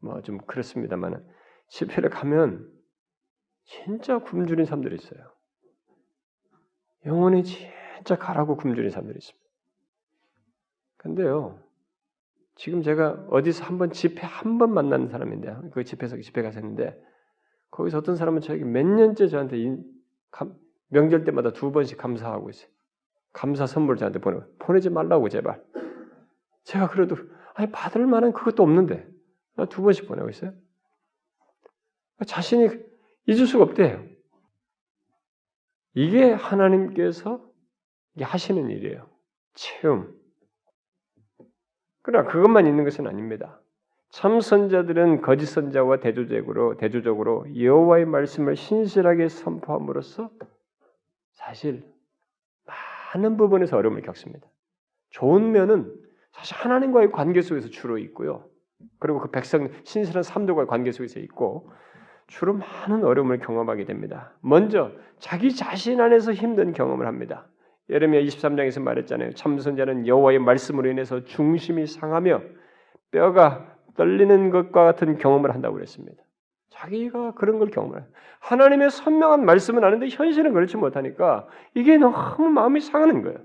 뭐 0.00 0.20
좀 0.22 0.38
그렇습니다만 0.38 1.24
집회를 1.68 2.10
가면 2.10 2.70
진짜 3.64 4.18
굶주린 4.18 4.64
사람들이 4.66 4.94
있어요. 4.96 5.20
영혼이 7.06 7.42
진짜 7.44 8.16
가라고 8.16 8.56
굶주린 8.56 8.90
사람들이 8.90 9.18
있습니다. 9.18 9.44
근데요, 10.98 11.63
지금 12.56 12.82
제가 12.82 13.26
어디서 13.30 13.64
한 13.64 13.78
번 13.78 13.90
집회 13.90 14.22
한 14.26 14.58
번 14.58 14.72
만나는 14.72 15.08
사람인데 15.08 15.70
그 15.72 15.84
집회에서 15.84 16.16
집회 16.20 16.42
가서 16.42 16.60
했는데 16.60 17.00
거기서 17.70 17.98
어떤 17.98 18.16
사람은 18.16 18.40
저에게 18.40 18.64
몇 18.64 18.86
년째 18.86 19.26
저한테 19.28 19.76
명절 20.88 21.24
때마다 21.24 21.52
두 21.52 21.72
번씩 21.72 21.98
감사하고 21.98 22.50
있어요. 22.50 22.68
감사 23.32 23.66
선물 23.66 23.96
저한테 23.96 24.20
보내 24.20 24.38
보내지 24.60 24.90
말라고 24.90 25.28
제발. 25.28 25.62
제가 26.62 26.88
그래도 26.88 27.16
아니 27.54 27.70
받을 27.72 28.06
만한 28.06 28.32
그것도 28.32 28.62
없는데 28.62 29.08
두 29.70 29.82
번씩 29.82 30.06
보내고 30.06 30.28
있어요. 30.30 30.52
자신이 32.26 32.68
잊을 33.26 33.46
수가 33.46 33.64
없대요. 33.64 34.04
이게 35.94 36.32
하나님께서 36.32 37.44
하시는 38.20 38.70
일이에요. 38.70 39.08
체험. 39.54 40.14
그러나 42.04 42.28
그것만 42.28 42.66
있는 42.66 42.84
것은 42.84 43.06
아닙니다. 43.06 43.58
참 44.10 44.40
선자들은 44.40 45.22
거짓 45.22 45.46
선자와 45.46 46.00
대조적으로 46.00 46.76
대조적으로 46.76 47.46
여호와의 47.58 48.04
말씀을 48.04 48.56
신실하게 48.56 49.28
선포함으로써 49.28 50.30
사실 51.32 51.82
많은 52.66 53.38
부분에서 53.38 53.78
어려움을 53.78 54.02
겪습니다. 54.02 54.46
좋은 55.10 55.50
면은 55.50 55.92
사실 56.32 56.56
하나님과의 56.56 57.10
관계 57.10 57.40
속에서 57.40 57.68
주로 57.70 57.96
있고요. 57.96 58.44
그리고 58.98 59.20
그 59.20 59.30
백성 59.30 59.70
신실한 59.84 60.22
삶들과의 60.22 60.66
관계 60.66 60.92
속에서 60.92 61.20
있고 61.20 61.70
주로 62.26 62.52
많은 62.52 63.02
어려움을 63.02 63.38
경험하게 63.38 63.86
됩니다. 63.86 64.34
먼저 64.42 64.92
자기 65.18 65.54
자신 65.54 66.02
안에서 66.02 66.34
힘든 66.34 66.74
경험을 66.74 67.06
합니다. 67.06 67.48
예레미야 67.90 68.22
23장에서 68.22 68.82
말했잖아요. 68.82 69.32
참선자는 69.32 70.06
여호와의 70.06 70.38
말씀으로 70.38 70.90
인해서 70.90 71.24
중심이 71.24 71.86
상하며 71.86 72.42
뼈가 73.10 73.76
떨리는 73.96 74.50
것과 74.50 74.84
같은 74.84 75.18
경험을 75.18 75.54
한다고 75.54 75.74
그랬습니다. 75.74 76.22
자기가 76.70 77.34
그런 77.34 77.58
걸 77.58 77.70
경험해요. 77.70 78.04
하나님의 78.40 78.90
선명한 78.90 79.44
말씀은 79.44 79.84
아는데 79.84 80.08
현실은 80.08 80.52
그렇지 80.52 80.76
못하니까 80.76 81.46
이게 81.74 81.96
너무 81.96 82.48
마음이 82.48 82.80
상하는 82.80 83.22
거예요. 83.22 83.38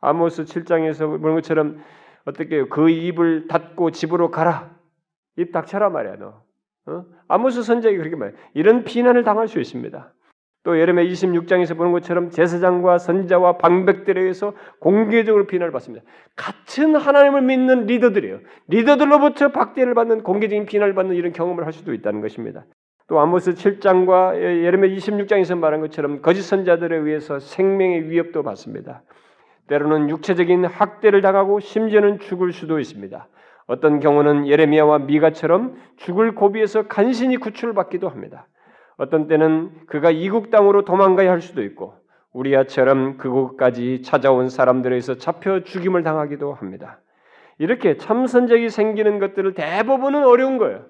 아모스 0.00 0.44
7장에서 0.44 1.20
그런 1.20 1.34
것처럼 1.36 1.82
어떻게 2.24 2.66
그 2.66 2.90
입을 2.90 3.46
닫고 3.46 3.92
집으로 3.92 4.30
가라. 4.30 4.74
입 5.36 5.52
닥쳐라 5.52 5.90
말이야 5.90 6.16
너. 6.16 6.42
어? 6.86 7.04
아모스 7.28 7.62
선자가 7.62 7.96
그렇게 7.96 8.16
말해. 8.16 8.34
이런 8.54 8.84
비난을 8.84 9.22
당할 9.22 9.46
수 9.48 9.60
있습니다. 9.60 10.12
또 10.62 10.78
예레미야 10.78 11.06
26장에서 11.06 11.76
보는 11.76 11.92
것처럼 11.92 12.30
제사장과 12.30 12.98
선지자와 12.98 13.56
방백들에 13.56 14.20
의해서 14.20 14.52
공개적으로 14.78 15.46
비난을 15.46 15.72
받습니다. 15.72 16.04
같은 16.36 16.96
하나님을 16.96 17.40
믿는 17.42 17.86
리더들이에요. 17.86 18.40
리더들로부터 18.68 19.52
박대를 19.52 19.94
받는 19.94 20.22
공개적인 20.22 20.66
비난을 20.66 20.94
받는 20.94 21.16
이런 21.16 21.32
경험을 21.32 21.64
할 21.64 21.72
수도 21.72 21.94
있다는 21.94 22.20
것입니다. 22.20 22.64
또 23.06 23.18
아모스 23.20 23.54
7장과 23.54 24.36
예레미야 24.36 24.94
26장에서 24.96 25.58
말한 25.58 25.80
것처럼 25.80 26.20
거짓 26.20 26.42
선자들에 26.42 26.96
의해서 26.96 27.38
생명의 27.38 28.10
위협도 28.10 28.42
받습니다. 28.42 29.02
때로는 29.66 30.10
육체적인 30.10 30.66
학대를 30.66 31.22
당하고 31.22 31.60
심지어는 31.60 32.18
죽을 32.18 32.52
수도 32.52 32.78
있습니다. 32.78 33.28
어떤 33.66 34.00
경우는 34.00 34.46
예레미야와 34.46 34.98
미가처럼 35.00 35.76
죽을 35.96 36.34
고비에서 36.34 36.88
간신히 36.88 37.36
구출받기도 37.36 38.08
합니다. 38.08 38.46
어떤 39.00 39.28
때는 39.28 39.86
그가 39.86 40.10
이국 40.10 40.50
땅으로 40.50 40.84
도망가야 40.84 41.30
할 41.30 41.40
수도 41.40 41.62
있고 41.62 41.94
우리야처럼 42.32 43.16
그곳까지 43.16 44.02
찾아온 44.02 44.50
사람들에서 44.50 45.14
잡혀 45.14 45.64
죽임을 45.64 46.02
당하기도 46.02 46.52
합니다. 46.52 47.00
이렇게 47.56 47.96
참선적이 47.96 48.68
생기는 48.68 49.18
것들을 49.18 49.54
대부분은 49.54 50.22
어려운 50.26 50.58
거예요. 50.58 50.84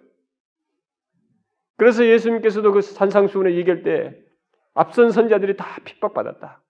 그래서 1.76 2.04
예수님께서도 2.04 2.72
그 2.72 2.80
산상수훈에 2.80 3.54
얘기할 3.54 3.84
때 3.84 4.20
앞선 4.74 5.12
선자들이 5.12 5.56
다 5.56 5.64
핍박받았다. 5.84 6.60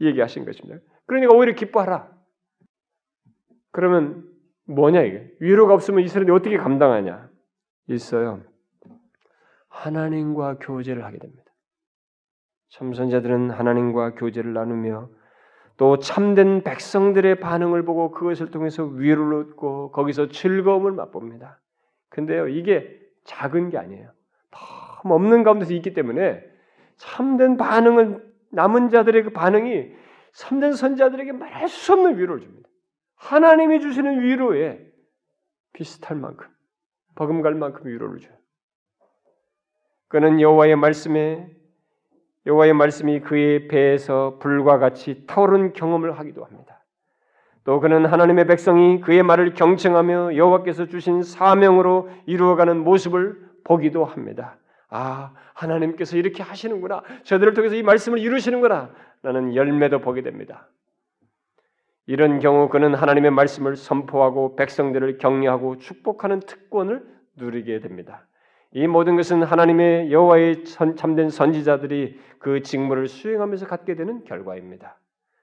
얘기하신 0.00 0.46
것입니다. 0.46 0.80
그러니까 1.04 1.34
오히려 1.34 1.52
기뻐하라. 1.52 2.10
그러면 3.72 4.24
뭐냐 4.64 5.02
이게? 5.02 5.30
위로가 5.38 5.74
없으면 5.74 6.02
이스라엘이 6.02 6.30
어떻게 6.30 6.56
감당하냐? 6.56 7.28
있어요. 7.88 8.40
하나님과 9.72 10.58
교제를 10.58 11.04
하게 11.04 11.18
됩니다. 11.18 11.42
참선자들은 12.70 13.50
하나님과 13.50 14.14
교제를 14.14 14.52
나누며 14.52 15.10
또 15.76 15.98
참된 15.98 16.62
백성들의 16.62 17.40
반응을 17.40 17.84
보고 17.84 18.10
그것을 18.12 18.50
통해서 18.50 18.84
위로를 18.84 19.50
얻고 19.50 19.90
거기서 19.90 20.28
즐거움을 20.28 20.92
맛봅니다. 20.92 21.60
근데요, 22.10 22.48
이게 22.48 23.00
작은 23.24 23.70
게 23.70 23.78
아니에요. 23.78 24.12
너무 24.50 25.14
없는 25.14 25.42
가운데서 25.42 25.72
있기 25.74 25.94
때문에 25.94 26.42
참된 26.96 27.56
반응은 27.56 28.32
남은 28.50 28.90
자들의 28.90 29.24
그 29.24 29.30
반응이 29.30 29.90
참된 30.34 30.72
선자들에게 30.72 31.32
말할 31.32 31.68
수 31.68 31.94
없는 31.94 32.18
위로를 32.18 32.42
줍니다. 32.42 32.68
하나님이 33.16 33.80
주시는 33.80 34.20
위로에 34.22 34.78
비슷할 35.72 36.16
만큼 36.16 36.48
버금갈 37.14 37.54
만큼 37.54 37.86
위로를 37.86 38.20
줘요. 38.20 38.41
그는 40.12 40.42
여호와의 40.42 40.76
말씀에 40.76 41.48
여호와의 42.44 42.74
말씀이 42.74 43.20
그의 43.20 43.66
배에서 43.66 44.36
불과 44.40 44.78
같이 44.78 45.24
타오른 45.26 45.72
경험을 45.72 46.18
하기도 46.18 46.44
합니다. 46.44 46.84
또 47.64 47.80
그는 47.80 48.04
하나님의 48.04 48.46
백성이 48.46 49.00
그의 49.00 49.22
말을 49.22 49.54
경청하며 49.54 50.36
여호와께서 50.36 50.88
주신 50.88 51.22
사명으로 51.22 52.10
이루어가는 52.26 52.76
모습을 52.84 53.38
보기도 53.64 54.04
합니다. 54.04 54.58
아, 54.90 55.32
하나님께서 55.54 56.18
이렇게 56.18 56.42
하시는구나. 56.42 57.02
저들을 57.22 57.54
통해서 57.54 57.74
이 57.74 57.82
말씀을 57.82 58.18
이루시는구나. 58.18 58.90
라는 59.22 59.54
열매도 59.54 60.00
보게 60.00 60.20
됩니다. 60.20 60.68
이런 62.04 62.38
경우 62.38 62.68
그는 62.68 62.94
하나님의 62.94 63.30
말씀을 63.30 63.76
선포하고 63.76 64.56
백성들을 64.56 65.16
격려하고 65.16 65.78
축복하는 65.78 66.40
특권을 66.40 67.02
누리게 67.36 67.80
됩니다. 67.80 68.26
이 68.74 68.86
모든 68.86 69.16
것은 69.16 69.42
하나님의 69.42 70.12
여호와의 70.12 70.64
참된 70.64 71.28
선지자들이 71.28 72.18
그 72.38 72.62
직무를 72.62 73.06
수행하면서 73.06 73.66
갖게 73.66 73.94
되는 73.94 74.24
결과입니다. 74.24 74.98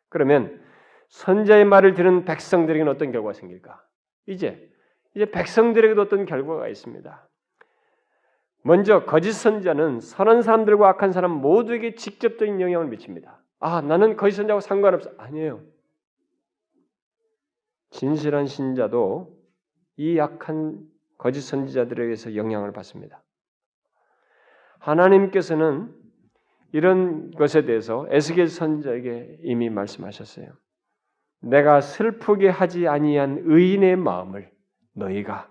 그러면 0.10 0.62
선자의 1.10 1.66
말을 1.66 1.94
들은 1.94 2.26
백성들에게는 2.26 2.92
어떤 2.92 3.12
결과가 3.12 3.34
생길까? 3.34 3.82
이제 4.28 4.70
이제 5.16 5.30
백성들에게도 5.30 6.02
어떤 6.02 6.26
결과가 6.26 6.68
있습니다. 6.68 7.28
먼저 8.64 9.06
거짓 9.06 9.34
선자는 9.34 10.00
선한 10.00 10.42
사람들과 10.42 10.90
악한 10.90 11.12
사람 11.12 11.32
모두에게 11.32 11.96
직접적인 11.96 12.60
영향을 12.60 12.88
미칩니다. 12.88 13.42
아, 13.60 13.82
나는 13.82 14.16
거짓 14.18 14.38
선자하고 14.38 14.62
상관없어. 14.62 15.12
아니에요. 15.18 15.62
진실한 17.92 18.46
신자도 18.46 19.36
이 19.98 20.18
약한 20.18 20.80
거짓 21.20 21.42
선지자들에 21.42 22.04
의해서 22.04 22.36
영향을 22.36 22.72
받습니다. 22.72 23.22
하나님께서는 24.80 25.94
이런 26.72 27.32
것에 27.32 27.66
대해서 27.66 28.08
에스겔 28.10 28.48
선자에게 28.48 29.40
이미 29.44 29.70
말씀하셨어요. 29.70 30.48
내가 31.42 31.82
슬프게 31.82 32.50
하지 32.50 32.88
아니한 32.88 33.42
의인의 33.44 33.98
마음을 33.98 34.50
너희가 34.96 35.50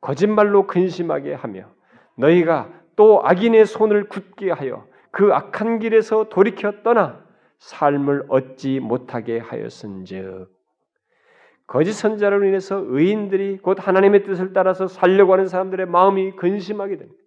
거짓말로 0.00 0.66
근심하게 0.66 1.34
하며 1.34 1.68
너희가 2.16 2.72
또 2.96 3.20
악인의 3.24 3.66
손을 3.66 4.08
굳게 4.08 4.52
하여 4.52 4.86
그 5.10 5.32
악한 5.34 5.80
길에서 5.80 6.28
돌이켜 6.28 6.82
떠나 6.82 7.24
삶을 7.58 8.26
얻지 8.28 8.80
못하게 8.80 9.38
하였은즉 9.38 10.57
거짓 11.68 11.92
선자로 11.92 12.44
인해서 12.44 12.82
의인들이 12.82 13.58
곧 13.58 13.76
하나님의 13.78 14.24
뜻을 14.24 14.54
따라서 14.54 14.88
살려고 14.88 15.34
하는 15.34 15.46
사람들의 15.46 15.84
마음이 15.84 16.32
근심하게 16.32 16.96
됩니다. 16.96 17.22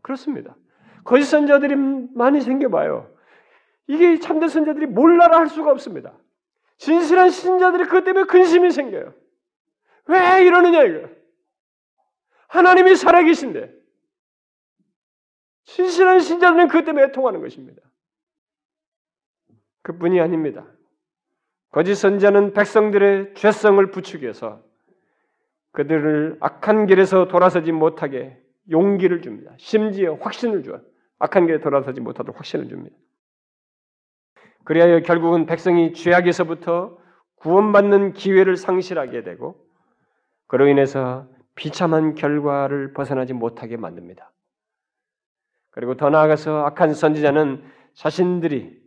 그렇습니다. 0.00 0.56
거짓 1.04 1.26
선자들이 1.26 1.76
많이 2.14 2.40
생겨봐요. 2.40 3.14
이게 3.86 4.18
참된 4.18 4.48
선자들이 4.48 4.86
몰라라 4.86 5.38
할 5.38 5.48
수가 5.48 5.70
없습니다. 5.72 6.18
진실한 6.78 7.28
신자들이 7.28 7.84
그것 7.84 8.04
때문에 8.04 8.24
근심이 8.24 8.70
생겨요. 8.70 9.12
왜 10.06 10.46
이러느냐 10.46 10.84
이거. 10.84 11.10
하나님이 12.48 12.96
살아계신데 12.96 13.74
진실한 15.64 16.20
신자들은 16.20 16.68
그것 16.68 16.86
때문에 16.86 17.12
통하는 17.12 17.42
것입니다. 17.42 17.82
그뿐이 19.82 20.18
아닙니다. 20.18 20.66
거짓 21.70 21.94
선자는 21.96 22.54
백성들의 22.54 23.34
죄성을 23.34 23.90
부추겨서 23.90 24.62
그들을 25.72 26.38
악한 26.40 26.86
길에서 26.86 27.28
돌아서지 27.28 27.72
못하게 27.72 28.40
용기를 28.70 29.22
줍니다. 29.22 29.52
심지어 29.58 30.14
확신을 30.14 30.62
줘요. 30.62 30.80
악한 31.18 31.46
길에 31.46 31.60
돌아서지 31.60 32.00
못하도록 32.00 32.36
확신을 32.36 32.68
줍니다. 32.68 32.96
그리하여 34.64 35.00
결국은 35.00 35.46
백성이 35.46 35.92
죄악에서부터 35.92 36.98
구원받는 37.36 38.12
기회를 38.12 38.56
상실하게 38.56 39.22
되고 39.22 39.56
그로 40.46 40.66
인해서 40.68 41.26
비참한 41.54 42.14
결과를 42.14 42.92
벗어나지 42.92 43.32
못하게 43.32 43.76
만듭니다. 43.76 44.30
그리고 45.70 45.96
더 45.96 46.10
나아가서 46.10 46.64
악한 46.66 46.94
선지자는 46.94 47.62
자신들이 47.94 48.80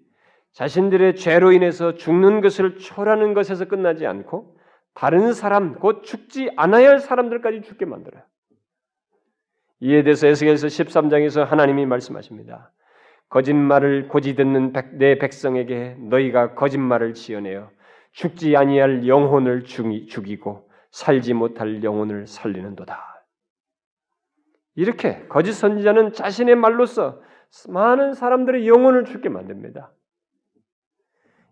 자신들의 0.54 1.16
죄로 1.16 1.52
인해서 1.52 1.96
죽는 1.96 2.42
것을 2.42 2.78
초라는 2.78 3.34
것에서 3.34 3.66
끝나지 3.66 4.06
않고 4.06 4.58
다른 4.94 5.34
사람, 5.34 5.76
곧 5.76 6.04
죽지 6.04 6.52
않아야 6.58 6.90
할 6.90 7.00
사람들까지 7.00 7.62
죽게 7.62 7.86
만들어요. 7.86 8.24
이에 9.80 10.04
대해서 10.04 10.28
에스겔서 10.28 10.68
13장에서 10.68 11.44
하나님이 11.44 11.86
말씀하십니다. 11.86 12.72
거짓말을 13.30 14.10
고지 14.10 14.36
듣는 14.36 14.74
내 14.98 15.18
백성에게 15.18 15.96
너희가 16.00 16.54
거짓말을 16.54 17.14
지어내어 17.14 17.72
죽지 18.12 18.58
아니할 18.58 19.08
영혼을 19.08 19.64
죽이고 19.64 20.70
살지 20.92 21.34
못할 21.34 21.82
영혼을 21.82 22.28
살리는도다. 22.28 23.26
이렇게 24.76 25.26
거짓 25.28 25.54
선지자는 25.54 26.12
자신의 26.12 26.56
말로서 26.56 27.22
많은 27.70 28.14
사람들의 28.14 28.68
영혼을 28.68 29.06
죽게 29.06 29.30
만듭니다. 29.30 29.92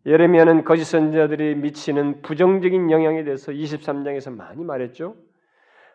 예레미야는 0.06 0.64
거짓 0.64 0.86
선지자들이 0.86 1.56
미치는 1.56 2.22
부정적인 2.22 2.90
영향에 2.90 3.24
대해서 3.24 3.52
23장에서 3.52 4.34
많이 4.34 4.64
말했죠. 4.64 5.16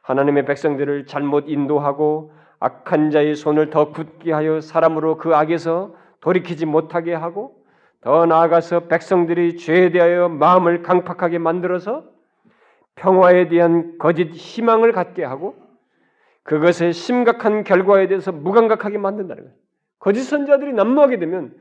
하나님의 0.02 0.44
백성들을 0.44 1.06
잘못 1.06 1.48
인도하고 1.48 2.32
악한 2.60 3.10
자의 3.10 3.34
손을 3.34 3.70
더 3.70 3.92
굳게 3.92 4.32
하여 4.32 4.60
사람으로 4.60 5.16
그 5.16 5.34
악에서 5.34 5.94
돌이키지 6.20 6.66
못하게 6.66 7.14
하고 7.14 7.64
더 8.00 8.26
나아가서 8.26 8.88
백성들이 8.88 9.56
죄에 9.56 9.90
대하여 9.90 10.28
마음을 10.28 10.82
강팍하게 10.82 11.38
만들어서 11.38 12.04
평화에 12.96 13.48
대한 13.48 13.96
거짓 13.98 14.30
희망을 14.32 14.92
갖게 14.92 15.24
하고 15.24 15.56
그것의 16.42 16.92
심각한 16.92 17.64
결과에 17.64 18.06
대해서 18.06 18.30
무감각하게 18.30 18.98
만든다는 18.98 19.44
거예요. 19.44 19.56
거짓 19.98 20.22
선자들이 20.22 20.74
난무하게 20.74 21.18
되면 21.18 21.54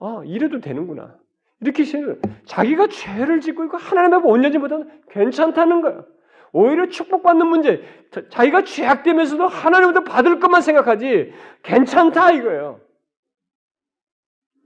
아 0.00 0.22
이래도 0.24 0.60
되는구나 0.60 1.16
이렇게 1.60 1.84
생각 1.84 2.18
자기가 2.44 2.88
죄를 2.88 3.40
짓고 3.40 3.64
있고 3.64 3.76
하나님 3.76 4.14
앞에 4.14 4.28
온전지 4.28 4.58
못하면 4.58 5.02
괜찮다는 5.10 5.80
거예요. 5.80 6.06
오히려 6.52 6.88
축복받는 6.88 7.46
문제, 7.48 7.82
자기가 8.30 8.62
죄악되면서도 8.62 9.48
하나님부터 9.48 10.04
받을 10.04 10.38
것만 10.38 10.62
생각하지 10.62 11.32
괜찮다 11.62 12.30
이거예요. 12.32 12.80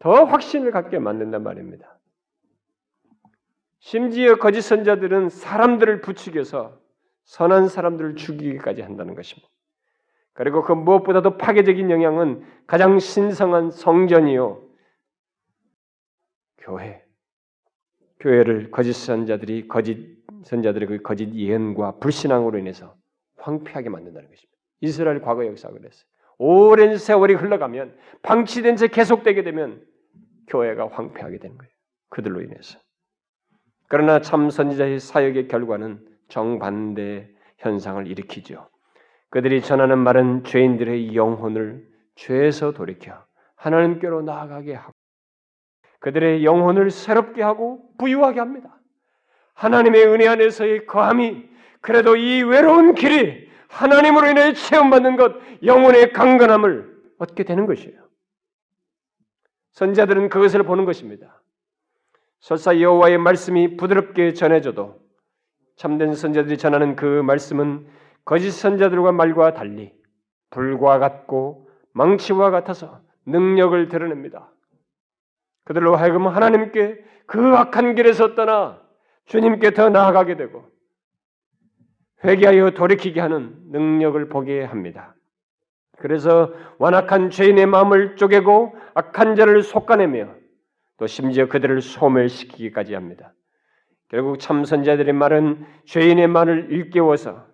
더 0.01 0.25
확신을 0.25 0.71
갖게 0.71 0.99
만든단 0.99 1.43
말입니다. 1.43 1.99
심지어 3.81 4.37
거짓 4.37 4.63
선자들은 4.63 5.31
사람들을 5.31 6.03
부추겨서 6.03 6.79
선한 7.25 7.69
사람들을 7.69 8.17
죽이기까지 8.17 8.83
한다는 8.83 9.15
것입니다. 9.15 9.49
그리고 10.35 10.63
그 10.63 10.73
무엇보다도 10.73 11.39
파괴적인 11.39 11.91
영향은 11.91 12.45
가장 12.67 12.99
신성한 12.99 13.71
성전이요. 13.71 14.68
교회. 16.69 17.03
교회를 18.21 18.71
거짓 18.71 18.93
선자들이 18.93 19.69
거짓 19.69 20.19
선자들의 20.45 20.89
그 20.89 21.03
거짓 21.03 21.33
예언과 21.35 21.99
불신앙으로 21.99 22.59
인해서 22.59 22.95
황폐하게 23.39 23.89
만든다는 23.89 24.29
것입니다. 24.29 24.59
이스라엘 24.81 25.21
과거 25.23 25.47
역사가 25.47 25.75
그랬어요. 25.75 26.05
오랜 26.39 26.97
세월이 26.99 27.35
흘러가면 27.35 27.97
방치된 28.23 28.77
채 28.77 28.89
계속되게 28.89 29.43
되면 29.43 29.83
교회가 30.49 30.89
황폐하게 30.89 31.39
되는 31.39 31.57
거예요. 31.57 31.73
그들로 32.11 32.43
인해서. 32.43 32.79
그러나 33.89 34.21
참 34.21 34.51
선지자의 34.51 35.01
사역의 35.01 35.49
결과는 35.49 36.07
정반대 36.29 37.31
현상을 37.59 38.07
일으키죠. 38.07 38.69
그들이 39.31 39.63
전하는 39.63 39.99
말은 39.99 40.45
죄인들의 40.45 41.15
영혼을 41.15 41.89
죄에서 42.17 42.73
돌이켜 42.73 43.25
하나님께로 43.57 44.23
나아가게 44.23 44.75
하고 44.75 44.98
그들의 46.01 46.45
영혼을 46.45 46.91
새롭게 46.91 47.43
하고 47.43 47.91
부유하게 47.99 48.41
합니다. 48.41 48.79
하나님의 49.55 50.07
은혜 50.07 50.29
안에서의 50.29 50.87
거함이 50.87 51.49
그래도 51.81 52.17
이 52.17 52.43
외로운 52.43 52.95
길이 52.95 53.49
하나님으로 53.69 54.29
인해 54.29 54.53
체험받는 54.53 55.17
것 55.17 55.35
영혼의 55.65 56.13
강건함을 56.13 56.97
얻게 57.19 57.45
되는 57.45 57.67
것이에요. 57.67 58.09
선자들은 59.73 60.29
그것을 60.29 60.63
보는 60.63 60.85
것입니다. 60.85 61.43
설사 62.41 62.81
여호와의 62.81 63.19
말씀이 63.19 63.77
부드럽게 63.77 64.33
전해져도 64.33 65.01
참된 65.77 66.15
선자들이 66.15 66.57
전하는 66.59 66.97
그 66.97 67.05
말씀은 67.05 67.87
거짓 68.25 68.51
선자들과 68.53 69.13
말과 69.13 69.55
달리 69.55 69.93
불과 70.51 70.99
같고 70.99 71.69
망치와 71.93 72.51
같아서 72.51 73.01
능력을 73.27 73.89
드러냅니다. 73.89 74.51
그들로 75.69 75.97
하여금 75.97 76.27
하나님께 76.29 77.05
그 77.27 77.55
악한 77.55 77.95
길에서 77.95 78.35
떠나 78.35 78.81
주님께 79.27 79.73
더 79.73 79.91
나아가게 79.91 80.39
되고 80.39 80.65
회개하여 82.25 82.71
돌이키게 82.71 83.21
하는 83.21 83.55
능력을 83.71 84.31
보게 84.31 84.65
합니다. 84.65 85.15
그래서 85.99 86.55
완악한 86.79 87.29
죄인의 87.29 87.67
마음을 87.67 88.17
쪼개고 88.17 88.77
악한 88.95 89.37
자를 89.37 89.63
속아내며 89.63 90.29
또 90.97 91.07
심지어 91.07 91.49
그들을 91.49 91.83
소멸시키기까지 91.83 92.95
합니다. 92.95 93.35
결국 94.09 94.39
참선자들의 94.39 95.13
말은 95.13 95.67
죄인의 95.85 96.29
말을 96.29 96.69
일깨워서 96.71 97.45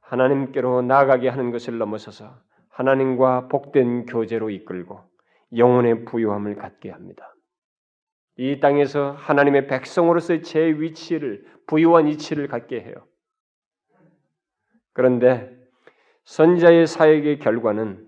하나님께로 0.00 0.80
나아가게 0.80 1.28
하는 1.28 1.50
것을 1.50 1.76
넘어서서 1.76 2.34
하나님과 2.70 3.48
복된 3.48 4.06
교제로 4.06 4.48
이끌고 4.48 5.09
영혼의 5.56 6.04
부유함을 6.04 6.56
갖게 6.56 6.90
합니다. 6.90 7.34
이 8.36 8.60
땅에서 8.60 9.12
하나님의 9.12 9.66
백성으로서의 9.66 10.42
제 10.42 10.60
위치를 10.60 11.44
부유한 11.66 12.06
위치를 12.06 12.48
갖게 12.48 12.80
해요. 12.80 12.94
그런데 14.92 15.50
선자의 16.24 16.86
사역의 16.86 17.38
결과는 17.38 18.06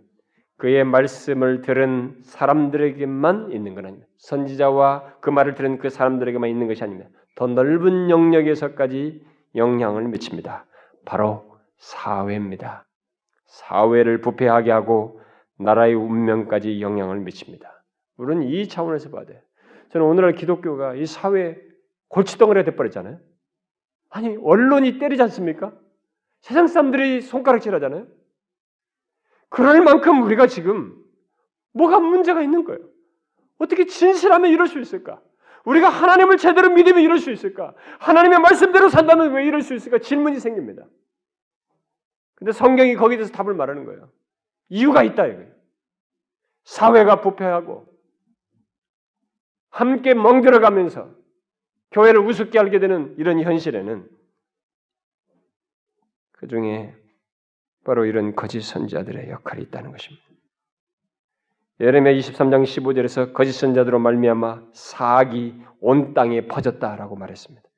그의 0.58 0.84
말씀을 0.84 1.60
들은 1.62 2.20
사람들에게만 2.22 3.50
있는 3.50 3.74
건 3.74 3.86
아닙니다. 3.86 4.08
선지자와 4.18 5.16
그 5.20 5.30
말을 5.30 5.54
들은 5.54 5.78
그 5.78 5.90
사람들에게만 5.90 6.48
있는 6.48 6.68
것이 6.68 6.84
아닙니다. 6.84 7.10
더 7.34 7.46
넓은 7.48 8.10
영역에서까지 8.10 9.24
영향을 9.56 10.06
미칩니다. 10.08 10.66
바로 11.04 11.58
사회입니다. 11.78 12.84
사회를 13.46 14.20
부패하게 14.20 14.70
하고 14.70 15.20
나라의 15.62 15.94
운명까지 15.94 16.80
영향을 16.80 17.20
미칩니다. 17.20 17.84
우리는 18.16 18.42
이 18.44 18.68
차원에서 18.68 19.10
봐야 19.10 19.24
돼요. 19.24 19.40
저는 19.90 20.06
오늘날 20.06 20.32
기독교가 20.34 20.94
이 20.94 21.06
사회 21.06 21.60
골치덩어리가 22.08 22.64
돼버렸잖아요. 22.64 23.18
아니 24.10 24.36
언론이 24.36 24.98
때리지 24.98 25.22
않습니까? 25.22 25.72
세상 26.40 26.66
사람들이 26.66 27.20
손가락질하잖아요. 27.20 28.06
그럴 29.48 29.82
만큼 29.82 30.22
우리가 30.22 30.46
지금 30.46 30.96
뭐가 31.72 32.00
문제가 32.00 32.42
있는 32.42 32.64
거예요. 32.64 32.80
어떻게 33.58 33.86
진실하면 33.86 34.50
이럴 34.50 34.66
수 34.66 34.80
있을까? 34.80 35.20
우리가 35.64 35.88
하나님을 35.88 36.38
제대로 36.38 36.70
믿으면 36.70 37.02
이럴 37.02 37.18
수 37.18 37.30
있을까? 37.30 37.74
하나님의 38.00 38.40
말씀대로 38.40 38.88
산다면 38.88 39.32
왜 39.32 39.46
이럴 39.46 39.62
수 39.62 39.74
있을까? 39.74 39.98
질문이 39.98 40.40
생깁니다. 40.40 40.84
근데 42.34 42.52
성경이 42.52 42.96
거기에 42.96 43.18
대해서 43.18 43.32
답을 43.32 43.54
말하는 43.54 43.84
거예요. 43.84 44.10
이유가 44.68 45.02
있다 45.02 45.26
이거예요. 45.26 45.51
사회가 46.64 47.20
부패하고 47.20 47.86
함께 49.70 50.14
멍들어가면서 50.14 51.10
교회를 51.90 52.20
우습게 52.20 52.58
알게 52.58 52.78
되는 52.78 53.14
이런 53.18 53.40
현실에는 53.40 54.08
그 56.32 56.48
중에 56.48 56.94
바로 57.84 58.04
이런 58.04 58.34
거짓 58.34 58.62
선자들의 58.62 59.30
역할이 59.30 59.62
있다는 59.62 59.92
것입니다. 59.92 60.24
예레미야 61.80 62.14
23장 62.14 62.62
15절에서 62.62 63.32
거짓 63.32 63.52
선자들로 63.52 63.98
말미암아 63.98 64.68
사악이 64.72 65.62
온 65.80 66.14
땅에 66.14 66.46
퍼졌다라고 66.46 67.16
말했습니다. 67.16 67.68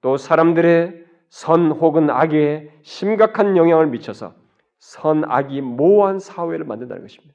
또 0.00 0.16
사람들의 0.16 1.06
선 1.28 1.70
혹은 1.70 2.10
악에 2.10 2.72
심각한 2.82 3.56
영향을 3.56 3.86
미쳐서 3.86 4.34
선악이 4.78 5.60
모호한 5.60 6.18
사회를 6.18 6.64
만든다는 6.64 7.02
것입니다. 7.02 7.34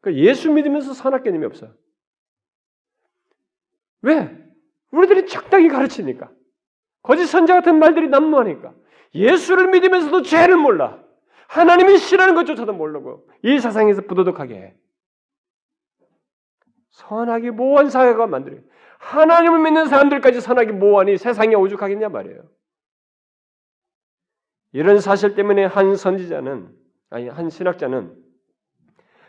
그러니까 0.00 0.24
예수 0.24 0.50
믿으면서 0.50 0.94
선악 0.94 1.24
개념이 1.24 1.44
없어. 1.46 1.72
왜? 4.02 4.36
우리들이 4.90 5.26
적당히 5.26 5.68
가르치니까. 5.68 6.30
거짓 7.02 7.26
선자 7.26 7.54
같은 7.54 7.78
말들이 7.78 8.08
난무하니까. 8.08 8.74
예수를 9.14 9.70
믿으면서도 9.70 10.22
죄를 10.22 10.56
몰라. 10.56 11.02
하나님이 11.48 11.98
싫어하는 11.98 12.34
것조차도 12.34 12.74
모르고 12.74 13.26
이 13.42 13.58
세상에서 13.58 14.02
부도덕하게 14.02 14.54
해. 14.54 14.76
선악이 16.90 17.50
모호한 17.50 17.90
사회가 17.90 18.26
만들어요. 18.26 18.60
하나님을 18.98 19.60
믿는 19.60 19.86
사람들까지 19.86 20.40
선악이 20.40 20.72
모호하니 20.72 21.16
세상이 21.16 21.54
오죽하겠냐 21.54 22.08
말이에요. 22.08 22.42
이런 24.72 25.00
사실 25.00 25.34
때문에 25.34 25.64
한 25.64 25.96
선지자는 25.96 26.76
아니 27.10 27.28
한 27.28 27.48
신학자는 27.48 28.14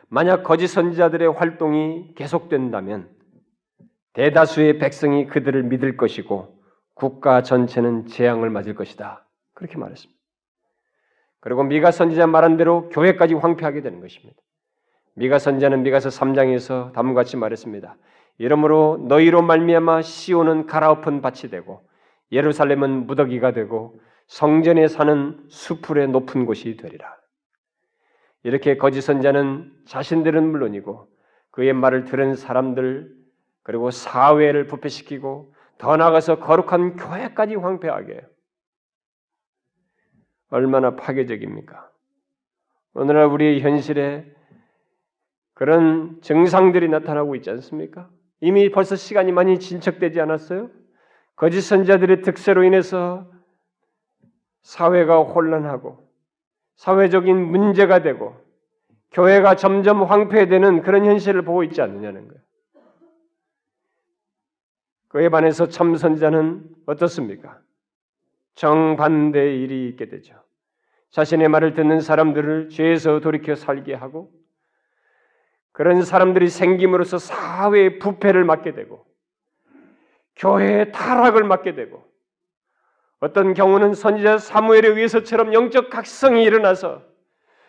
만약 0.09 0.43
거짓 0.43 0.67
선지자들의 0.67 1.33
활동이 1.33 2.15
계속된다면 2.15 3.09
대다수의 4.13 4.79
백성이 4.79 5.27
그들을 5.27 5.63
믿을 5.63 5.97
것이고 5.97 6.59
국가 6.95 7.43
전체는 7.43 8.07
재앙을 8.07 8.49
맞을 8.49 8.75
것이다. 8.75 9.25
그렇게 9.53 9.77
말했습니다. 9.77 10.19
그리고 11.41 11.63
미가 11.63 11.91
선지자 11.91 12.27
말한 12.27 12.57
대로 12.57 12.89
교회까지 12.89 13.35
황폐하게 13.35 13.81
되는 13.81 14.01
것입니다. 14.01 14.41
미가 15.13 15.39
선지자는 15.39 15.83
미가서 15.83 16.09
3장에서 16.09 16.91
다음과 16.93 17.13
같이 17.13 17.37
말했습니다. 17.37 17.95
이러므로 18.37 19.05
너희로 19.07 19.41
말미암아 19.41 20.01
시온은 20.01 20.65
갈아엎은 20.65 21.21
밭이 21.21 21.51
되고 21.51 21.87
예루살렘은 22.31 23.05
무더기가 23.05 23.51
되고 23.51 23.99
성전에 24.27 24.87
사는 24.87 25.39
수풀의 25.49 26.09
높은 26.09 26.45
곳이 26.45 26.77
되리라. 26.77 27.18
이렇게 28.43 28.77
거짓 28.77 29.01
선자는 29.01 29.71
자신들은 29.85 30.51
물론이고 30.51 31.07
그의 31.51 31.73
말을 31.73 32.05
들은 32.05 32.35
사람들 32.35 33.13
그리고 33.63 33.91
사회를 33.91 34.67
부패시키고 34.67 35.53
더 35.77 35.97
나아가서 35.97 36.39
거룩한 36.39 36.95
교회까지 36.95 37.55
황폐하게. 37.55 38.21
얼마나 40.49 40.95
파괴적입니까? 40.95 41.89
오늘날 42.95 43.25
우리의 43.27 43.61
현실에 43.61 44.25
그런 45.53 46.21
증상들이 46.21 46.89
나타나고 46.89 47.35
있지 47.35 47.49
않습니까? 47.51 48.09
이미 48.41 48.71
벌써 48.71 48.95
시간이 48.95 49.31
많이 49.31 49.59
진척되지 49.59 50.19
않았어요? 50.21 50.69
거짓 51.35 51.61
선자들의 51.61 52.21
득세로 52.21 52.63
인해서 52.63 53.31
사회가 54.61 55.19
혼란하고 55.19 56.08
사회적인 56.79 57.35
문제가 57.37 58.01
되고 58.01 58.37
교회가 59.11 59.55
점점 59.55 60.03
황폐되는 60.03 60.81
그런 60.81 61.05
현실을 61.05 61.41
보고 61.41 61.63
있지 61.63 61.81
않느냐는 61.81 62.29
거예요. 62.29 62.41
그에 65.09 65.27
반해서 65.27 65.67
참선자는 65.67 66.63
어떻습니까? 66.85 67.59
정반대의 68.55 69.61
일이 69.61 69.89
있게 69.89 70.07
되죠. 70.07 70.41
자신의 71.09 71.49
말을 71.49 71.73
듣는 71.73 71.99
사람들을 71.99 72.69
죄에서 72.69 73.19
돌이켜 73.19 73.55
살게 73.55 73.93
하고 73.93 74.31
그런 75.73 76.01
사람들이 76.03 76.47
생김으로써 76.47 77.17
사회의 77.17 77.99
부패를 77.99 78.45
맞게 78.45 78.73
되고 78.73 79.05
교회의 80.37 80.93
타락을 80.93 81.43
맞게 81.43 81.75
되고 81.75 82.08
어떤 83.19 83.53
경우는 83.53 83.93
선지자 83.93 84.37
사무엘에 84.37 84.87
의해서처럼 84.87 85.53
영적 85.53 85.89
각성이 85.89 86.43
일어나서 86.43 87.03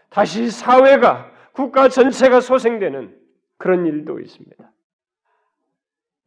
다시 0.09 0.51
사회가 0.51 1.31
국가 1.53 1.89
전체가 1.89 2.41
소생되는 2.41 3.17
그런 3.59 3.87
일도 3.87 4.21
있습니다. 4.21 4.73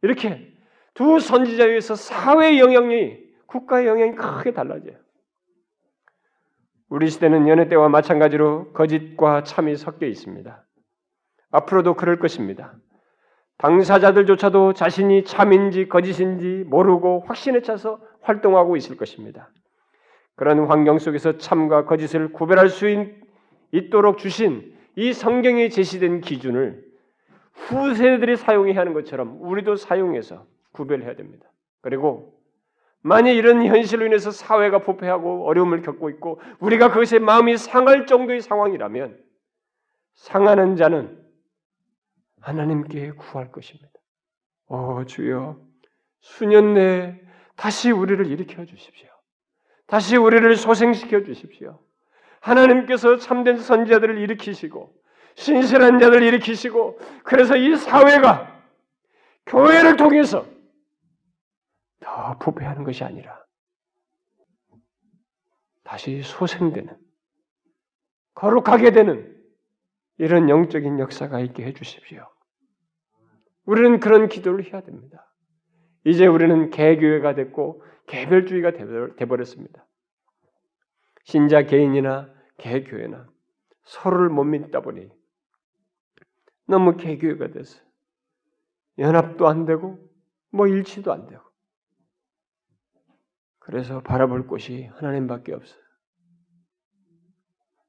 이렇게 0.02 0.52
두 0.92 1.18
선지자에 1.18 1.68
의해서 1.68 1.94
사회 1.94 2.58
영향이 2.58 3.18
국가의 3.46 3.86
영향이 3.86 4.14
크게 4.14 4.52
달라져요. 4.52 4.96
우리 6.88 7.08
시대는 7.08 7.48
연애 7.48 7.68
때와 7.68 7.88
마찬가지로 7.88 8.72
거짓과 8.72 9.42
참이 9.42 9.74
섞여 9.76 10.06
있습니다. 10.06 10.64
앞으로도 11.50 11.94
그럴 11.94 12.18
것입니다. 12.18 12.74
당사자들조차도 13.58 14.74
자신이 14.74 15.24
참인지 15.24 15.88
거짓인지 15.88 16.64
모르고 16.66 17.24
확신에 17.26 17.62
차서 17.62 18.00
활동하고 18.24 18.76
있을 18.76 18.96
것입니다. 18.96 19.50
그런 20.34 20.66
환경 20.66 20.98
속에서 20.98 21.38
참과 21.38 21.84
거짓을 21.84 22.32
구별할 22.32 22.68
수 22.68 22.86
있도록 23.70 24.18
주신 24.18 24.74
이 24.96 25.12
성경에 25.12 25.68
제시된 25.68 26.20
기준을 26.20 26.84
후세들이 27.52 28.36
사용해야 28.36 28.80
하는 28.80 28.92
것처럼 28.94 29.38
우리도 29.40 29.76
사용해서 29.76 30.46
구별해야 30.72 31.14
됩니다. 31.14 31.48
그리고 31.80 32.34
만약 33.00 33.30
이런 33.32 33.64
현실로 33.64 34.06
인해서 34.06 34.30
사회가 34.30 34.80
부패하고 34.80 35.46
어려움을 35.46 35.82
겪고 35.82 36.10
있고 36.10 36.40
우리가 36.58 36.88
그것에 36.88 37.18
마음이 37.18 37.56
상할 37.56 38.06
정도의 38.06 38.40
상황이라면 38.40 39.22
상하는 40.14 40.76
자는 40.76 41.22
하나님께 42.40 43.12
구할 43.12 43.52
것입니다. 43.52 43.90
오 44.68 45.04
주여 45.04 45.60
수년 46.20 46.74
내에 46.74 47.23
다시 47.56 47.90
우리를 47.90 48.26
일으켜 48.26 48.64
주십시오. 48.64 49.08
다시 49.86 50.16
우리를 50.16 50.56
소생시켜 50.56 51.24
주십시오. 51.24 51.80
하나님께서 52.40 53.16
참된 53.16 53.58
선지자들을 53.58 54.18
일으키시고 54.18 54.94
신실한 55.36 55.98
자들 55.98 56.22
일으키시고 56.22 56.98
그래서 57.24 57.56
이 57.56 57.76
사회가 57.76 58.62
교회를 59.46 59.96
통해서 59.96 60.46
더 62.00 62.38
부패하는 62.38 62.84
것이 62.84 63.02
아니라 63.04 63.42
다시 65.84 66.22
소생되는 66.22 66.96
거룩하게 68.34 68.92
되는 68.92 69.34
이런 70.18 70.48
영적인 70.48 70.98
역사가 70.98 71.40
있게 71.40 71.64
해 71.64 71.72
주십시오. 71.72 72.28
우리는 73.64 74.00
그런 74.00 74.28
기도를 74.28 74.64
해야 74.64 74.82
됩니다. 74.82 75.33
이제 76.04 76.26
우리는 76.26 76.70
개교회가 76.70 77.34
됐고 77.34 77.82
개별주의가 78.06 78.72
되버렸습니다. 79.16 79.86
신자 81.24 81.62
개인이나 81.62 82.32
개교회나 82.58 83.26
서로를 83.84 84.28
못 84.28 84.44
믿다 84.44 84.80
보니 84.80 85.10
너무 86.66 86.96
개교회가 86.96 87.48
돼서 87.48 87.80
연합도 88.98 89.48
안 89.48 89.64
되고 89.64 89.98
뭐 90.50 90.66
일치도 90.66 91.12
안 91.12 91.26
되고 91.26 91.42
그래서 93.58 94.02
바라볼 94.02 94.46
곳이 94.46 94.84
하나님밖에 94.94 95.54
없어요. 95.54 95.82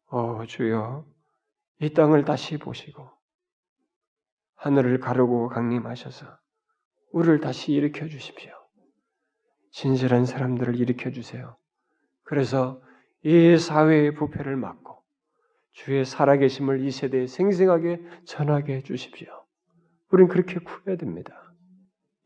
어 0.08 0.46
주여 0.46 1.06
이 1.82 1.94
땅을 1.94 2.24
다시 2.24 2.58
보시고 2.58 3.10
하늘을 4.56 5.00
가르고 5.00 5.50
강림하셔서 5.50 6.45
우리를 7.16 7.40
다시 7.40 7.72
일으켜 7.72 8.10
주십시오. 8.10 8.52
진실한 9.72 10.26
사람들을 10.26 10.76
일으켜 10.76 11.12
주세요. 11.12 11.56
그래서 12.24 12.82
이 13.24 13.58
사회의 13.58 14.14
부패를 14.14 14.58
막고 14.58 15.02
주의 15.72 16.04
살아계심을 16.04 16.82
이 16.82 16.92
세대에 16.92 17.28
생생하게 17.28 18.02
전하게 18.26 18.76
해 18.76 18.84
주십시오. 18.84 19.30
우리는 20.12 20.28
그렇게 20.28 20.60
구해야 20.60 20.98
됩니다. 20.98 21.54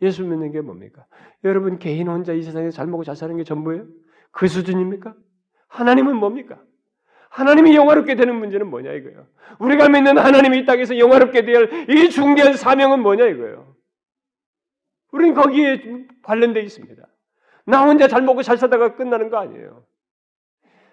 예수 0.01 0.23
믿는 0.23 0.51
게 0.51 0.61
뭡니까? 0.61 1.05
여러분 1.43 1.77
개인 1.77 2.07
혼자 2.07 2.33
이 2.33 2.41
세상에서 2.41 2.75
잘 2.75 2.87
먹고 2.87 3.03
잘 3.03 3.15
사는 3.15 3.37
게 3.37 3.43
전부예요? 3.43 3.85
그 4.31 4.47
수준입니까? 4.47 5.13
하나님은 5.67 6.15
뭡니까? 6.15 6.59
하나님이 7.29 7.75
영화롭게 7.75 8.15
되는 8.15 8.33
문제는 8.39 8.67
뭐냐 8.71 8.91
이거예요. 8.93 9.27
우리가 9.59 9.87
믿는 9.87 10.17
하나님이 10.17 10.59
이 10.59 10.65
땅에서 10.65 10.97
영화롭게 10.97 11.45
될이 11.45 12.09
중대한 12.09 12.53
사명은 12.55 13.03
뭐냐 13.03 13.27
이거예요. 13.27 13.77
우리는 15.11 15.33
거기에 15.33 16.07
관련되어 16.23 16.63
있습니다. 16.63 17.03
나 17.65 17.83
혼자 17.83 18.07
잘 18.07 18.21
먹고 18.21 18.41
잘 18.41 18.57
살다가 18.57 18.95
끝나는 18.95 19.29
거 19.29 19.37
아니에요. 19.37 19.85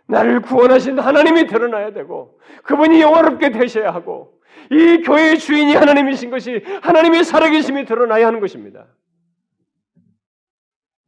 나를 0.09 0.41
구원하신 0.41 0.99
하나님이 0.99 1.47
드러나야 1.47 1.93
되고 1.93 2.39
그분이 2.65 3.01
영화롭게 3.01 3.51
되셔야 3.51 3.93
하고 3.93 4.41
이 4.71 5.03
교회의 5.03 5.39
주인이 5.39 5.75
하나님이신 5.75 6.31
것이 6.31 6.63
하나님의 6.83 7.25
살아계심이 7.25 7.85
드러나야 7.85 8.27
하는 8.27 8.41
것입니다. 8.41 8.87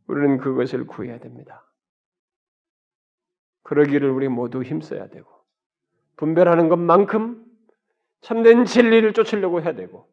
우리는 0.06 0.38
그것을 0.38 0.86
구해야 0.86 1.18
됩니다. 1.18 1.64
그러기를 3.62 4.10
우리 4.10 4.28
모두 4.28 4.62
힘써야 4.62 5.08
되고 5.08 5.28
분별하는 6.16 6.68
것만큼 6.68 7.44
참된 8.22 8.64
진리를 8.64 9.12
쫓으려고 9.12 9.60
해야 9.60 9.74
되고 9.74 10.08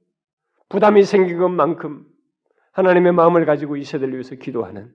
부담이 0.69 1.03
생긴 1.03 1.39
것만큼 1.39 2.05
하나님의 2.75 3.13
마음을 3.13 3.45
가지고 3.45 3.77
이 3.77 3.85
세대를 3.85 4.15
위해서 4.15 4.35
기도하는 4.35 4.93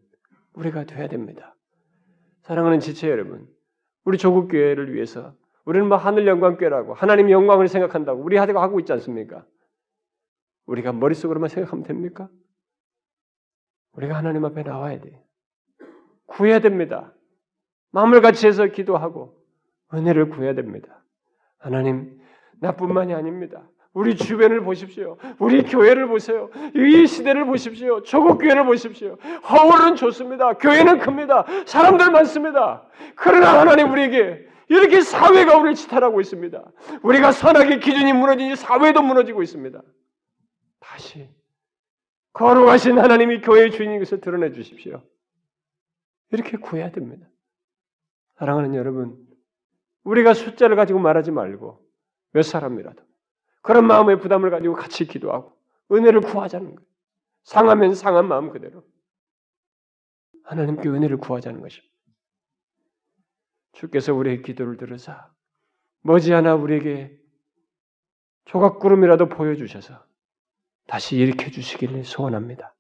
우리가 0.53 0.85
돼야 0.85 1.09
됩니다. 1.09 1.57
사랑하는 2.43 2.79
지체 2.79 3.09
여러분, 3.09 3.49
우리 4.05 4.19
조국 4.19 4.49
교회를 4.49 4.93
위해서 4.93 5.35
우리는 5.65 5.89
뭐 5.89 5.97
하늘 5.97 6.27
영광교라고 6.27 6.93
하나님 6.93 7.31
영광을 7.31 7.69
생각한다고 7.69 8.23
우리 8.23 8.37
하대가 8.37 8.61
하고 8.61 8.81
있지 8.81 8.93
않습니까? 8.93 9.47
우리가 10.67 10.93
머릿속으로만 10.93 11.49
생각하면 11.49 11.85
됩니까? 11.85 12.29
우리가 13.93 14.15
하나님 14.15 14.45
앞에 14.45 14.63
나와야 14.63 15.01
돼. 15.01 15.25
구해야 16.27 16.61
됩니다. 16.61 17.15
마음을 17.93 18.21
같이 18.21 18.47
해서 18.47 18.67
기도하고 18.67 19.43
은혜를 19.95 20.29
구해야 20.29 20.53
됩니다. 20.53 21.03
하나님, 21.57 22.21
나뿐만이 22.61 23.15
아닙니다. 23.15 23.67
우리 23.93 24.17
주변을 24.17 24.63
보십시오. 24.63 25.17
우리 25.39 25.63
교회를 25.63 26.07
보세요. 26.07 26.49
이 26.75 27.07
시대를 27.07 27.45
보십시오. 27.47 28.03
조국 28.03 28.39
교회를 28.39 28.65
보십시오. 28.65 29.17
허울은 29.49 29.97
좋습니다. 29.97 30.55
교회는 30.55 31.01
큽니다. 31.01 31.45
사람들 31.67 32.11
많습니다. 32.13 32.89
그러나 33.17 33.61
하나님 33.61 33.91
우리에게 33.91 34.47
이렇게 34.69 35.01
사회가 35.01 35.57
우리를 35.57 35.75
지탈하고 35.75 36.21
있습니다. 36.21 36.73
우리가 37.03 37.33
선악의 37.33 37.81
기준이 37.81 38.13
무너지니 38.13 38.55
사회도 38.55 39.03
무너지고 39.03 39.43
있습니다. 39.43 39.83
다시 40.79 41.29
거룩하신 42.33 42.97
하나님이 42.99 43.41
교회의 43.41 43.73
주인인 43.73 43.99
것을 43.99 44.21
드러내 44.21 44.53
주십시오. 44.53 45.03
이렇게 46.31 46.57
구해야 46.57 46.93
됩니다. 46.93 47.27
사랑하는 48.39 48.77
여러분, 48.77 49.19
우리가 50.05 50.33
숫자를 50.35 50.77
가지고 50.77 51.01
말하지 51.01 51.33
말고 51.33 51.85
몇 52.33 52.43
사람이라도 52.43 53.10
그런 53.63 53.87
마음의 53.87 54.21
부담을 54.21 54.51
가지고 54.51 54.75
같이 54.75 55.07
기도하고 55.07 55.57
은혜를 55.93 56.21
구하자는 56.21 56.75
거예요. 56.75 56.91
상하면 57.45 57.95
상한 57.95 58.27
마음 58.29 58.51
그대로 58.51 58.85
하나님께 60.45 60.89
은혜를 60.89 61.19
구하자는 61.19 61.61
것입니다. 61.61 61.95
주께서 63.73 64.15
우리의 64.15 64.43
기도를 64.43 64.77
들으사 64.77 65.31
머지않아 66.03 66.55
우리에게 66.55 67.19
조각구름이라도 68.47 69.29
보여주셔서 69.29 70.05
다시 70.87 71.17
일으켜 71.17 71.51
주시기를 71.51 72.05
소원합니다. 72.05 72.75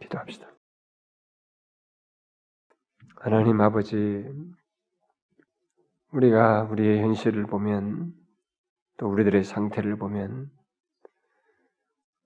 기도합시다. 0.00 0.48
하나님 3.16 3.60
아버지, 3.60 4.24
우리가 6.12 6.62
우리의 6.70 7.00
현실을 7.02 7.46
보면 7.46 8.14
또 8.98 9.08
우리들의 9.08 9.44
상태를 9.44 9.96
보면 9.96 10.50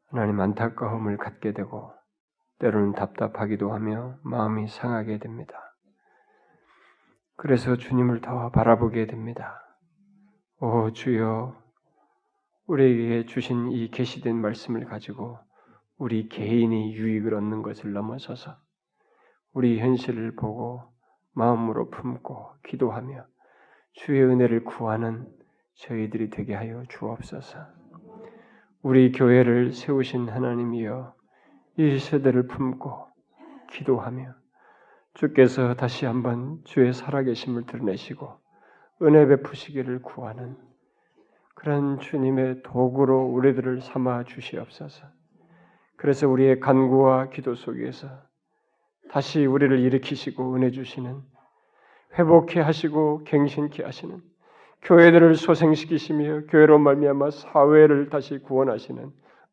하나님 0.06 0.40
안타까움을 0.40 1.16
갖게 1.18 1.52
되고 1.52 1.92
때로는 2.58 2.92
답답하기도 2.92 3.72
하며 3.72 4.18
마음이 4.22 4.68
상하게 4.68 5.18
됩니다. 5.18 5.54
그래서 7.36 7.76
주님을 7.76 8.20
더 8.20 8.50
바라보게 8.50 9.06
됩니다. 9.06 9.60
오 10.60 10.92
주여 10.92 11.60
우리에게 12.66 13.26
주신 13.26 13.72
이 13.72 13.90
계시된 13.90 14.36
말씀을 14.36 14.84
가지고 14.84 15.38
우리 15.98 16.28
개인이 16.28 16.94
유익을 16.94 17.34
얻는 17.34 17.62
것을 17.62 17.92
넘어서서 17.92 18.56
우리 19.52 19.80
현실을 19.80 20.36
보고 20.36 20.82
마음으로 21.32 21.90
품고 21.90 22.54
기도하며 22.64 23.26
주의 23.92 24.22
은혜를 24.22 24.64
구하는 24.64 25.26
저희들이 25.74 26.30
되게 26.30 26.54
하여 26.54 26.82
주옵소서. 26.88 27.58
우리 28.82 29.12
교회를 29.12 29.72
세우신 29.72 30.28
하나님이여 30.28 31.14
이 31.78 31.98
세대를 31.98 32.46
품고 32.48 33.06
기도하며 33.70 34.34
주께서 35.14 35.74
다시 35.74 36.06
한번 36.06 36.60
주의 36.64 36.92
살아계심을 36.92 37.66
드러내시고 37.66 38.40
은혜 39.02 39.26
베푸시기를 39.26 40.02
구하는 40.02 40.56
그런 41.54 42.00
주님의 42.00 42.62
도구로 42.62 43.26
우리들을 43.26 43.82
삼아 43.82 44.24
주시옵소서. 44.24 45.06
그래서 45.96 46.28
우리의 46.28 46.60
간구와 46.60 47.30
기도 47.30 47.54
속에서 47.54 48.08
다시 49.10 49.44
우리를 49.44 49.78
일으키시고 49.78 50.54
은혜 50.54 50.70
주시는 50.70 51.20
회복케 52.18 52.60
하시고 52.60 53.24
갱신케 53.24 53.84
하시는 53.84 54.20
교회들을 54.82 55.36
소생시키시며 55.36 56.46
교회로 56.48 56.78
말미암아 56.78 57.30
사회를 57.30 58.10
다시 58.10 58.38
구원하시는 58.38 59.10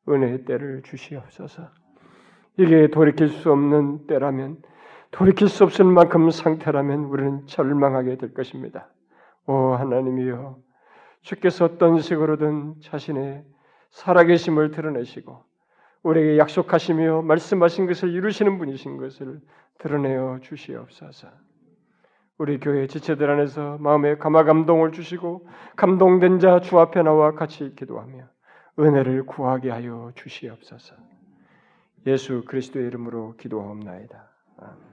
은혜의 0.07 0.45
때를 0.45 0.82
주시옵소서. 0.84 1.69
이게 2.57 2.88
돌이킬 2.88 3.30
수 3.30 3.51
없는 3.51 4.07
때라면 4.07 4.57
돌이킬 5.11 5.47
수 5.47 5.63
없을 5.63 5.86
만큼 5.86 6.30
상태라면 6.30 7.05
우리는 7.05 7.45
절망하게 7.45 8.17
될 8.17 8.34
것입니다. 8.34 8.89
오 9.45 9.73
하나님이여 9.73 10.57
주께서 11.21 11.65
어떤 11.65 11.99
식으로든 11.99 12.75
자신의 12.82 13.43
살아계심을 13.91 14.71
드러내시고 14.71 15.43
우리에게 16.03 16.38
약속하시며 16.38 17.23
말씀하신 17.23 17.88
것을 17.88 18.09
이루시는 18.13 18.57
분이신 18.57 18.97
것을 18.97 19.39
드러내어 19.80 20.39
주시옵소서. 20.41 21.27
우리 22.40 22.58
교회 22.60 22.88
지체들 22.88 23.30
안에서 23.30 23.78
마음에 23.80 24.16
감화 24.18 24.44
감동을 24.46 24.92
주시고 24.94 25.48
감동된 25.76 26.40
자 26.40 26.60
주 26.62 26.80
앞에 26.80 27.04
나와 27.04 27.34
같이 27.34 27.76
기도하며 27.76 28.24
은혜를 28.80 29.26
구하게 29.26 29.72
하여 29.72 30.12
주시옵소서. 30.16 30.96
예수 32.08 32.44
그리스도의 32.46 32.88
이름으로 32.88 33.36
기도하옵나이다. 33.38 34.30
아멘. 34.58 34.89